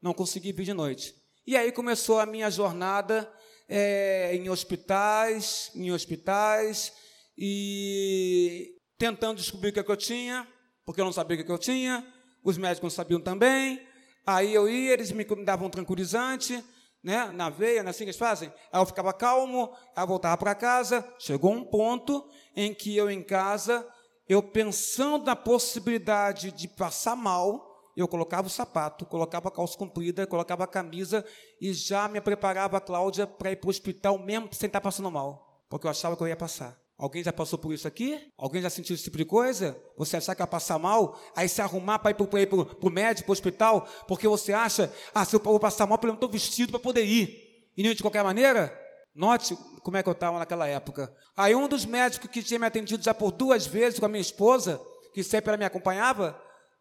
Não 0.00 0.14
consegui 0.14 0.52
vir 0.52 0.62
de 0.62 0.72
noite. 0.72 1.12
E 1.44 1.56
aí 1.56 1.72
começou 1.72 2.20
a 2.20 2.24
minha 2.24 2.48
jornada 2.48 3.28
é, 3.68 4.36
em 4.36 4.48
hospitais, 4.48 5.72
em 5.74 5.90
hospitais, 5.90 6.92
e 7.36 8.76
tentando 8.96 9.38
descobrir 9.38 9.70
o 9.70 9.72
que, 9.72 9.80
é 9.80 9.82
que 9.82 9.90
eu 9.90 9.96
tinha, 9.96 10.46
porque 10.84 11.00
eu 11.00 11.04
não 11.04 11.12
sabia 11.12 11.34
o 11.34 11.38
que, 11.38 11.42
é 11.42 11.46
que 11.46 11.50
eu 11.50 11.58
tinha, 11.58 12.06
os 12.44 12.56
médicos 12.56 12.92
não 12.92 12.96
sabiam 12.96 13.20
também. 13.20 13.84
Aí 14.24 14.54
eu 14.54 14.68
ia, 14.68 14.92
eles 14.92 15.10
me 15.10 15.24
davam 15.44 15.66
um 15.66 15.70
tranquilizante, 15.70 16.62
né, 17.02 17.32
na 17.34 17.50
veia, 17.50 17.82
né, 17.82 17.90
assim 17.90 18.04
que 18.04 18.10
eles 18.10 18.16
fazem. 18.16 18.48
Aí 18.70 18.80
eu 18.80 18.86
ficava 18.86 19.12
calmo, 19.12 19.76
aí 19.96 20.04
eu 20.04 20.06
voltava 20.06 20.36
para 20.36 20.54
casa. 20.54 21.04
Chegou 21.18 21.52
um 21.52 21.64
ponto 21.64 22.30
em 22.54 22.72
que 22.72 22.96
eu 22.96 23.10
em 23.10 23.24
casa 23.24 23.84
eu 24.28 24.42
pensando 24.42 25.24
na 25.24 25.36
possibilidade 25.36 26.50
de 26.52 26.66
passar 26.66 27.14
mal, 27.14 27.92
eu 27.96 28.06
colocava 28.06 28.46
o 28.46 28.50
sapato, 28.50 29.06
colocava 29.06 29.48
a 29.48 29.50
calça 29.50 29.78
comprida, 29.78 30.26
colocava 30.26 30.64
a 30.64 30.66
camisa 30.66 31.24
e 31.60 31.72
já 31.72 32.08
me 32.08 32.20
preparava, 32.20 32.80
Cláudia, 32.80 33.26
para 33.26 33.52
ir 33.52 33.56
para 33.56 33.68
o 33.68 33.70
hospital 33.70 34.18
mesmo 34.18 34.48
sem 34.52 34.66
estar 34.66 34.80
passando 34.80 35.10
mal, 35.10 35.64
porque 35.70 35.86
eu 35.86 35.90
achava 35.90 36.16
que 36.16 36.22
eu 36.22 36.28
ia 36.28 36.36
passar. 36.36 36.78
Alguém 36.98 37.22
já 37.22 37.32
passou 37.32 37.58
por 37.58 37.74
isso 37.74 37.86
aqui? 37.86 38.32
Alguém 38.38 38.62
já 38.62 38.70
sentiu 38.70 38.94
esse 38.94 39.04
tipo 39.04 39.18
de 39.18 39.24
coisa? 39.24 39.78
Você 39.98 40.16
achar 40.16 40.34
que 40.34 40.40
ia 40.42 40.46
passar 40.46 40.78
mal, 40.78 41.18
aí 41.34 41.46
se 41.46 41.60
arrumar 41.60 41.98
para 41.98 42.10
ir 42.10 42.14
para 42.14 42.24
o 42.24 42.90
médico, 42.90 43.26
para 43.26 43.30
o 43.30 43.32
hospital, 43.32 43.86
porque 44.08 44.26
você 44.26 44.52
acha, 44.54 44.92
ah, 45.14 45.24
se 45.24 45.36
eu 45.36 45.40
vou 45.40 45.60
passar 45.60 45.86
mal, 45.86 45.98
eu 46.02 46.08
não 46.08 46.14
estou 46.14 46.28
vestido 46.28 46.70
para 46.70 46.80
poder 46.80 47.04
ir. 47.04 47.70
E 47.76 47.94
de 47.94 48.02
qualquer 48.02 48.24
maneira? 48.24 48.85
Note 49.16 49.56
como 49.82 49.96
é 49.96 50.02
que 50.02 50.08
eu 50.08 50.12
estava 50.12 50.38
naquela 50.38 50.66
época. 50.66 51.10
Aí 51.34 51.54
um 51.54 51.66
dos 51.66 51.86
médicos 51.86 52.28
que 52.30 52.42
tinha 52.42 52.60
me 52.60 52.66
atendido 52.66 53.02
já 53.02 53.14
por 53.14 53.32
duas 53.32 53.66
vezes 53.66 53.98
com 53.98 54.04
a 54.04 54.08
minha 54.08 54.20
esposa, 54.20 54.78
que 55.14 55.24
sempre 55.24 55.48
ela 55.48 55.56
me 55.56 55.64
acompanhava, 55.64 56.38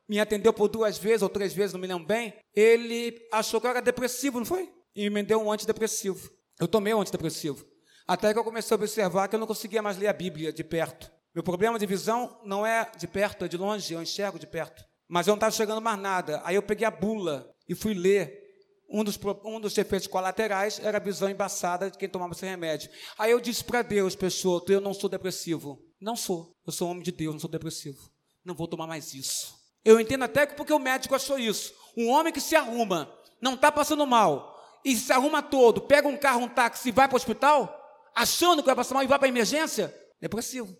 me 0.07 0.19
atendeu 0.19 0.51
por 0.51 0.67
duas 0.67 0.97
vezes 0.97 1.21
ou 1.21 1.29
três 1.29 1.53
vezes, 1.53 1.71
não 1.71 1.79
me 1.79 1.87
lembro 1.87 2.05
bem, 2.05 2.33
ele 2.53 3.17
achou 3.31 3.61
que 3.61 3.67
eu 3.67 3.71
era 3.71 3.81
depressivo, 3.81 4.37
não 4.37 4.45
foi? 4.45 4.69
E 4.93 5.09
me 5.09 5.23
deu 5.23 5.41
um 5.41 5.49
antidepressivo. 5.49 6.29
Eu 6.59 6.67
tomei 6.67 6.93
um 6.93 6.99
antidepressivo. 6.99 7.65
Até 8.05 8.33
que 8.33 8.39
eu 8.39 8.43
comecei 8.43 8.75
a 8.75 8.77
observar 8.77 9.29
que 9.29 9.35
eu 9.35 9.39
não 9.39 9.47
conseguia 9.47 9.81
mais 9.81 9.97
ler 9.97 10.07
a 10.07 10.13
Bíblia 10.13 10.51
de 10.51 10.63
perto. 10.63 11.09
Meu 11.33 11.43
problema 11.43 11.79
de 11.79 11.85
visão 11.85 12.39
não 12.43 12.65
é 12.65 12.91
de 12.97 13.07
perto, 13.07 13.45
é 13.45 13.47
de 13.47 13.57
longe, 13.57 13.93
eu 13.93 14.01
enxergo 14.01 14.37
de 14.37 14.45
perto. 14.45 14.83
Mas 15.07 15.27
eu 15.27 15.31
não 15.31 15.37
estava 15.37 15.51
chegando 15.51 15.81
mais 15.81 15.99
nada. 15.99 16.41
Aí 16.43 16.55
eu 16.55 16.63
peguei 16.63 16.85
a 16.85 16.91
bula 16.91 17.49
e 17.67 17.73
fui 17.73 17.93
ler 17.93 18.44
um 18.95 19.03
dos, 19.03 19.19
um 19.43 19.59
dos 19.59 19.77
efeitos 19.77 20.07
colaterais 20.07 20.79
era 20.79 20.97
a 20.97 21.01
visão 21.01 21.29
embaçada 21.29 21.91
de 21.91 21.97
quem 21.97 22.07
tomava 22.07 22.31
esse 22.31 22.45
remédio. 22.45 22.89
Aí 23.17 23.29
eu 23.29 23.41
disse 23.41 23.61
para 23.61 23.81
Deus, 23.81 24.15
Peixoto, 24.15 24.71
eu 24.71 24.79
não 24.79 24.93
sou 24.93 25.09
depressivo. 25.09 25.77
Não 25.99 26.15
sou. 26.15 26.55
Eu 26.65 26.71
sou 26.71 26.89
homem 26.89 27.03
de 27.03 27.11
Deus, 27.11 27.33
não 27.33 27.39
sou 27.41 27.49
depressivo. 27.49 28.09
Não 28.43 28.55
vou 28.55 28.69
tomar 28.69 28.87
mais 28.87 29.13
isso. 29.13 29.53
Eu 29.83 29.99
entendo 29.99 30.23
até 30.23 30.45
que 30.45 30.55
porque 30.55 30.71
o 30.71 30.79
médico 30.79 31.13
achou 31.13 31.37
isso. 31.37 31.73
Um 31.97 32.07
homem 32.09 32.31
que 32.31 32.39
se 32.39 32.55
arruma, 32.55 33.13
não 33.41 33.55
está 33.55 33.69
passando 33.69 34.07
mal, 34.07 34.55
e 34.85 34.95
se 34.95 35.11
arruma 35.11 35.43
todo, 35.43 35.81
pega 35.81 36.07
um 36.07 36.15
carro, 36.15 36.43
um 36.43 36.47
táxi 36.47 36.87
e 36.87 36.91
vai 36.93 37.07
para 37.09 37.15
o 37.15 37.17
hospital, 37.17 37.77
achando 38.15 38.61
que 38.61 38.67
vai 38.67 38.75
passar 38.75 38.95
mal 38.95 39.03
e 39.03 39.07
vai 39.07 39.19
para 39.19 39.27
a 39.27 39.29
emergência, 39.29 39.93
depressivo. 40.21 40.73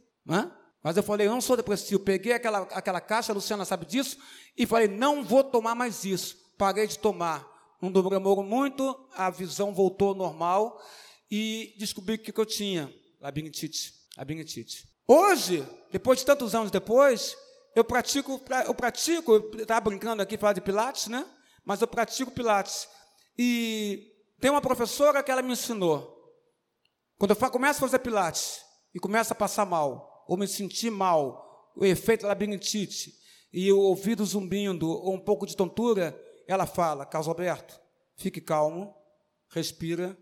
Mas 0.82 0.96
eu 0.96 1.04
falei, 1.04 1.28
eu 1.28 1.32
não 1.32 1.42
sou 1.42 1.58
depressivo. 1.58 2.00
Peguei 2.00 2.32
aquela, 2.32 2.60
aquela 2.72 3.02
caixa, 3.02 3.34
a 3.34 3.36
Luciana 3.36 3.66
sabe 3.66 3.86
disso, 3.86 4.18
e 4.56 4.66
falei, 4.66 4.88
não 4.88 5.22
vou 5.22 5.44
tomar 5.44 5.76
mais 5.76 6.06
isso. 6.06 6.38
Parei 6.58 6.88
de 6.88 6.98
tomar. 6.98 7.55
Não 7.82 7.92
demorou 7.92 8.44
muito, 8.44 9.08
a 9.14 9.30
visão 9.30 9.74
voltou 9.74 10.10
ao 10.10 10.16
normal 10.16 10.82
e 11.30 11.76
descobri 11.78 12.16
o 12.16 12.20
que, 12.20 12.38
eu 12.38 12.46
tinha. 12.46 12.94
Labirintite. 13.20 13.94
Labirintite. 14.18 14.88
Hoje, 15.08 15.68
depois 15.92 16.20
de 16.20 16.26
tantos 16.26 16.56
anos 16.56 16.72
depois, 16.72 17.38
eu 17.76 17.84
pratico, 17.84 18.42
eu 18.66 18.74
pratico, 18.74 19.34
eu 19.34 19.52
estava 19.62 19.90
brincando 19.90 20.22
aqui, 20.22 20.38
falar 20.38 20.54
de 20.54 20.62
Pilates, 20.62 21.08
né? 21.08 21.26
Mas 21.64 21.82
eu 21.82 21.88
pratico 21.88 22.32
Pilates. 22.32 22.88
E 23.38 24.12
tem 24.40 24.50
uma 24.50 24.62
professora 24.62 25.22
que 25.22 25.32
ela 25.32 25.42
me 25.42 25.54
ensinou. 25.54 26.14
Quando 27.18 27.32
eu 27.32 27.52
começo 27.52 27.78
a 27.80 27.88
fazer 27.88 28.00
Pilates 28.00 28.62
e 28.94 29.00
começo 29.00 29.34
a 29.34 29.36
passar 29.36 29.66
mal, 29.66 30.26
ou 30.28 30.38
me 30.38 30.48
sentir 30.48 30.90
mal, 30.90 31.72
o 31.76 31.86
efeito 31.86 32.26
labirintite, 32.26 33.14
e 33.52 33.72
o 33.72 33.80
ouvido 33.80 34.26
zumbindo, 34.26 34.90
ou 34.90 35.14
um 35.14 35.20
pouco 35.20 35.46
de 35.46 35.56
tontura, 35.56 36.20
ela 36.48 36.66
fala, 36.66 37.06
Carlos 37.06 37.28
Alberto, 37.28 37.80
fique 38.16 38.42
calmo, 38.42 38.96
respira, 39.50 40.18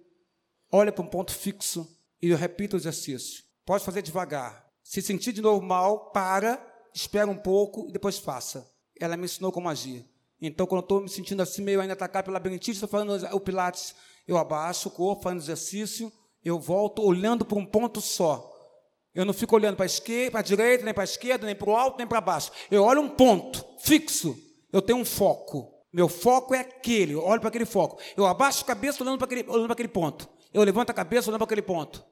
olha 0.71 0.91
para 0.91 1.03
um 1.03 1.07
ponto 1.07 1.33
fixo 1.33 1.87
e 2.21 2.33
repita 2.33 2.75
o 2.75 2.79
exercício. 2.79 3.43
Pode 3.65 3.83
fazer 3.83 4.01
devagar. 4.01 4.65
Se 4.83 5.01
sentir 5.01 5.31
de 5.31 5.41
novo 5.41 5.65
mal, 5.65 6.11
para, 6.11 6.61
espera 6.93 7.29
um 7.29 7.37
pouco 7.37 7.87
e 7.89 7.91
depois 7.91 8.17
faça. 8.17 8.69
Ela 8.99 9.17
me 9.17 9.25
ensinou 9.25 9.51
como 9.51 9.69
agir. 9.69 10.05
Então, 10.41 10.67
quando 10.67 10.81
eu 10.81 10.85
estou 10.85 11.01
me 11.01 11.09
sentindo 11.09 11.41
assim, 11.41 11.61
meio 11.61 11.79
ainda 11.79 11.93
atacado 11.93 12.25
pela 12.25 12.33
labirintite, 12.33 12.71
estou 12.71 12.89
fazendo 12.89 13.13
o 13.33 13.39
Pilates, 13.39 13.95
eu 14.27 14.37
abaixo 14.37 14.89
o 14.89 14.91
corpo, 14.91 15.23
fazendo 15.23 15.41
exercício, 15.41 16.11
eu 16.43 16.59
volto 16.59 17.01
olhando 17.01 17.45
para 17.45 17.57
um 17.57 17.65
ponto 17.65 18.01
só. 18.01 18.49
Eu 19.15 19.25
não 19.25 19.33
fico 19.33 19.55
olhando 19.55 19.75
para 19.75 19.85
a 19.85 19.87
esquerda, 19.87 20.31
para 20.31 20.39
a 20.39 20.43
direita, 20.43 20.83
nem 20.83 20.93
para 20.93 21.03
a 21.03 21.05
esquerda, 21.05 21.45
nem 21.45 21.55
para 21.55 21.69
o 21.69 21.75
alto, 21.75 21.97
nem 21.97 22.07
para 22.07 22.19
baixo. 22.19 22.51
Eu 22.69 22.83
olho 22.83 23.01
um 23.01 23.09
ponto 23.09 23.65
fixo. 23.79 24.35
Eu 24.71 24.81
tenho 24.81 24.97
um 24.97 25.05
foco. 25.05 25.71
Meu 25.93 26.09
foco 26.09 26.55
é 26.55 26.59
aquele, 26.59 27.13
eu 27.13 27.23
olho 27.23 27.39
para 27.39 27.49
aquele 27.49 27.65
foco. 27.65 28.01
Eu 28.17 28.25
abaixo 28.25 28.63
a 28.63 28.65
cabeça 28.65 29.03
olhando 29.03 29.19
para 29.19 29.25
aquele, 29.25 29.47
olhando 29.47 29.65
para 29.65 29.73
aquele 29.73 29.89
ponto. 29.89 30.27
Eu 30.51 30.63
levanto 30.63 30.89
a 30.89 30.93
cabeça 30.93 31.29
olhando 31.29 31.37
para 31.39 31.45
aquele 31.45 31.61
ponto. 31.61 32.03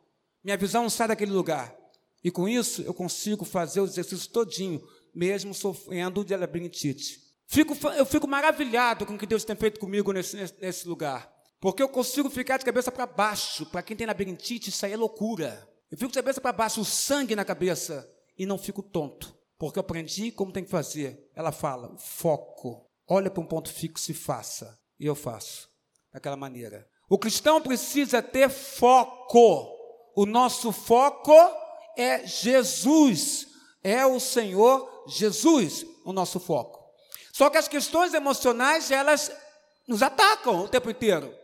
Minha 0.43 0.55
visão 0.55 0.87
sai 0.87 1.07
daquele 1.07 1.31
lugar. 1.31 1.75
E 2.23 2.29
com 2.29 2.47
isso 2.47 2.83
eu 2.83 2.93
consigo 2.93 3.43
fazer 3.43 3.81
o 3.81 3.85
exercício 3.85 4.29
todinho, 4.29 4.79
mesmo 5.15 5.51
sofrendo 5.51 6.23
de 6.23 6.35
labirintite. 6.35 7.19
Fico, 7.47 7.75
eu 7.97 8.05
fico 8.05 8.27
maravilhado 8.27 9.03
com 9.03 9.15
o 9.15 9.17
que 9.17 9.25
Deus 9.25 9.43
tem 9.43 9.55
feito 9.55 9.79
comigo 9.79 10.11
nesse, 10.13 10.37
nesse 10.61 10.87
lugar. 10.87 11.33
Porque 11.59 11.81
eu 11.81 11.89
consigo 11.89 12.29
ficar 12.29 12.57
de 12.57 12.65
cabeça 12.65 12.91
para 12.91 13.07
baixo. 13.07 13.65
Para 13.65 13.81
quem 13.81 13.97
tem 13.97 14.05
labirintite, 14.05 14.69
isso 14.69 14.85
aí 14.85 14.93
é 14.93 14.97
loucura. 14.97 15.67
Eu 15.89 15.97
fico 15.97 16.11
de 16.11 16.17
cabeça 16.17 16.39
para 16.39 16.53
baixo, 16.53 16.81
o 16.81 16.85
sangue 16.85 17.35
na 17.35 17.43
cabeça, 17.43 18.07
e 18.37 18.45
não 18.45 18.57
fico 18.57 18.83
tonto. 18.83 19.35
Porque 19.57 19.77
eu 19.77 19.81
aprendi 19.81 20.31
como 20.31 20.51
tem 20.51 20.63
que 20.63 20.69
fazer. 20.69 21.29
Ela 21.35 21.51
fala, 21.51 21.95
foco. 21.97 22.90
Olha 23.13 23.29
para 23.29 23.43
um 23.43 23.45
ponto 23.45 23.69
fixo 23.69 24.09
e 24.09 24.13
faça. 24.13 24.79
E 24.97 25.05
eu 25.05 25.15
faço. 25.15 25.67
Daquela 26.13 26.37
maneira. 26.37 26.87
O 27.09 27.19
cristão 27.19 27.61
precisa 27.61 28.21
ter 28.21 28.49
foco. 28.49 29.69
O 30.15 30.25
nosso 30.25 30.71
foco 30.71 31.35
é 31.97 32.25
Jesus. 32.25 33.47
É 33.83 34.05
o 34.05 34.17
Senhor 34.17 35.03
Jesus 35.09 35.85
o 36.05 36.13
nosso 36.13 36.39
foco. 36.39 36.81
Só 37.33 37.49
que 37.49 37.57
as 37.57 37.67
questões 37.67 38.13
emocionais, 38.13 38.89
elas 38.91 39.29
nos 39.85 40.01
atacam 40.01 40.61
o 40.61 40.69
tempo 40.69 40.89
inteiro. 40.89 41.35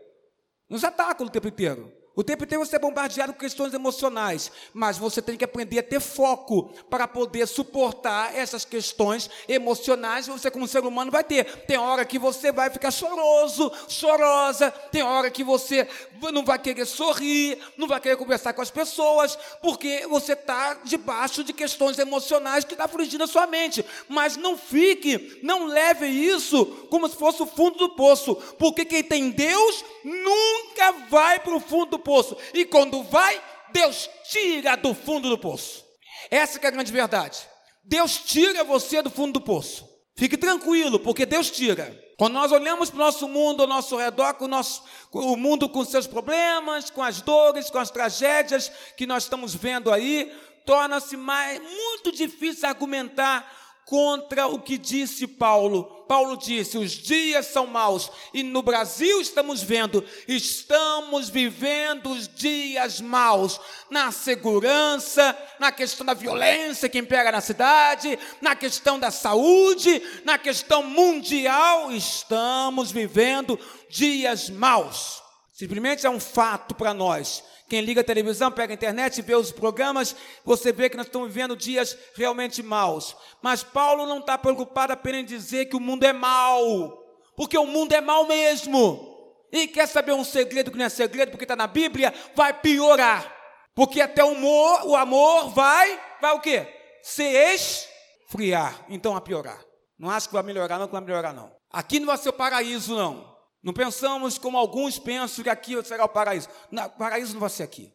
Nos 0.70 0.86
atacam 0.86 1.28
o 1.28 1.30
tempo 1.30 1.49
inteiro. 1.49 1.91
O 2.18 2.24
tempo 2.24 2.45
inteiro 2.45 2.65
você 2.65 2.78
é 2.78 2.80
bombardeado 2.80 3.32
com 3.32 3.38
questões 3.38 3.76
emocionais, 3.76 4.51
mas 4.74 4.97
você 4.97 5.22
tem 5.22 5.38
que 5.38 5.45
aprender 5.45 5.78
a 5.78 5.84
ter 5.84 5.99
foco 5.99 6.63
para 6.89 7.07
poder 7.07 7.47
suportar 7.47 8.36
essas 8.36 8.65
questões 8.65 9.30
emocionais. 9.47 10.26
Você, 10.26 10.49
como 10.49 10.68
ser 10.68 10.84
humano, 10.84 11.11
vai 11.11 11.24
ter. 11.24 11.45
Tem 11.68 11.78
hora 11.78 12.03
que 12.03 12.18
você 12.18 12.51
vai 12.51 12.72
ficar 12.72 12.89
choroso, 12.89 13.72
chorosa, 13.88 14.72
tem 14.72 15.03
hora 15.03 15.30
que 15.30 15.43
você 15.43 15.88
não 16.32 16.43
vai 16.43 16.59
querer 16.59 16.86
sorrir, 16.86 17.57
não 17.78 17.88
vai 17.88 17.99
querer 17.99 18.18
conversar 18.18 18.53
com 18.53 18.61
as 18.61 18.72
pessoas, 18.72 19.38
porque 19.61 20.05
você 20.07 20.34
está 20.34 20.76
debaixo 20.84 21.43
de 21.43 21.53
questões 21.53 21.99
emocionais 21.99 22.63
que 22.63 22.74
está 22.74 22.86
afligindo 22.86 23.24
a 23.24 23.28
sua 23.28 23.47
mente. 23.47 23.86
Mas 24.07 24.38
não 24.38 24.57
fique, 24.57 25.39
não 25.43 25.65
leve 25.65 26.07
isso 26.07 26.65
como 26.89 27.07
se 27.07 27.15
fosse 27.15 27.41
o 27.41 27.45
fundo 27.45 27.78
do 27.78 27.89
poço, 27.95 28.36
porque 28.57 28.86
quem 28.86 29.03
tem 29.03 29.30
Deus 29.30 29.84
nunca 30.03 30.91
vai 31.09 31.39
para 31.39 31.55
o 31.55 31.59
fundo 31.59 31.91
do 31.91 31.99
poço. 31.99 32.38
E 32.53 32.65
quando 32.65 33.03
vai, 33.03 33.41
Deus 33.72 34.09
tira 34.30 34.76
do 34.76 34.93
fundo 34.93 35.30
do 35.30 35.38
poço. 35.38 35.86
Essa 36.30 36.59
é 36.59 36.68
a 36.68 36.72
grande 36.72 36.91
verdade. 36.91 37.39
Deus 37.84 38.18
tira 38.18 38.63
você 38.63 39.01
do 39.01 39.09
fundo 39.09 39.34
do 39.34 39.41
poço. 39.41 39.88
Fique 40.15 40.36
tranquilo, 40.36 40.99
porque 40.99 41.26
Deus 41.26 41.49
tira. 41.51 42.07
Quando 42.18 42.34
nós 42.34 42.51
olhamos 42.51 42.89
para 42.89 42.97
o 42.97 43.05
nosso 43.05 43.28
mundo 43.28 43.61
ao 43.61 43.68
nosso 43.68 43.95
redor, 43.95 44.34
com 44.34 44.45
o, 44.45 44.47
nosso, 44.47 44.84
o 45.11 45.38
mundo 45.38 45.70
com 45.70 45.86
seus 45.86 46.07
problemas, 46.07 46.89
com 46.89 47.03
as 47.03 47.22
dores, 47.22 47.70
com 47.70 47.78
as 47.78 47.91
tragédias 47.91 48.72
que 48.97 49.05
nós 49.05 49.24
estamos 49.24 49.53
vendo 49.53 49.91
aí, 49.91 50.36
torna-se 50.65 51.15
muito 51.15 52.11
difícil 52.11 52.68
argumentar 52.68 53.66
contra 53.88 54.47
o 54.47 54.59
que 54.59 54.77
disse 54.77 55.25
Paulo. 55.25 55.85
Paulo 56.07 56.38
disse: 56.38 56.77
os 56.77 56.91
dias 56.91 57.47
são 57.47 57.65
maus, 57.65 58.11
e 58.33 58.43
no 58.43 58.61
Brasil 58.61 59.19
estamos 59.21 59.63
vendo, 59.63 60.03
estamos 60.27 61.29
vivendo 61.29 62.09
os 62.11 62.27
dias 62.27 62.99
maus, 62.99 63.59
na 63.89 64.11
segurança, 64.11 65.35
na 65.57 65.71
questão 65.71 66.05
da 66.05 66.13
violência 66.13 66.89
que 66.89 66.99
impera 66.99 67.31
na 67.31 67.41
cidade, 67.41 68.19
na 68.41 68.55
questão 68.55 68.99
da 68.99 69.09
saúde, 69.09 70.01
na 70.25 70.38
questão 70.38 70.83
mundial, 70.83 71.91
estamos 71.91 72.91
vivendo 72.91 73.57
dias 73.89 74.49
maus. 74.49 75.23
Simplesmente 75.53 76.05
é 76.05 76.09
um 76.09 76.19
fato 76.19 76.75
para 76.75 76.93
nós. 76.93 77.43
Quem 77.68 77.82
liga 77.82 77.99
a 77.99 78.03
televisão, 78.03 78.49
pega 78.49 78.72
a 78.72 78.76
internet, 78.76 79.22
vê 79.22 79.36
os 79.36 79.51
programas, 79.51 80.15
você 80.45 80.72
vê 80.72 80.89
que 80.89 80.95
nós 80.95 81.05
estamos 81.05 81.28
vivendo 81.28 81.55
dias 81.55 81.97
realmente 82.15 82.63
maus. 82.63 83.15
Mas 83.41 83.61
Paulo 83.61 84.05
não 84.05 84.20
está 84.20 84.38
preocupado 84.38 84.93
apenas 84.93 85.22
em 85.22 85.26
dizer 85.26 85.65
que 85.65 85.76
o 85.76 85.80
mundo 85.80 86.05
é 86.05 86.13
mau, 86.13 87.03
porque 87.36 87.57
o 87.57 87.65
mundo 87.65 87.91
é 87.91 87.99
mau 87.99 88.26
mesmo. 88.26 89.15
E 89.51 89.68
quer 89.68 89.86
saber 89.88 90.13
um 90.13 90.24
segredo 90.24 90.72
que 90.72 90.78
não 90.78 90.86
é 90.86 90.89
segredo, 90.89 91.32
porque 91.32 91.43
está 91.43 91.55
na 91.55 91.68
Bíblia? 91.68 92.13
Vai 92.36 92.53
piorar. 92.53 93.36
Porque 93.76 94.01
até 94.01 94.24
o 94.24 94.32
amor, 94.32 94.88
o 94.88 94.95
amor 94.95 95.49
vai, 95.49 96.01
vai 96.22 96.34
o 96.34 96.39
quê? 96.39 96.68
Se 97.03 97.24
esfriar. 97.24 98.86
Então 98.89 99.15
a 99.15 99.22
piorar. 99.22 99.59
Não 99.99 100.09
acho 100.09 100.28
que 100.30 100.34
vai 100.34 100.43
melhorar, 100.43 100.80
não, 100.80 100.88
que 100.88 100.93
vai 100.93 101.01
melhorar, 101.01 101.34
não. 101.34 101.55
Aqui 101.72 101.99
não 101.99 102.07
vai 102.07 102.18
ser 102.18 102.30
o 102.30 102.34
paraíso, 102.34 102.95
não. 102.95 103.36
Não 103.62 103.74
pensamos 103.74 104.38
como 104.38 104.58
alguns 104.58 104.99
pensam 104.99 105.43
que 105.43 105.49
aqui 105.49 105.84
será 105.84 106.05
o 106.05 106.10
paraíso. 106.10 106.47
Não, 106.72 106.89
paraíso 106.89 107.34
não 107.34 107.39
vai 107.39 107.49
ser 107.49 107.64
aqui. 107.64 107.93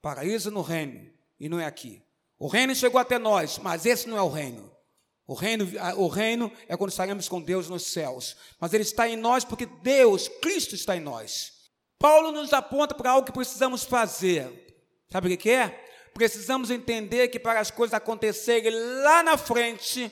Paraíso 0.00 0.48
é 0.48 0.52
no 0.52 0.62
reino 0.62 1.10
e 1.38 1.48
não 1.48 1.58
é 1.58 1.66
aqui. 1.66 2.02
O 2.38 2.48
reino 2.48 2.74
chegou 2.74 3.00
até 3.00 3.18
nós, 3.18 3.58
mas 3.58 3.86
esse 3.86 4.08
não 4.08 4.16
é 4.16 4.22
o 4.22 4.28
reino. 4.28 4.70
O 5.26 5.34
reino, 5.34 5.64
o 5.96 6.08
reino 6.08 6.52
é 6.68 6.76
quando 6.76 6.90
estaremos 6.90 7.28
com 7.28 7.40
Deus 7.40 7.68
nos 7.68 7.86
céus. 7.86 8.36
Mas 8.60 8.72
ele 8.74 8.82
está 8.82 9.08
em 9.08 9.16
nós 9.16 9.44
porque 9.44 9.66
Deus, 9.66 10.28
Cristo 10.28 10.74
está 10.74 10.96
em 10.96 11.00
nós. 11.00 11.52
Paulo 11.98 12.32
nos 12.32 12.52
aponta 12.52 12.94
para 12.94 13.12
algo 13.12 13.24
que 13.24 13.32
precisamos 13.32 13.84
fazer. 13.84 14.50
Sabe 15.10 15.32
o 15.32 15.38
que 15.38 15.50
é? 15.50 15.68
Precisamos 16.12 16.70
entender 16.70 17.28
que 17.28 17.38
para 17.38 17.60
as 17.60 17.70
coisas 17.70 17.94
acontecerem 17.94 18.72
lá 19.02 19.22
na 19.22 19.36
frente, 19.36 20.10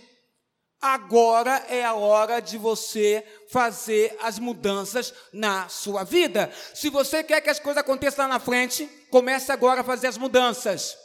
Agora 0.80 1.66
é 1.68 1.84
a 1.84 1.92
hora 1.92 2.40
de 2.40 2.56
você 2.56 3.22
fazer 3.50 4.16
as 4.22 4.38
mudanças 4.38 5.12
na 5.30 5.68
sua 5.68 6.04
vida. 6.04 6.50
Se 6.74 6.88
você 6.88 7.22
quer 7.22 7.42
que 7.42 7.50
as 7.50 7.60
coisas 7.60 7.82
aconteçam 7.82 8.24
lá 8.24 8.28
na 8.34 8.40
frente, 8.40 8.86
comece 9.10 9.52
agora 9.52 9.82
a 9.82 9.84
fazer 9.84 10.06
as 10.06 10.16
mudanças. 10.16 10.96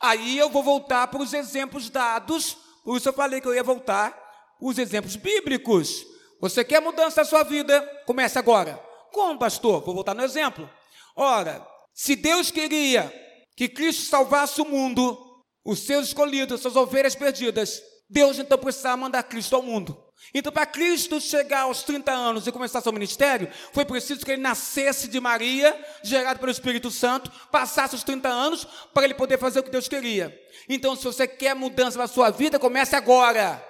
Aí 0.00 0.38
eu 0.38 0.48
vou 0.48 0.62
voltar 0.62 1.06
para 1.08 1.20
os 1.20 1.34
exemplos 1.34 1.90
dados, 1.90 2.56
por 2.82 2.96
isso 2.96 3.08
eu 3.08 3.12
falei 3.12 3.42
que 3.42 3.46
eu 3.46 3.54
ia 3.54 3.62
voltar 3.62 4.18
os 4.58 4.78
exemplos 4.78 5.16
bíblicos. 5.16 6.06
Você 6.40 6.64
quer 6.64 6.80
mudança 6.80 7.20
na 7.20 7.26
sua 7.26 7.42
vida? 7.42 7.82
Comece 8.06 8.38
agora. 8.38 8.82
Como, 9.12 9.38
pastor? 9.38 9.82
Vou 9.84 9.94
voltar 9.94 10.14
no 10.14 10.24
exemplo. 10.24 10.68
Ora, 11.14 11.66
se 11.92 12.16
Deus 12.16 12.50
queria 12.50 13.12
que 13.54 13.68
Cristo 13.68 14.08
salvasse 14.08 14.62
o 14.62 14.64
mundo, 14.64 15.18
os 15.62 15.80
seus 15.80 16.08
escolhidos, 16.08 16.62
suas 16.62 16.76
ovelhas 16.76 17.14
perdidas, 17.14 17.82
Deus 18.14 18.38
então 18.38 18.56
precisava 18.56 18.96
mandar 18.96 19.24
Cristo 19.24 19.56
ao 19.56 19.62
mundo. 19.62 20.00
Então, 20.32 20.52
para 20.52 20.64
Cristo 20.64 21.20
chegar 21.20 21.62
aos 21.62 21.82
30 21.82 22.12
anos 22.12 22.46
e 22.46 22.52
começar 22.52 22.80
seu 22.80 22.92
ministério, 22.92 23.50
foi 23.72 23.84
preciso 23.84 24.24
que 24.24 24.30
ele 24.30 24.40
nascesse 24.40 25.08
de 25.08 25.20
Maria, 25.20 25.76
gerado 26.04 26.38
pelo 26.38 26.52
Espírito 26.52 26.92
Santo, 26.92 27.30
passasse 27.50 27.96
os 27.96 28.04
30 28.04 28.28
anos 28.28 28.64
para 28.94 29.04
ele 29.04 29.14
poder 29.14 29.36
fazer 29.36 29.58
o 29.58 29.62
que 29.64 29.70
Deus 29.70 29.88
queria. 29.88 30.32
Então, 30.68 30.94
se 30.94 31.02
você 31.02 31.26
quer 31.26 31.56
mudança 31.56 31.98
na 31.98 32.06
sua 32.06 32.30
vida, 32.30 32.56
comece 32.56 32.94
agora. 32.94 33.62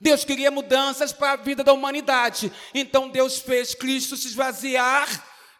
Deus 0.00 0.24
queria 0.24 0.50
mudanças 0.50 1.12
para 1.12 1.32
a 1.32 1.36
vida 1.36 1.62
da 1.62 1.74
humanidade. 1.74 2.50
Então, 2.74 3.10
Deus 3.10 3.40
fez 3.40 3.74
Cristo 3.74 4.16
se 4.16 4.26
esvaziar 4.26 5.06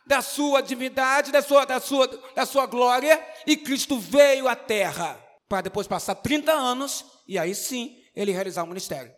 da 0.07 0.23
sua 0.23 0.63
divindade, 0.63 1.31
da 1.31 1.43
sua, 1.43 1.67
da 1.67 1.79
sua, 1.79 2.09
da 2.35 2.47
sua 2.47 2.65
glória, 2.65 3.23
e 3.47 3.59
Cristo 3.59 3.99
veio 3.99 4.49
à 4.49 4.57
terra 4.57 5.21
para 5.51 5.61
depois 5.61 5.87
passar 5.87 6.15
30 6.15 6.51
anos 6.51 7.05
e 7.29 7.39
aí 7.39 7.55
sim 7.55 8.02
ele 8.15 8.33
realizar 8.33 8.63
o 8.63 8.67
ministério. 8.67 9.13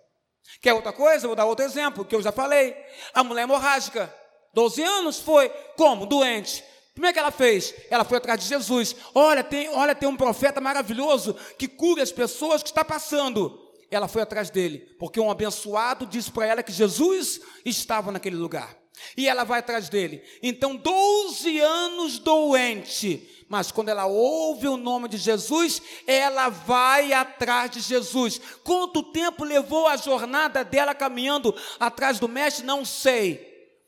Quer 0.60 0.74
outra 0.74 0.92
coisa? 0.92 1.26
Vou 1.26 1.36
dar 1.36 1.46
outro 1.46 1.64
exemplo 1.64 2.04
que 2.04 2.14
eu 2.14 2.22
já 2.22 2.32
falei. 2.32 2.76
A 3.12 3.24
mulher 3.24 3.42
hemorrágica, 3.42 4.14
12 4.52 4.82
anos 4.82 5.18
foi 5.18 5.48
como? 5.76 6.06
Doente. 6.06 6.64
Como 6.94 7.06
é 7.06 7.12
que 7.12 7.18
ela 7.18 7.32
fez? 7.32 7.74
Ela 7.90 8.04
foi 8.04 8.18
atrás 8.18 8.40
de 8.40 8.46
Jesus. 8.46 8.94
Olha, 9.14 9.42
tem, 9.42 9.68
olha, 9.70 9.94
tem 9.94 10.08
um 10.08 10.16
profeta 10.16 10.60
maravilhoso 10.60 11.34
que 11.58 11.66
cura 11.66 12.02
as 12.02 12.12
pessoas 12.12 12.62
que 12.62 12.68
está 12.68 12.84
passando. 12.84 13.60
Ela 13.90 14.06
foi 14.06 14.22
atrás 14.22 14.50
dele, 14.50 14.78
porque 14.98 15.20
um 15.20 15.30
abençoado 15.30 16.06
disse 16.06 16.30
para 16.30 16.46
ela 16.46 16.62
que 16.62 16.72
Jesus 16.72 17.40
estava 17.64 18.12
naquele 18.12 18.36
lugar. 18.36 18.76
E 19.16 19.28
ela 19.28 19.44
vai 19.44 19.58
atrás 19.58 19.88
dele. 19.88 20.22
Então, 20.42 20.76
12 20.76 21.58
anos 21.60 22.18
doente, 22.18 23.43
mas 23.54 23.70
quando 23.70 23.88
ela 23.88 24.04
ouve 24.04 24.66
o 24.66 24.76
nome 24.76 25.08
de 25.08 25.16
Jesus, 25.16 25.80
ela 26.08 26.48
vai 26.48 27.12
atrás 27.12 27.70
de 27.70 27.78
Jesus. 27.78 28.40
Quanto 28.64 29.00
tempo 29.12 29.44
levou 29.44 29.86
a 29.86 29.96
jornada 29.96 30.64
dela 30.64 30.92
caminhando 30.92 31.54
atrás 31.78 32.18
do 32.18 32.26
mestre? 32.26 32.66
Não 32.66 32.84
sei, 32.84 33.40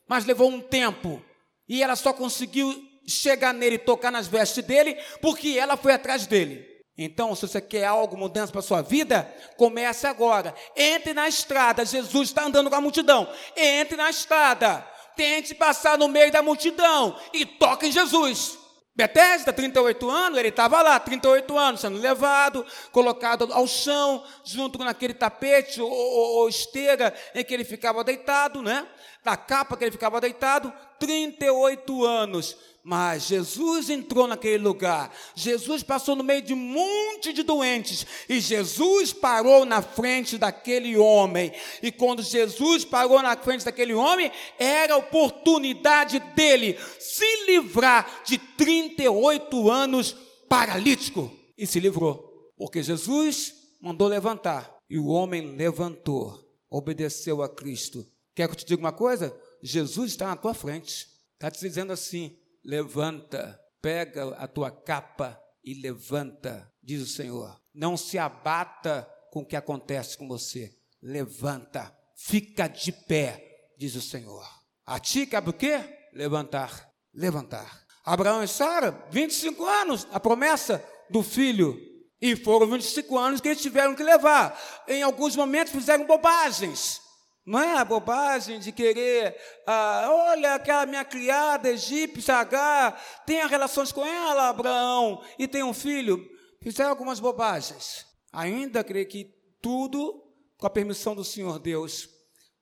mas 0.07 0.25
levou 0.25 0.49
um 0.49 0.61
tempo. 0.61 1.21
E 1.69 1.83
ela 1.83 1.97
só 1.97 2.13
conseguiu 2.13 2.81
chegar 3.09 3.53
nele, 3.53 3.77
tocar 3.77 4.13
nas 4.13 4.29
vestes 4.29 4.65
dele, 4.65 4.95
porque 5.21 5.59
ela 5.59 5.77
foi 5.77 5.95
atrás 5.95 6.29
dele. 6.29 6.65
Então, 6.97 7.35
se 7.35 7.49
você 7.49 7.61
quer 7.61 7.87
algo, 7.87 8.17
mudança 8.17 8.53
para 8.53 8.61
a 8.61 8.63
sua 8.63 8.83
vida, 8.83 9.29
comece 9.57 10.07
agora. 10.07 10.55
Entre 10.77 11.13
na 11.13 11.27
estrada. 11.27 11.85
Jesus 11.85 12.29
está 12.29 12.45
andando 12.45 12.71
com 12.71 12.77
a 12.77 12.81
multidão. 12.81 13.29
Entre 13.57 13.97
na 13.97 14.11
estrada. 14.11 14.87
Tente 15.17 15.57
passar 15.57 15.99
no 15.99 16.07
meio 16.07 16.31
da 16.31 16.41
multidão 16.41 17.19
e 17.33 17.45
toque 17.45 17.89
em 17.89 17.93
Jesus. 17.93 18.65
Betesda, 18.97 19.53
38 19.53 20.09
anos, 20.09 20.39
ele 20.39 20.49
estava 20.49 20.81
lá, 20.81 20.99
38 20.99 21.59
anos, 21.59 21.83
sendo 21.83 21.99
levado, 21.99 22.65
colocado 22.91 23.53
ao 23.53 23.67
chão, 23.67 24.25
junto 24.43 24.79
naquele 24.79 25.13
tapete 25.13 25.83
ou, 25.83 25.91
ou, 25.91 26.37
ou 26.39 26.49
esteira 26.49 27.15
em 27.35 27.45
que 27.45 27.53
ele 27.53 27.65
ficava 27.65 28.03
deitado, 28.03 28.63
né? 28.63 28.89
Da 29.23 29.37
capa 29.37 29.77
que 29.77 29.85
ele 29.85 29.93
ficava 29.93 30.19
deitado, 30.19 30.73
38 30.99 32.07
anos. 32.07 32.57
Mas 32.89 33.25
Jesus 33.25 33.91
entrou 33.91 34.29
naquele 34.29 34.63
lugar. 34.63 35.13
Jesus 35.35 35.83
passou 35.83 36.15
no 36.15 36.23
meio 36.23 36.41
de 36.41 36.55
um 36.55 36.57
monte 36.57 37.33
de 37.33 37.43
doentes. 37.43 38.07
E 38.29 38.39
Jesus 38.39 39.13
parou 39.13 39.65
na 39.65 39.83
frente 39.83 40.39
daquele 40.39 40.97
homem. 40.97 41.53
E 41.83 41.91
quando 41.91 42.23
Jesus 42.23 42.85
parou 42.85 43.21
na 43.21 43.37
frente 43.37 43.65
daquele 43.65 43.93
homem, 43.93 44.31
era 44.57 44.95
a 44.95 44.99
oportunidade 44.99 46.21
dele 46.37 46.79
se 47.01 47.27
livrar 47.47 48.23
de 48.25 48.39
38 48.39 49.69
anos 49.69 50.17
paralítico. 50.49 51.29
E 51.59 51.67
se 51.67 51.81
livrou. 51.81 52.53
Porque 52.57 52.85
Jesus 52.85 53.53
mandou 53.81 54.07
levantar. 54.07 54.73
E 54.89 54.97
o 54.97 55.07
homem 55.07 55.57
levantou. 55.57 56.39
Obedeceu 56.71 57.43
a 57.43 57.49
Cristo. 57.49 58.07
Quer 58.33 58.47
que 58.47 58.53
eu 58.53 58.59
te 58.59 58.65
diga 58.65 58.81
uma 58.81 58.93
coisa? 58.93 59.37
Jesus 59.61 60.13
está 60.13 60.29
na 60.29 60.37
tua 60.37 60.55
frente. 60.55 61.09
Está 61.35 61.51
te 61.51 61.59
dizendo 61.59 61.93
assim: 61.93 62.39
levanta, 62.67 63.59
pega 63.81 64.35
a 64.37 64.49
tua 64.49 64.71
capa 64.73 65.41
e 65.65 65.75
levanta, 65.81 66.69
diz 66.83 67.01
o 67.01 67.07
Senhor. 67.07 67.57
Não 67.73 67.97
se 67.97 68.19
abata 68.19 69.09
com 69.31 69.41
o 69.41 69.47
que 69.47 69.55
acontece 69.55 70.19
com 70.19 70.27
você. 70.27 70.75
Levanta, 71.01 71.97
fica 72.17 72.67
de 72.67 72.91
pé, 72.91 73.73
diz 73.79 73.95
o 73.95 74.03
Senhor. 74.03 74.45
A 74.85 74.99
ti 74.99 75.27
cabe 75.27 75.51
o 75.51 75.53
quê? 75.53 75.79
Levantar, 76.13 76.91
levantar. 77.15 77.87
Abraão 78.05 78.43
e 78.43 78.49
Sara, 78.49 79.07
25 79.11 79.65
anos, 79.65 80.07
a 80.11 80.19
promessa 80.19 80.85
do 81.09 81.23
filho. 81.23 81.79
E 82.21 82.35
foram 82.35 82.67
25 82.67 83.17
anos 83.19 83.41
que 83.41 83.49
eles 83.49 83.63
tiveram 83.63 83.95
que 83.95 84.03
levar. 84.03 84.59
Em 84.89 85.03
alguns 85.03 85.37
momentos 85.37 85.73
fizeram 85.73 86.07
bobagens. 86.07 87.01
Não 87.47 87.61
é 87.61 87.79
a 87.79 87.85
bobagem 87.85 88.59
de 88.59 88.73
querer, 88.73 89.37
ah, 89.65 90.09
olha 90.11 90.55
aquela 90.55 90.85
minha 90.85 91.05
criada 91.05 91.71
egípcia, 91.71 92.35
H, 92.35 93.01
tenha 93.25 93.47
relações 93.47 93.93
com 93.93 94.05
ela, 94.05 94.49
Abraão, 94.49 95.23
e 95.39 95.47
tem 95.47 95.63
um 95.63 95.73
filho. 95.73 96.29
Fizeram 96.61 96.91
algumas 96.91 97.21
bobagens. 97.21 98.05
Ainda 98.33 98.83
creio 98.83 99.07
que 99.07 99.33
tudo 99.63 100.25
com 100.59 100.67
a 100.67 100.71
permissão 100.71 101.15
do 101.15 101.25
Senhor 101.25 101.61
Deus. 101.61 102.09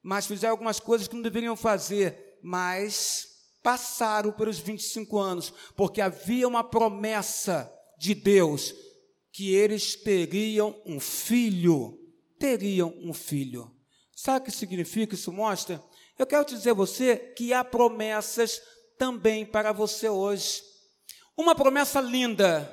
Mas 0.03 0.27
fizeram 0.27 0.53
algumas 0.53 0.79
coisas 0.79 1.09
que 1.09 1.15
não 1.15 1.23
deveriam 1.23 1.57
fazer. 1.57 2.39
Mas 2.43 3.27
passaram 3.63 4.31
pelos 4.31 4.59
25 4.59 5.19
anos, 5.19 5.55
porque 5.75 6.03
havia 6.03 6.47
uma 6.47 6.63
promessa 6.63 7.73
de 7.99 8.15
Deus 8.15 8.75
que 9.33 9.55
eles 9.55 9.97
teriam 9.97 10.79
um 10.85 11.01
filho. 11.01 11.99
Teriam 12.39 12.95
um 13.03 13.15
filho. 13.15 13.74
Sabe 14.15 14.41
o 14.41 14.43
que 14.45 14.51
significa? 14.51 15.15
Isso 15.15 15.33
mostra? 15.33 15.83
Eu 16.19 16.27
quero 16.27 16.45
dizer 16.45 16.71
a 16.71 16.75
você 16.75 17.17
que 17.17 17.53
há 17.53 17.65
promessas 17.65 18.61
também 18.99 19.45
para 19.45 19.73
você 19.73 20.09
hoje. 20.09 20.63
Uma 21.37 21.55
promessa 21.55 22.01
linda. 22.01 22.73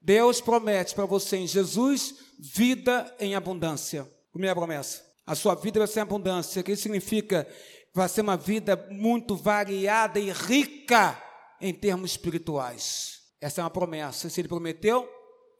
Deus 0.00 0.40
promete 0.40 0.94
para 0.94 1.06
você 1.06 1.36
em 1.36 1.46
Jesus 1.46 2.14
vida 2.38 3.14
em 3.18 3.34
abundância. 3.34 4.08
Primeira 4.32 4.54
promessa. 4.54 5.02
A 5.26 5.34
sua 5.34 5.54
vida 5.54 5.78
vai 5.78 5.88
ser 5.88 6.00
em 6.00 6.02
abundância. 6.02 6.60
O 6.60 6.64
que 6.64 6.76
significa? 6.76 7.48
Vai 7.94 8.08
ser 8.08 8.22
uma 8.22 8.36
vida 8.36 8.76
muito 8.90 9.36
variada 9.36 10.18
e 10.18 10.30
rica 10.30 11.22
em 11.60 11.72
termos 11.72 12.10
espirituais. 12.10 13.20
Essa 13.40 13.60
é 13.60 13.64
uma 13.64 13.70
promessa. 13.70 14.28
Se 14.28 14.40
ele 14.40 14.48
prometeu, 14.48 15.08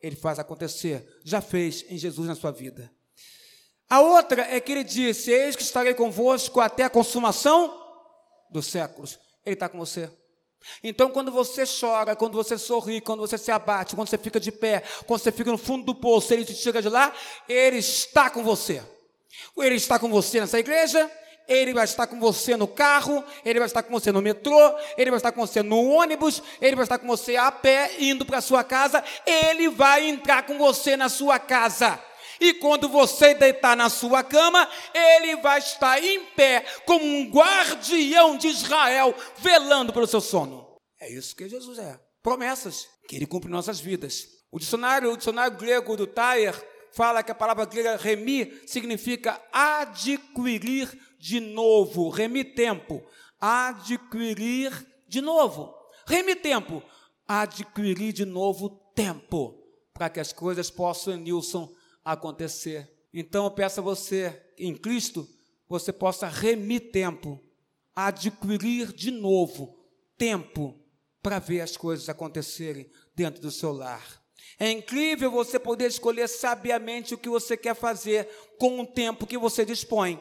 ele 0.03 0.17
faz 0.17 0.39
acontecer. 0.39 1.09
Já 1.25 1.41
fez 1.41 1.85
em 1.89 1.97
Jesus 1.97 2.27
na 2.27 2.35
sua 2.35 2.51
vida. 2.51 2.91
A 3.89 4.01
outra 4.01 4.43
é 4.43 4.61
que 4.61 4.73
ele 4.73 4.85
disse: 4.85 5.31
Eis 5.31 5.57
que 5.57 5.63
estarei 5.63 5.95
convosco 5.95 6.61
até 6.61 6.85
a 6.85 6.91
consumação 6.91 7.81
dos 8.51 8.67
séculos. 8.67 9.19
Ele 9.45 9.55
está 9.55 9.69
com 9.69 9.79
você. 9.79 10.11
Então, 10.83 11.11
quando 11.11 11.31
você 11.31 11.65
chora, 11.67 12.17
quando 12.17 12.35
você 12.35 12.57
sorri, 12.57 13.01
quando 13.01 13.21
você 13.21 13.37
se 13.37 13.51
abate, 13.51 13.95
quando 13.95 14.09
você 14.09 14.17
fica 14.17 14.41
de 14.41 14.51
pé, 14.51 14.83
quando 15.07 15.21
você 15.21 15.31
fica 15.31 15.51
no 15.51 15.59
fundo 15.59 15.85
do 15.85 15.95
poço, 15.95 16.33
ele 16.33 16.45
te 16.45 16.55
tira 16.55 16.81
de 16.81 16.89
lá, 16.89 17.13
ele 17.49 17.79
está 17.79 18.31
com 18.31 18.43
você. 18.43 18.83
Ele 19.59 19.75
está 19.75 19.99
com 19.99 20.09
você 20.09 20.41
nessa 20.41 20.59
igreja, 20.59 21.11
ele 21.47 21.75
vai 21.75 21.85
estar 21.85 22.07
com 22.07 22.19
você 22.19 22.57
no 22.57 22.67
carro, 22.67 23.23
ele 23.45 23.59
vai 23.59 23.67
estar 23.67 23.83
com 23.83 23.93
você 23.93 24.11
no 24.11 24.23
metrô, 24.23 24.59
ele 24.97 25.11
vai 25.11 25.19
estar 25.19 25.33
com 25.33 25.47
você 25.47 25.63
no 25.63 25.91
ônibus, 25.91 26.43
ele 26.61 26.77
vai 26.77 26.85
estar 26.85 26.99
com 26.99 27.07
você 27.07 27.37
a 27.37 27.53
pé 27.53 27.97
indo 27.99 28.25
para 28.25 28.41
sua 28.41 28.65
casa, 28.65 29.05
ele 29.27 29.69
vai 29.69 30.07
entrar 30.09 30.45
com 30.47 30.57
você 30.57 30.97
na 30.97 31.09
sua 31.09 31.39
casa. 31.39 32.01
E 32.41 32.55
quando 32.55 32.89
você 32.89 33.35
deitar 33.35 33.77
na 33.77 33.89
sua 33.89 34.23
cama, 34.23 34.69
ele 34.93 35.37
vai 35.37 35.59
estar 35.59 36.03
em 36.03 36.25
pé, 36.37 36.65
como 36.87 37.05
um 37.05 37.31
guardião 37.31 38.37
de 38.37 38.49
Israel, 38.49 39.15
velando 39.39 39.93
pelo 39.93 40.07
seu 40.07 40.21
sono. 40.21 40.77
É 41.01 41.11
isso 41.11 41.35
que 41.37 41.49
Jesus 41.49 41.79
é. 41.79 42.01
Promessas 42.23 42.89
que 43.07 43.17
ele 43.17 43.27
cumpre 43.27 43.49
em 43.49 43.53
nossas 43.53 43.81
vidas. 43.81 44.27
O 44.51 44.59
dicionário, 44.59 45.13
o 45.13 45.17
dicionário 45.17 45.57
grego 45.57 45.97
do 45.97 46.07
Thayer 46.07 46.55
fala 46.95 47.23
que 47.23 47.33
a 47.33 47.35
palavra 47.35 47.65
grega 47.67 47.97
remi 47.97 48.63
significa 48.67 49.41
adquirir 49.53 50.89
de 51.19 51.41
novo. 51.41 52.09
Remi 52.09 52.45
tempo. 52.45 53.03
Adquirir 53.41 54.73
de 55.09 55.21
novo. 55.21 55.75
Remi 56.07 56.37
tempo. 56.37 56.83
Adquirir 57.27 58.13
de 58.13 58.25
novo 58.25 58.71
tempo. 58.95 59.61
Para 59.93 60.09
que 60.09 60.21
as 60.21 60.33
coisas 60.33 60.71
possam, 60.71 61.17
Nilson, 61.17 61.74
acontecer. 62.05 62.93
Então 63.13 63.45
eu 63.45 63.51
peço 63.51 63.81
a 63.81 63.83
você, 63.83 64.43
em 64.59 64.77
Cristo, 64.77 65.29
você 65.69 65.93
possa 65.93 66.27
remir 66.27 66.91
tempo, 66.91 67.41
adquirir 67.95 68.93
de 68.93 69.11
novo 69.11 69.75
tempo 70.19 70.79
para 71.23 71.39
ver 71.39 71.61
as 71.61 71.77
coisas 71.77 72.09
acontecerem 72.09 72.91
dentro 73.15 73.41
do 73.41 73.51
seu 73.51 73.73
lar. 73.73 74.23
É 74.59 74.71
incrível 74.71 75.31
você 75.31 75.59
poder 75.59 75.87
escolher 75.87 76.29
sabiamente 76.29 77.15
o 77.15 77.19
que 77.19 77.29
você 77.29 77.57
quer 77.57 77.75
fazer 77.75 78.29
com 78.59 78.81
o 78.81 78.87
tempo 78.87 79.27
que 79.27 79.39
você 79.39 79.65
dispõe. 79.65 80.21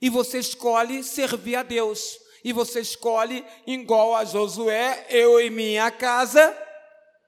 E 0.00 0.10
você 0.10 0.38
escolhe 0.38 1.02
servir 1.02 1.56
a 1.56 1.62
Deus. 1.62 2.18
E 2.42 2.52
você 2.52 2.80
escolhe, 2.80 3.44
igual 3.66 4.14
a 4.14 4.24
Josué, 4.24 5.06
eu 5.08 5.40
e 5.40 5.48
minha 5.48 5.90
casa 5.90 6.54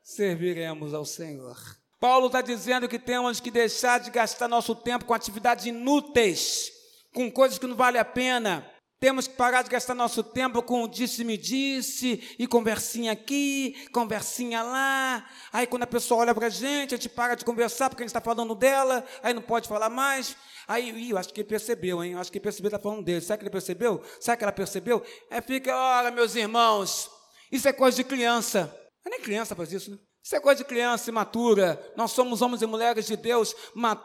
serviremos 0.03 0.93
ao 0.93 1.07
Senhor. 1.07 1.76
Paulo 1.99 2.27
está 2.27 2.43
dizendo 2.43 2.89
que 2.89 2.99
temos 2.99 3.41
que 3.41 3.51
deixar 3.51 3.99
de 4.01 4.11
gastar 4.11 4.49
nosso 4.49 4.75
tempo 4.75 5.05
com 5.05 5.15
atividades 5.15 5.67
inúteis, 5.67 6.71
com 7.15 7.31
coisas 7.31 7.59
que 7.59 7.67
não 7.67 7.77
vale 7.77 7.99
a 7.99 8.05
pena. 8.05 8.71
Temos 8.99 9.27
que 9.29 9.35
parar 9.35 9.63
de 9.63 9.69
gastar 9.69 9.95
nosso 9.95 10.23
tempo 10.23 10.63
com 10.63 10.89
disse-me-disse 10.89 12.37
e 12.39 12.47
conversinha 12.47 13.13
aqui, 13.13 13.87
conversinha 13.93 14.63
lá. 14.63 15.29
Aí 15.53 15.67
quando 15.67 15.83
a 15.83 15.87
pessoa 15.87 16.23
olha 16.23 16.35
para 16.35 16.47
a 16.47 16.51
gente, 16.51 16.95
a 16.95 16.97
gente 16.97 17.09
para 17.11 17.35
de 17.35 17.45
conversar 17.45 17.91
porque 17.91 18.03
a 18.03 18.05
gente 18.05 18.11
está 18.11 18.23
falando 18.23 18.55
dela, 18.55 19.05
aí 19.23 19.35
não 19.35 19.43
pode 19.43 19.69
falar 19.69 19.91
mais. 19.91 20.35
Aí, 20.67 20.91
ih, 20.91 21.11
eu 21.11 21.19
acho 21.19 21.33
que 21.33 21.41
ele 21.41 21.49
percebeu, 21.49 22.03
hein? 22.03 22.13
Eu 22.13 22.19
acho 22.19 22.33
que 22.33 22.39
ele 22.39 22.43
percebeu, 22.43 22.69
está 22.69 22.79
falando 22.79 23.05
dele. 23.05 23.21
Será 23.21 23.37
que 23.37 23.45
ele 23.45 23.51
percebeu? 23.51 24.03
Será 24.19 24.37
que 24.37 24.45
ela 24.45 24.53
percebeu? 24.53 25.03
Aí 25.31 25.43
fica, 25.43 25.77
olha, 25.77 26.11
meus 26.11 26.35
irmãos, 26.35 27.11
isso 27.53 27.69
é 27.69 27.73
coisa 27.73 27.99
de 27.99 28.05
criança. 28.05 28.75
É 29.05 29.11
nem 29.11 29.21
criança 29.21 29.55
faz 29.55 29.73
isso, 29.73 29.91
né? 29.91 29.99
Isso 30.27 30.35
é 30.35 30.41
coisa 30.41 30.59
de 30.59 30.69
criança 30.69 31.09
imatura. 31.09 31.81
Nós 31.95 32.11
somos 32.11 32.43
homens 32.43 32.61
e 32.61 32.67
mulheres 32.67 33.07
de 33.07 33.17
Deus, 33.17 33.55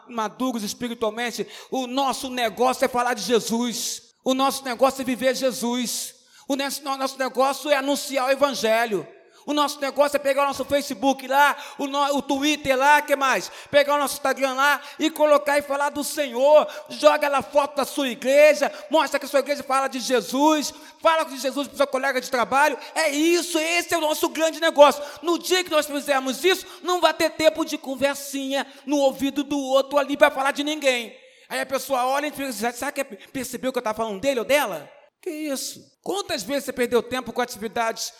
maduros 0.08 0.62
espiritualmente. 0.62 1.44
O 1.68 1.88
nosso 1.88 2.30
negócio 2.30 2.84
é 2.84 2.88
falar 2.88 3.14
de 3.14 3.22
Jesus. 3.22 4.14
O 4.22 4.32
nosso 4.32 4.64
negócio 4.64 5.02
é 5.02 5.04
viver 5.04 5.34
Jesus. 5.34 6.14
O 6.46 6.54
nosso 6.54 7.18
negócio 7.18 7.68
é 7.70 7.74
anunciar 7.74 8.28
o 8.28 8.30
Evangelho. 8.30 9.04
O 9.44 9.52
nosso 9.52 9.80
negócio 9.80 10.16
é 10.16 10.18
pegar 10.18 10.44
o 10.44 10.46
nosso 10.46 10.64
Facebook 10.64 11.26
lá, 11.26 11.56
o, 11.78 11.86
no, 11.86 12.16
o 12.16 12.22
Twitter 12.22 12.76
lá, 12.76 13.02
que 13.02 13.16
mais? 13.16 13.50
Pegar 13.70 13.94
o 13.94 13.98
nosso 13.98 14.14
Instagram 14.14 14.54
lá 14.54 14.80
e 14.98 15.10
colocar 15.10 15.58
e 15.58 15.62
falar 15.62 15.90
do 15.90 16.04
Senhor. 16.04 16.66
Joga 16.88 17.28
lá 17.28 17.42
foto 17.42 17.76
da 17.76 17.84
sua 17.84 18.08
igreja, 18.08 18.72
mostra 18.90 19.18
que 19.18 19.26
a 19.26 19.28
sua 19.28 19.40
igreja 19.40 19.62
fala 19.62 19.88
de 19.88 20.00
Jesus, 20.00 20.72
fala 21.00 21.24
de 21.24 21.38
Jesus 21.38 21.66
para 21.66 21.74
o 21.74 21.76
seu 21.76 21.86
colega 21.86 22.20
de 22.20 22.30
trabalho. 22.30 22.78
É 22.94 23.10
isso, 23.10 23.58
esse 23.58 23.94
é 23.94 23.98
o 23.98 24.00
nosso 24.00 24.28
grande 24.28 24.60
negócio. 24.60 25.02
No 25.22 25.38
dia 25.38 25.64
que 25.64 25.70
nós 25.70 25.86
fizermos 25.86 26.44
isso, 26.44 26.66
não 26.82 27.00
vai 27.00 27.12
ter 27.12 27.30
tempo 27.30 27.64
de 27.64 27.76
conversinha 27.76 28.66
no 28.86 28.98
ouvido 28.98 29.42
do 29.42 29.58
outro 29.58 29.98
ali 29.98 30.16
para 30.16 30.30
falar 30.30 30.52
de 30.52 30.62
ninguém. 30.62 31.16
Aí 31.48 31.60
a 31.60 31.66
pessoa 31.66 32.06
olha 32.06 32.28
e 32.28 32.30
diz, 32.30 32.56
será 32.56 32.90
que 32.90 33.04
percebeu 33.04 33.72
que 33.72 33.78
eu 33.78 33.80
estava 33.80 33.96
falando 33.96 34.20
dele 34.20 34.40
ou 34.40 34.44
dela? 34.44 34.90
Que 35.20 35.30
isso? 35.30 35.84
Quantas 36.02 36.42
vezes 36.42 36.64
você 36.64 36.72
perdeu 36.72 37.02
tempo 37.02 37.32
com 37.32 37.40
atividades 37.40 38.12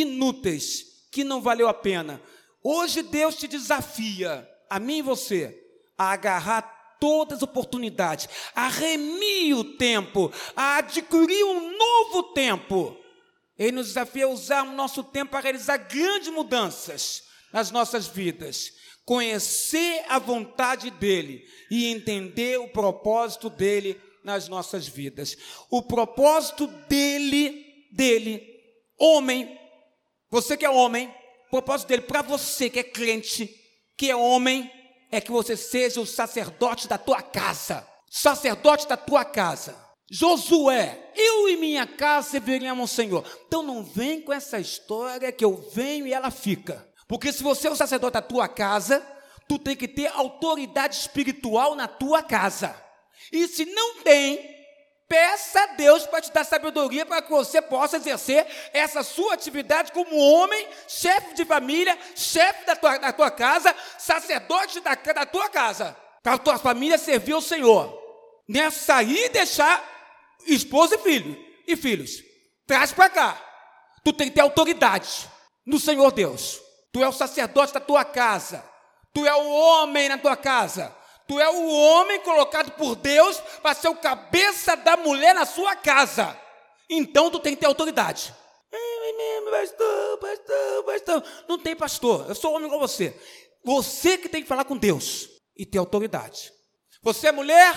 inúteis, 0.00 1.06
que 1.10 1.24
não 1.24 1.40
valeu 1.40 1.68
a 1.68 1.74
pena? 1.74 2.20
Hoje 2.62 3.02
Deus 3.02 3.36
te 3.36 3.46
desafia, 3.46 4.48
a 4.68 4.78
mim 4.78 4.98
e 4.98 5.02
você, 5.02 5.56
a 5.96 6.12
agarrar 6.12 6.96
todas 7.00 7.38
as 7.38 7.42
oportunidades, 7.42 8.28
a 8.54 8.68
remir 8.68 9.56
o 9.56 9.76
tempo, 9.76 10.32
a 10.54 10.78
adquirir 10.78 11.44
um 11.44 11.76
novo 11.76 12.22
tempo. 12.34 12.96
Ele 13.58 13.72
nos 13.72 13.88
desafia 13.88 14.24
a 14.24 14.28
usar 14.28 14.62
o 14.64 14.72
nosso 14.72 15.02
tempo 15.04 15.30
para 15.30 15.40
realizar 15.40 15.76
grandes 15.76 16.28
mudanças 16.28 17.22
nas 17.52 17.70
nossas 17.70 18.06
vidas 18.06 18.72
conhecer 19.06 20.04
a 20.08 20.18
vontade 20.18 20.90
dele 20.90 21.46
e 21.70 21.86
entender 21.86 22.58
o 22.58 22.68
propósito 22.68 23.48
dele 23.48 23.98
nas 24.24 24.48
nossas 24.48 24.88
vidas. 24.88 25.38
O 25.70 25.80
propósito 25.80 26.66
dele, 26.88 27.86
dele, 27.92 28.42
homem, 28.98 29.56
você 30.36 30.54
que 30.54 30.66
é 30.66 30.70
homem, 30.70 31.08
o 31.46 31.50
propósito 31.50 31.88
dele 31.88 32.02
para 32.02 32.20
você 32.20 32.68
que 32.68 32.78
é 32.78 32.82
crente, 32.82 33.48
que 33.96 34.10
é 34.10 34.14
homem, 34.14 34.70
é 35.10 35.18
que 35.18 35.30
você 35.30 35.56
seja 35.56 35.98
o 35.98 36.06
sacerdote 36.06 36.86
da 36.86 36.98
tua 36.98 37.22
casa. 37.22 37.86
Sacerdote 38.10 38.86
da 38.86 38.98
tua 38.98 39.24
casa. 39.24 39.74
Josué, 40.10 41.10
eu 41.16 41.48
e 41.48 41.56
minha 41.56 41.86
casa 41.86 42.32
serviremos 42.32 42.82
ao 42.82 42.86
Senhor. 42.86 43.24
Então 43.46 43.62
não 43.62 43.82
vem 43.82 44.20
com 44.20 44.30
essa 44.30 44.58
história 44.58 45.32
que 45.32 45.44
eu 45.44 45.56
venho 45.72 46.06
e 46.06 46.12
ela 46.12 46.30
fica. 46.30 46.86
Porque 47.08 47.32
se 47.32 47.42
você 47.42 47.68
é 47.68 47.70
o 47.70 47.76
sacerdote 47.76 48.12
da 48.12 48.22
tua 48.22 48.46
casa, 48.46 49.00
tu 49.48 49.58
tem 49.58 49.74
que 49.74 49.88
ter 49.88 50.08
autoridade 50.08 50.96
espiritual 50.96 51.74
na 51.74 51.88
tua 51.88 52.22
casa. 52.22 52.76
E 53.32 53.48
se 53.48 53.64
não 53.64 54.02
tem, 54.02 54.38
peça 55.08 55.60
a 55.60 55.66
Deus 55.74 56.06
para 56.06 56.20
te 56.20 56.32
dar 56.32 56.44
sabedoria 56.44 57.06
para 57.06 57.22
que 57.22 57.30
você 57.30 57.62
possa 57.62 57.96
exercer 57.96 58.46
essa 58.72 59.02
sua 59.02 59.34
atividade 59.34 59.92
como 59.92 60.16
homem, 60.16 60.68
chefe 60.88 61.34
de 61.34 61.44
família, 61.44 61.96
chefe 62.14 62.66
da 62.66 62.76
tua, 62.76 62.98
da 62.98 63.12
tua 63.12 63.30
casa, 63.30 63.74
sacerdote 63.98 64.80
da, 64.80 64.94
da 64.94 65.26
tua 65.26 65.48
casa, 65.48 65.96
para 66.22 66.34
a 66.34 66.38
tua 66.38 66.58
família 66.58 66.98
servir 66.98 67.32
ao 67.32 67.40
Senhor. 67.40 68.04
Nessa 68.48 68.78
sair 68.78 69.26
e 69.26 69.28
deixar 69.28 69.82
esposa 70.46 70.94
e 70.94 70.98
filho 70.98 71.36
e 71.66 71.76
filhos. 71.76 72.22
Traz 72.66 72.92
para 72.92 73.10
cá. 73.10 73.42
Tu 74.04 74.12
tem 74.12 74.28
que 74.28 74.34
ter 74.34 74.40
autoridade 74.40 75.28
no 75.64 75.80
Senhor 75.80 76.12
Deus. 76.12 76.60
Tu 76.92 77.02
é 77.02 77.08
o 77.08 77.12
sacerdote 77.12 77.72
da 77.72 77.80
tua 77.80 78.04
casa. 78.04 78.64
Tu 79.12 79.26
é 79.26 79.34
o 79.34 79.48
homem 79.48 80.08
na 80.08 80.18
tua 80.18 80.36
casa. 80.36 80.94
Tu 81.26 81.40
é 81.40 81.48
o 81.50 81.68
homem 81.68 82.20
colocado 82.20 82.72
por 82.72 82.94
Deus 82.94 83.38
para 83.62 83.74
ser 83.74 83.88
o 83.88 83.96
cabeça 83.96 84.76
da 84.76 84.96
mulher 84.96 85.34
na 85.34 85.44
sua 85.44 85.74
casa. 85.74 86.38
Então 86.88 87.30
tu 87.30 87.40
tem 87.40 87.54
que 87.54 87.60
ter 87.60 87.66
autoridade. 87.66 88.34
Pastor, 89.50 90.18
pastor, 90.18 90.84
pastor. 90.84 91.24
Não 91.48 91.58
tem 91.58 91.74
pastor. 91.74 92.26
Eu 92.28 92.34
sou 92.34 92.52
homem 92.52 92.66
igual 92.66 92.80
você. 92.80 93.18
Você 93.64 94.18
que 94.18 94.28
tem 94.28 94.42
que 94.42 94.48
falar 94.48 94.64
com 94.64 94.76
Deus 94.76 95.28
e 95.56 95.64
ter 95.64 95.78
autoridade. 95.78 96.52
Você 97.02 97.28
é 97.28 97.32
mulher, 97.32 97.74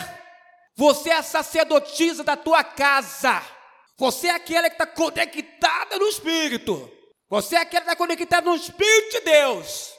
você 0.75 1.09
é 1.09 1.17
a 1.17 1.23
sacerdotisa 1.23 2.23
da 2.23 2.35
tua 2.35 2.63
casa. 2.63 3.41
Você 3.97 4.27
é 4.27 4.31
aquela 4.31 4.69
que 4.69 4.75
está 4.75 4.87
conectada 4.87 5.97
no 5.97 6.07
Espírito. 6.07 6.91
Você 7.29 7.55
é 7.55 7.59
aquele 7.59 7.81
que 7.81 7.89
está 7.89 7.95
conectado 7.95 8.45
no 8.45 8.55
Espírito 8.55 9.11
de 9.11 9.19
Deus. 9.21 9.93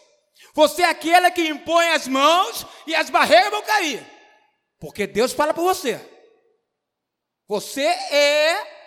Você 0.54 0.82
é 0.82 0.88
aquele 0.88 1.30
que 1.30 1.46
impõe 1.46 1.88
as 1.90 2.08
mãos 2.08 2.66
e 2.86 2.94
as 2.94 3.10
barreiras 3.10 3.50
vão 3.50 3.62
cair. 3.62 4.04
Porque 4.78 5.06
Deus 5.06 5.32
fala 5.32 5.54
por 5.54 5.62
você. 5.62 6.00
Você 7.46 7.82
é 7.82 8.80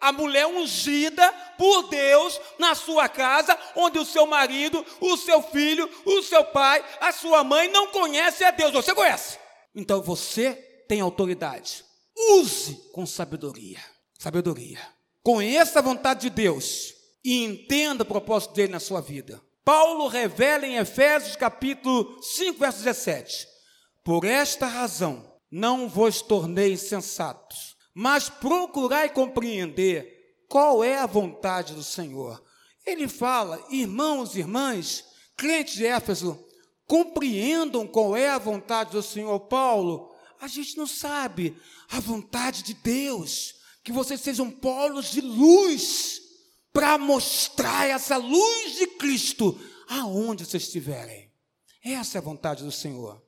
a 0.00 0.12
mulher 0.12 0.46
ungida 0.46 1.30
por 1.58 1.88
Deus 1.88 2.40
na 2.58 2.74
sua 2.74 3.08
casa, 3.08 3.58
onde 3.76 3.98
o 3.98 4.04
seu 4.04 4.26
marido, 4.26 4.84
o 5.00 5.16
seu 5.16 5.42
filho, 5.42 5.88
o 6.06 6.22
seu 6.22 6.44
pai, 6.44 6.84
a 7.00 7.12
sua 7.12 7.44
mãe 7.44 7.68
não 7.68 7.88
conhecem 7.88 8.46
a 8.46 8.50
Deus. 8.50 8.72
Você 8.72 8.94
conhece. 8.94 9.38
Então 9.74 10.00
você 10.00 10.54
tem 10.88 11.00
autoridade. 11.00 11.84
Use 12.16 12.74
com 12.92 13.04
sabedoria. 13.06 13.80
Sabedoria. 14.18 14.80
Conheça 15.22 15.78
a 15.78 15.82
vontade 15.82 16.22
de 16.22 16.30
Deus 16.30 16.94
e 17.24 17.44
entenda 17.44 18.02
o 18.02 18.06
propósito 18.06 18.54
dele 18.54 18.72
na 18.72 18.80
sua 18.80 19.00
vida. 19.00 19.40
Paulo 19.70 20.08
revela 20.08 20.66
em 20.66 20.78
Efésios 20.78 21.36
capítulo 21.36 22.20
5, 22.20 22.58
verso 22.58 22.78
17: 22.82 23.46
Por 24.02 24.24
esta 24.24 24.66
razão 24.66 25.32
não 25.48 25.88
vos 25.88 26.20
tornei 26.20 26.72
insensatos, 26.72 27.76
mas 27.94 28.28
procurai 28.28 29.08
compreender 29.08 30.34
qual 30.48 30.82
é 30.82 30.98
a 30.98 31.06
vontade 31.06 31.72
do 31.72 31.84
Senhor. 31.84 32.42
Ele 32.84 33.06
fala, 33.06 33.64
irmãos 33.70 34.34
e 34.34 34.40
irmãs, 34.40 35.04
crentes 35.36 35.74
de 35.74 35.86
Éfeso, 35.86 36.44
compreendam 36.84 37.86
qual 37.86 38.16
é 38.16 38.28
a 38.28 38.38
vontade 38.38 38.90
do 38.90 39.02
Senhor. 39.04 39.38
Paulo, 39.38 40.12
a 40.40 40.48
gente 40.48 40.76
não 40.76 40.86
sabe 40.88 41.56
a 41.88 42.00
vontade 42.00 42.64
de 42.64 42.74
Deus, 42.74 43.54
que 43.84 43.92
vocês 43.92 44.20
sejam 44.20 44.50
polos 44.50 45.12
de 45.12 45.20
luz 45.20 46.19
para 46.72 46.98
mostrar 46.98 47.88
essa 47.88 48.16
luz 48.16 48.76
de 48.76 48.86
Cristo 48.86 49.58
aonde 49.88 50.44
vocês 50.44 50.64
estiverem. 50.64 51.30
Essa 51.84 52.18
é 52.18 52.20
a 52.20 52.22
vontade 52.22 52.64
do 52.64 52.72
Senhor. 52.72 53.20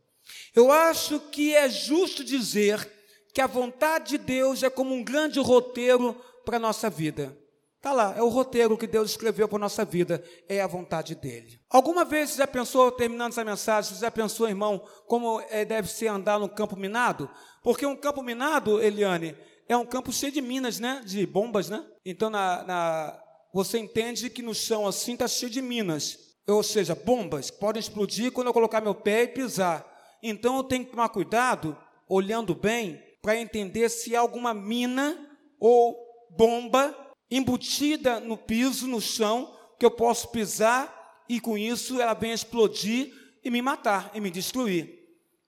Eu 0.55 0.71
acho 0.71 1.19
que 1.19 1.55
é 1.55 1.69
justo 1.69 2.23
dizer 2.23 2.89
que 3.35 3.41
a 3.41 3.47
vontade 3.47 4.11
de 4.11 4.19
Deus 4.19 4.63
é 4.63 4.71
como 4.71 4.95
um 4.95 5.03
grande 5.03 5.41
roteiro 5.41 6.15
para 6.45 6.57
a 6.57 6.61
nossa 6.61 6.89
vida. 6.91 7.37
Está 7.83 7.93
lá, 7.93 8.15
é 8.17 8.23
o 8.23 8.29
roteiro 8.29 8.79
que 8.79 8.87
Deus 8.87 9.11
escreveu 9.11 9.49
para 9.49 9.57
a 9.57 9.61
nossa 9.61 9.85
vida, 9.85 10.23
é 10.49 10.61
a 10.61 10.69
vontade 10.69 11.17
dele. 11.17 11.61
Alguma 11.69 12.05
vez 12.05 12.31
você 12.31 12.39
já 12.39 12.47
pensou, 12.47 12.93
terminando 12.93 13.33
essa 13.33 13.45
mensagem, 13.45 13.93
você 13.93 14.01
já 14.01 14.11
pensou, 14.11 14.49
irmão, 14.49 14.87
como 15.09 15.41
é, 15.51 15.65
deve 15.65 15.91
ser 15.91 16.07
andar 16.07 16.39
no 16.39 16.49
campo 16.49 16.77
minado? 16.77 17.29
Porque 17.61 17.85
um 17.85 17.97
campo 17.97 18.23
minado, 18.23 18.81
Eliane, 18.81 19.37
é 19.69 19.77
um 19.77 19.85
campo 19.85 20.13
cheio 20.13 20.31
de 20.31 20.41
minas, 20.41 20.79
né? 20.79 21.03
De 21.05 21.27
bombas, 21.27 21.69
né? 21.69 21.85
Então, 22.05 22.31
na, 22.31 22.63
na 22.63 23.22
você 23.53 23.79
entende 23.79 24.31
que 24.31 24.43
no 24.43 24.55
chão 24.55 24.87
assim 24.87 25.13
está 25.13 25.29
cheio 25.29 25.51
de 25.51 25.61
minas, 25.61 26.19
ou 26.47 26.63
seja, 26.63 26.95
bombas 26.95 27.51
que 27.51 27.59
podem 27.59 27.81
explodir 27.81 28.33
quando 28.33 28.47
eu 28.47 28.53
colocar 28.53 28.81
meu 28.81 28.95
pé 28.95 29.25
e 29.25 29.29
pisar. 29.29 29.87
Então 30.23 30.57
eu 30.57 30.65
tenho 30.65 30.85
que 30.85 30.91
tomar 30.91 31.11
cuidado, 31.11 31.77
olhando 32.09 32.55
bem, 32.55 33.03
para 33.21 33.37
entender 33.37 33.89
se 33.89 34.17
há 34.17 34.21
alguma 34.21 34.55
mina 34.55 35.19
ou 35.61 35.97
bomba 36.31 36.97
embutida 37.31 38.19
no 38.21 38.37
piso, 38.37 38.87
no 38.87 39.01
chão, 39.01 39.55
que 39.79 39.85
eu 39.85 39.91
posso 39.91 40.29
pisar 40.29 41.25
e 41.29 41.41
com 41.41 41.57
isso 41.57 42.01
ela 42.01 42.15
venha 42.15 42.35
explodir 42.35 43.13
e 43.45 43.51
me 43.51 43.61
matar 43.61 44.11
e 44.15 44.21
me 44.21 44.31
destruir. 44.31 45.01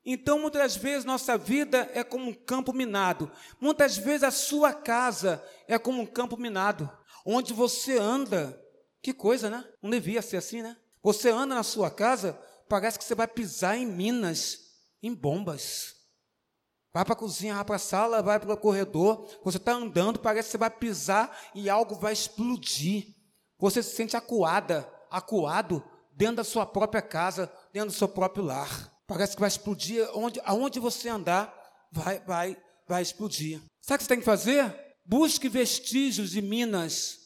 Então, 0.07 0.38
muitas 0.38 0.76
vezes, 0.76 1.05
nossa 1.05 1.38
vida 1.38 1.90
é 1.94 2.05
como 2.05 2.28
um 2.28 2.34
campo 2.34 2.74
minado. 2.74 3.30
Muitas 3.59 3.96
vezes, 3.96 4.22
a 4.22 4.30
sua 4.30 4.70
casa 4.72 5.42
é 5.66 5.78
como 5.78 6.02
um 6.02 6.07
campo 6.07 6.36
minado 6.36 6.90
onde 7.25 7.53
você 7.53 7.99
anda. 7.99 8.61
Que 9.03 9.12
coisa, 9.12 9.51
né? 9.51 9.64
Não 9.83 9.91
devia 9.91 10.22
ser 10.22 10.39
assim, 10.39 10.62
né? 10.62 10.77
Você 11.03 11.31
anda 11.31 11.55
na 11.55 11.62
sua 11.62 11.91
casa, 11.91 12.39
parece 12.68 12.99
que 12.99 13.05
você 13.05 13.14
vai 13.14 13.29
pisar 13.29 13.77
em 13.77 13.87
minas, 13.87 14.59
em 15.03 15.14
bombas. 15.14 15.95
Vai 16.93 17.05
para 17.05 17.14
a 17.14 17.16
cozinha, 17.16 17.55
vai 17.57 17.64
para 17.64 17.77
a 17.77 17.81
sala, 17.81 18.22
vai 18.22 18.39
para 18.39 18.55
o 18.55 18.57
corredor. 18.57 19.29
Você 19.43 19.59
está 19.59 19.72
andando, 19.72 20.20
parece 20.20 20.47
que 20.49 20.53
você 20.53 20.59
vai 20.59 20.70
pisar 20.70 21.37
e 21.55 21.68
algo 21.68 21.97
vai 21.97 22.12
explodir. 22.12 23.09
Você 23.59 23.83
se 23.83 23.97
sente 23.97 24.16
acuada, 24.16 24.89
acuado 25.11 25.83
dentro 26.12 26.37
da 26.37 26.45
sua 26.45 26.64
própria 26.64 27.03
casa, 27.03 27.53
dentro 27.72 27.91
do 27.91 27.97
seu 27.97 28.09
próprio 28.09 28.45
lar. 28.45 28.93
Parece 29.07 29.35
que 29.35 29.41
vai 29.41 29.49
explodir. 29.49 30.09
Onde, 30.14 30.41
aonde 30.45 30.79
você 30.79 31.09
andar, 31.09 31.53
vai, 31.91 32.20
vai, 32.20 32.57
vai 32.89 33.03
explodir. 33.03 33.61
Sabe 33.83 33.97
o 33.97 33.99
que 33.99 34.05
você 34.05 34.09
tem 34.09 34.18
que 34.20 34.25
fazer? 34.25 34.84
Busque 35.05 35.48
vestígios 35.48 36.30
de 36.30 36.40
minas 36.40 37.18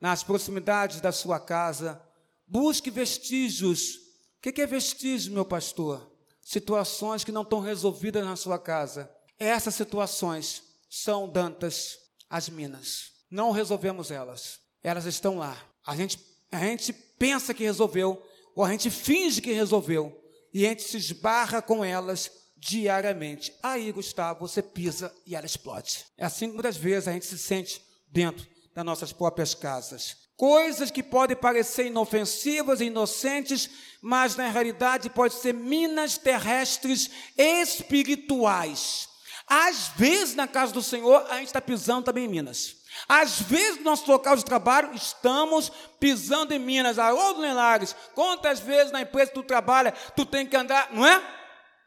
nas 0.00 0.24
proximidades 0.24 1.00
da 1.00 1.12
sua 1.12 1.38
casa. 1.38 2.02
Busque 2.46 2.90
vestígios. 2.90 3.94
O 4.38 4.52
que 4.52 4.60
é 4.60 4.66
vestígio, 4.66 5.32
meu 5.32 5.44
pastor? 5.44 6.10
Situações 6.42 7.22
que 7.22 7.30
não 7.30 7.42
estão 7.42 7.60
resolvidas 7.60 8.24
na 8.24 8.34
sua 8.34 8.58
casa. 8.58 9.08
Essas 9.38 9.76
situações 9.76 10.62
são, 10.90 11.28
Dantas, 11.28 11.96
as 12.28 12.48
minas. 12.48 13.12
Não 13.30 13.52
resolvemos 13.52 14.10
elas. 14.10 14.58
Elas 14.82 15.04
estão 15.04 15.38
lá. 15.38 15.56
A 15.86 15.94
gente, 15.94 16.18
a 16.50 16.58
gente 16.58 16.92
pensa 16.92 17.54
que 17.54 17.62
resolveu, 17.62 18.20
ou 18.54 18.64
a 18.64 18.70
gente 18.72 18.90
finge 18.90 19.40
que 19.40 19.52
resolveu, 19.52 20.20
e 20.52 20.66
a 20.66 20.70
gente 20.70 20.82
se 20.82 20.96
esbarra 20.96 21.62
com 21.62 21.84
elas 21.84 22.30
diariamente. 22.62 23.52
Aí, 23.60 23.90
Gustavo, 23.90 24.46
você 24.46 24.62
pisa 24.62 25.12
e 25.26 25.34
ela 25.34 25.44
explode. 25.44 26.06
É 26.16 26.24
assim 26.24 26.46
que 26.46 26.54
muitas 26.54 26.76
vezes 26.76 27.08
a 27.08 27.12
gente 27.12 27.26
se 27.26 27.36
sente 27.36 27.82
dentro 28.08 28.46
das 28.72 28.84
nossas 28.84 29.12
próprias 29.12 29.52
casas. 29.52 30.16
Coisas 30.36 30.90
que 30.90 31.02
podem 31.02 31.36
parecer 31.36 31.86
inofensivas 31.86 32.80
e 32.80 32.84
inocentes, 32.84 33.68
mas 34.00 34.36
na 34.36 34.48
realidade 34.48 35.10
podem 35.10 35.36
ser 35.36 35.52
minas 35.52 36.16
terrestres 36.16 37.10
espirituais. 37.36 39.08
Às 39.46 39.88
vezes, 39.96 40.36
na 40.36 40.46
casa 40.46 40.72
do 40.72 40.82
Senhor, 40.82 41.26
a 41.30 41.38
gente 41.38 41.48
está 41.48 41.60
pisando 41.60 42.04
também 42.04 42.26
em 42.26 42.28
minas. 42.28 42.76
Às 43.08 43.40
vezes, 43.40 43.78
no 43.78 43.84
nosso 43.84 44.10
local 44.10 44.36
de 44.36 44.44
trabalho, 44.44 44.94
estamos 44.94 45.70
pisando 45.98 46.54
em 46.54 46.60
minas. 46.60 46.98
Ah, 46.98 47.12
ô, 47.12 47.38
Lenares, 47.38 47.94
quantas 48.14 48.60
vezes 48.60 48.92
na 48.92 49.00
empresa 49.00 49.30
que 49.30 49.34
tu 49.34 49.42
trabalha, 49.42 49.92
tu 50.14 50.24
tem 50.24 50.46
que 50.46 50.56
andar, 50.56 50.92
não 50.92 51.04
é? 51.04 51.41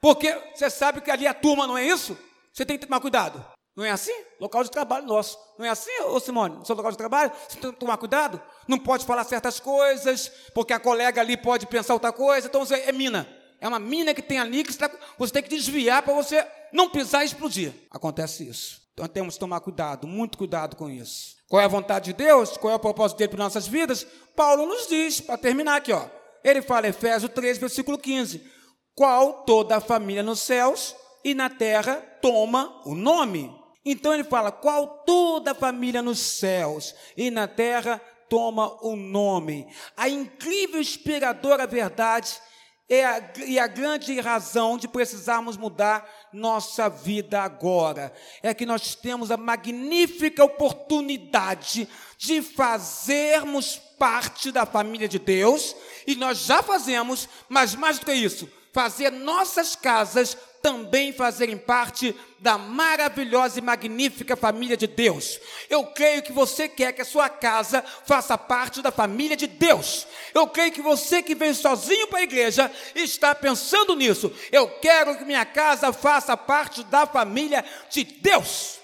Porque 0.05 0.39
você 0.53 0.69
sabe 0.69 1.01
que 1.01 1.09
ali 1.09 1.25
a 1.25 1.33
turma 1.33 1.65
não 1.65 1.75
é 1.75 1.83
isso? 1.83 2.15
Você 2.53 2.63
tem 2.63 2.77
que 2.77 2.85
tomar 2.85 2.99
cuidado. 2.99 3.43
Não 3.75 3.83
é 3.83 3.89
assim? 3.89 4.13
Local 4.39 4.63
de 4.63 4.69
trabalho 4.69 5.07
nosso. 5.07 5.35
Não 5.57 5.65
é 5.65 5.69
assim, 5.69 5.89
ô 6.03 6.19
Simone? 6.19 6.57
No 6.57 6.63
seu 6.63 6.75
local 6.75 6.91
de 6.91 6.97
trabalho, 6.99 7.31
você 7.49 7.57
tem 7.57 7.71
que 7.71 7.79
tomar 7.79 7.97
cuidado. 7.97 8.39
Não 8.67 8.77
pode 8.77 9.03
falar 9.03 9.23
certas 9.23 9.59
coisas, 9.59 10.31
porque 10.53 10.73
a 10.73 10.79
colega 10.79 11.21
ali 11.21 11.35
pode 11.35 11.65
pensar 11.65 11.95
outra 11.95 12.11
coisa. 12.11 12.45
Então 12.45 12.61
é 12.69 12.91
mina. 12.91 13.27
É 13.59 13.67
uma 13.67 13.79
mina 13.79 14.13
que 14.13 14.21
tem 14.21 14.37
ali 14.37 14.63
que 14.63 14.71
você, 14.71 14.77
tá, 14.77 14.91
tem 15.33 15.41
que 15.41 15.49
desviar 15.49 16.03
para 16.03 16.13
você 16.13 16.45
não 16.71 16.87
pisar 16.87 17.23
e 17.23 17.25
explodir. 17.25 17.73
Acontece 17.89 18.47
isso. 18.47 18.83
Então 18.93 19.07
temos 19.07 19.33
que 19.33 19.39
tomar 19.39 19.59
cuidado, 19.59 20.07
muito 20.07 20.37
cuidado 20.37 20.75
com 20.75 20.87
isso. 20.87 21.35
Qual 21.49 21.59
é 21.59 21.65
a 21.65 21.67
vontade 21.67 22.05
de 22.05 22.13
Deus? 22.13 22.57
Qual 22.57 22.71
é 22.71 22.75
o 22.75 22.79
propósito 22.79 23.17
dele 23.17 23.29
para 23.29 23.43
nossas 23.43 23.67
vidas? 23.67 24.05
Paulo 24.35 24.67
nos 24.67 24.87
diz, 24.87 25.19
para 25.19 25.35
terminar 25.35 25.77
aqui, 25.77 25.91
ó. 25.91 26.05
Ele 26.43 26.61
fala, 26.61 26.87
Efésios 26.87 27.31
3, 27.33 27.57
versículo 27.57 27.97
15: 27.97 28.53
Qual 28.95 29.43
toda 29.43 29.77
a 29.77 29.81
família 29.81 30.23
nos 30.23 30.39
céus 30.39 30.95
e 31.25 31.33
na 31.33 31.49
terra 31.49 31.95
toma 32.21 32.81
o 32.85 32.93
nome. 32.93 33.53
Então 33.83 34.13
ele 34.13 34.23
fala, 34.23 34.51
qual 34.51 35.03
toda 35.05 35.51
a 35.51 35.55
família 35.55 36.01
nos 36.01 36.19
céus 36.19 36.95
e 37.17 37.29
na 37.29 37.47
terra 37.47 37.99
toma 38.29 38.77
o 38.83 38.95
nome. 38.95 39.67
A 39.97 40.07
incrível 40.07 40.79
inspiradora 40.79 41.67
verdade 41.67 42.39
é 42.87 43.03
a, 43.03 43.33
e 43.45 43.57
a 43.57 43.65
grande 43.65 44.19
razão 44.19 44.77
de 44.77 44.87
precisarmos 44.87 45.57
mudar 45.57 46.07
nossa 46.31 46.87
vida 46.87 47.41
agora 47.41 48.13
é 48.43 48.53
que 48.53 48.65
nós 48.65 48.93
temos 48.93 49.31
a 49.31 49.37
magnífica 49.37 50.43
oportunidade 50.43 51.87
de 52.17 52.41
fazermos 52.41 53.77
parte 53.97 54.51
da 54.51 54.65
família 54.65 55.07
de 55.07 55.17
Deus, 55.17 55.75
e 56.05 56.15
nós 56.15 56.39
já 56.39 56.61
fazemos, 56.61 57.29
mas 57.47 57.73
mais 57.73 57.97
do 57.97 58.05
que 58.05 58.13
isso, 58.13 58.47
fazer 58.75 59.09
nossas 59.09 59.73
casas 59.73 60.37
também 60.61 61.13
fazerem 61.13 61.57
parte 61.57 62.13
da 62.39 62.57
maravilhosa 62.57 63.57
e 63.57 63.61
magnífica 63.61 64.35
família 64.35 64.75
de 64.75 64.85
Deus. 64.85 65.39
Eu 65.69 65.85
creio 65.85 66.21
que 66.21 66.33
você 66.33 66.67
quer 66.67 66.91
que 66.91 67.01
a 67.01 67.05
sua 67.05 67.29
casa 67.29 67.81
faça 68.05 68.37
parte 68.37 68.81
da 68.81 68.91
família 68.91 69.37
de 69.37 69.47
Deus. 69.47 70.05
Eu 70.33 70.45
creio 70.45 70.73
que 70.73 70.81
você 70.81 71.23
que 71.23 71.33
veio 71.33 71.55
sozinho 71.55 72.07
para 72.07 72.19
a 72.19 72.23
igreja 72.23 72.69
está 72.93 73.33
pensando 73.33 73.95
nisso. 73.95 74.29
Eu 74.51 74.67
quero 74.67 75.17
que 75.17 75.23
minha 75.23 75.45
casa 75.45 75.93
faça 75.93 76.35
parte 76.35 76.83
da 76.83 77.05
família 77.05 77.63
de 77.89 78.03
Deus. 78.03 78.77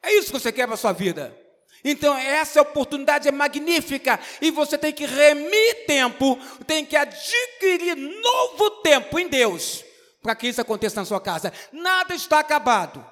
É 0.00 0.12
isso 0.12 0.28
que 0.28 0.38
você 0.38 0.52
quer 0.52 0.66
para 0.66 0.74
a 0.74 0.78
sua 0.78 0.92
vida. 0.92 1.43
Então, 1.84 2.16
essa 2.16 2.62
oportunidade 2.62 3.28
é 3.28 3.32
magnífica 3.32 4.18
e 4.40 4.50
você 4.50 4.78
tem 4.78 4.92
que 4.92 5.04
remir 5.04 5.86
tempo, 5.86 6.38
tem 6.66 6.84
que 6.84 6.96
adquirir 6.96 7.94
novo 7.94 8.70
tempo 8.82 9.18
em 9.18 9.28
Deus 9.28 9.84
para 10.24 10.34
que 10.34 10.48
isso 10.48 10.62
aconteça 10.62 10.98
na 10.98 11.04
sua 11.04 11.20
casa. 11.20 11.52
Nada 11.70 12.14
está 12.14 12.38
acabado, 12.38 13.04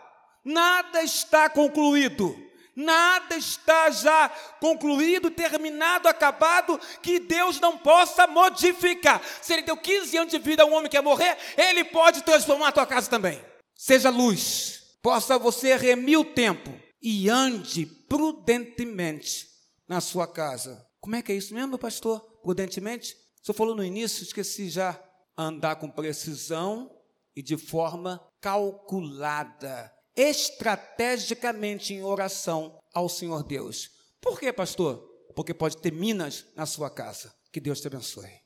nada 0.42 1.02
está 1.02 1.50
concluído, 1.50 2.34
nada 2.74 3.36
está 3.36 3.90
já 3.90 4.30
concluído, 4.58 5.30
terminado, 5.30 6.08
acabado, 6.08 6.80
que 7.02 7.18
Deus 7.18 7.60
não 7.60 7.76
possa 7.76 8.26
modificar. 8.26 9.20
Se 9.42 9.52
Ele 9.52 9.62
deu 9.62 9.76
15 9.76 10.16
anos 10.16 10.32
de 10.32 10.38
vida 10.38 10.62
a 10.62 10.66
um 10.66 10.72
homem 10.72 10.84
que 10.84 10.96
quer 10.96 11.02
morrer, 11.02 11.36
Ele 11.54 11.84
pode 11.84 12.22
transformar 12.22 12.68
a 12.68 12.72
tua 12.72 12.86
casa 12.86 13.10
também. 13.10 13.44
Seja 13.76 14.08
luz, 14.08 14.80
possa 15.02 15.38
você 15.38 15.76
remir 15.76 16.18
o 16.18 16.24
tempo 16.24 16.72
e 17.02 17.28
ande 17.28 17.84
prudentemente 18.12 19.48
na 19.88 19.98
sua 19.98 20.26
casa. 20.26 20.86
Como 21.00 21.16
é 21.16 21.22
que 21.22 21.32
é 21.32 21.34
isso 21.34 21.54
mesmo, 21.54 21.78
pastor? 21.78 22.20
Prudentemente? 22.42 23.16
Senhor 23.42 23.56
falou 23.56 23.74
no 23.74 23.82
início, 23.82 24.22
esqueci 24.22 24.68
já. 24.68 25.02
Andar 25.34 25.76
com 25.76 25.90
precisão 25.90 26.94
e 27.34 27.42
de 27.42 27.56
forma 27.56 28.22
calculada, 28.38 29.90
estrategicamente 30.14 31.94
em 31.94 32.02
oração 32.02 32.78
ao 32.92 33.08
Senhor 33.08 33.42
Deus. 33.42 33.88
Por 34.20 34.38
quê, 34.38 34.52
pastor? 34.52 34.98
Porque 35.34 35.54
pode 35.54 35.78
ter 35.78 35.90
minas 35.90 36.44
na 36.54 36.66
sua 36.66 36.90
casa. 36.90 37.34
Que 37.50 37.60
Deus 37.60 37.80
te 37.80 37.86
abençoe. 37.86 38.41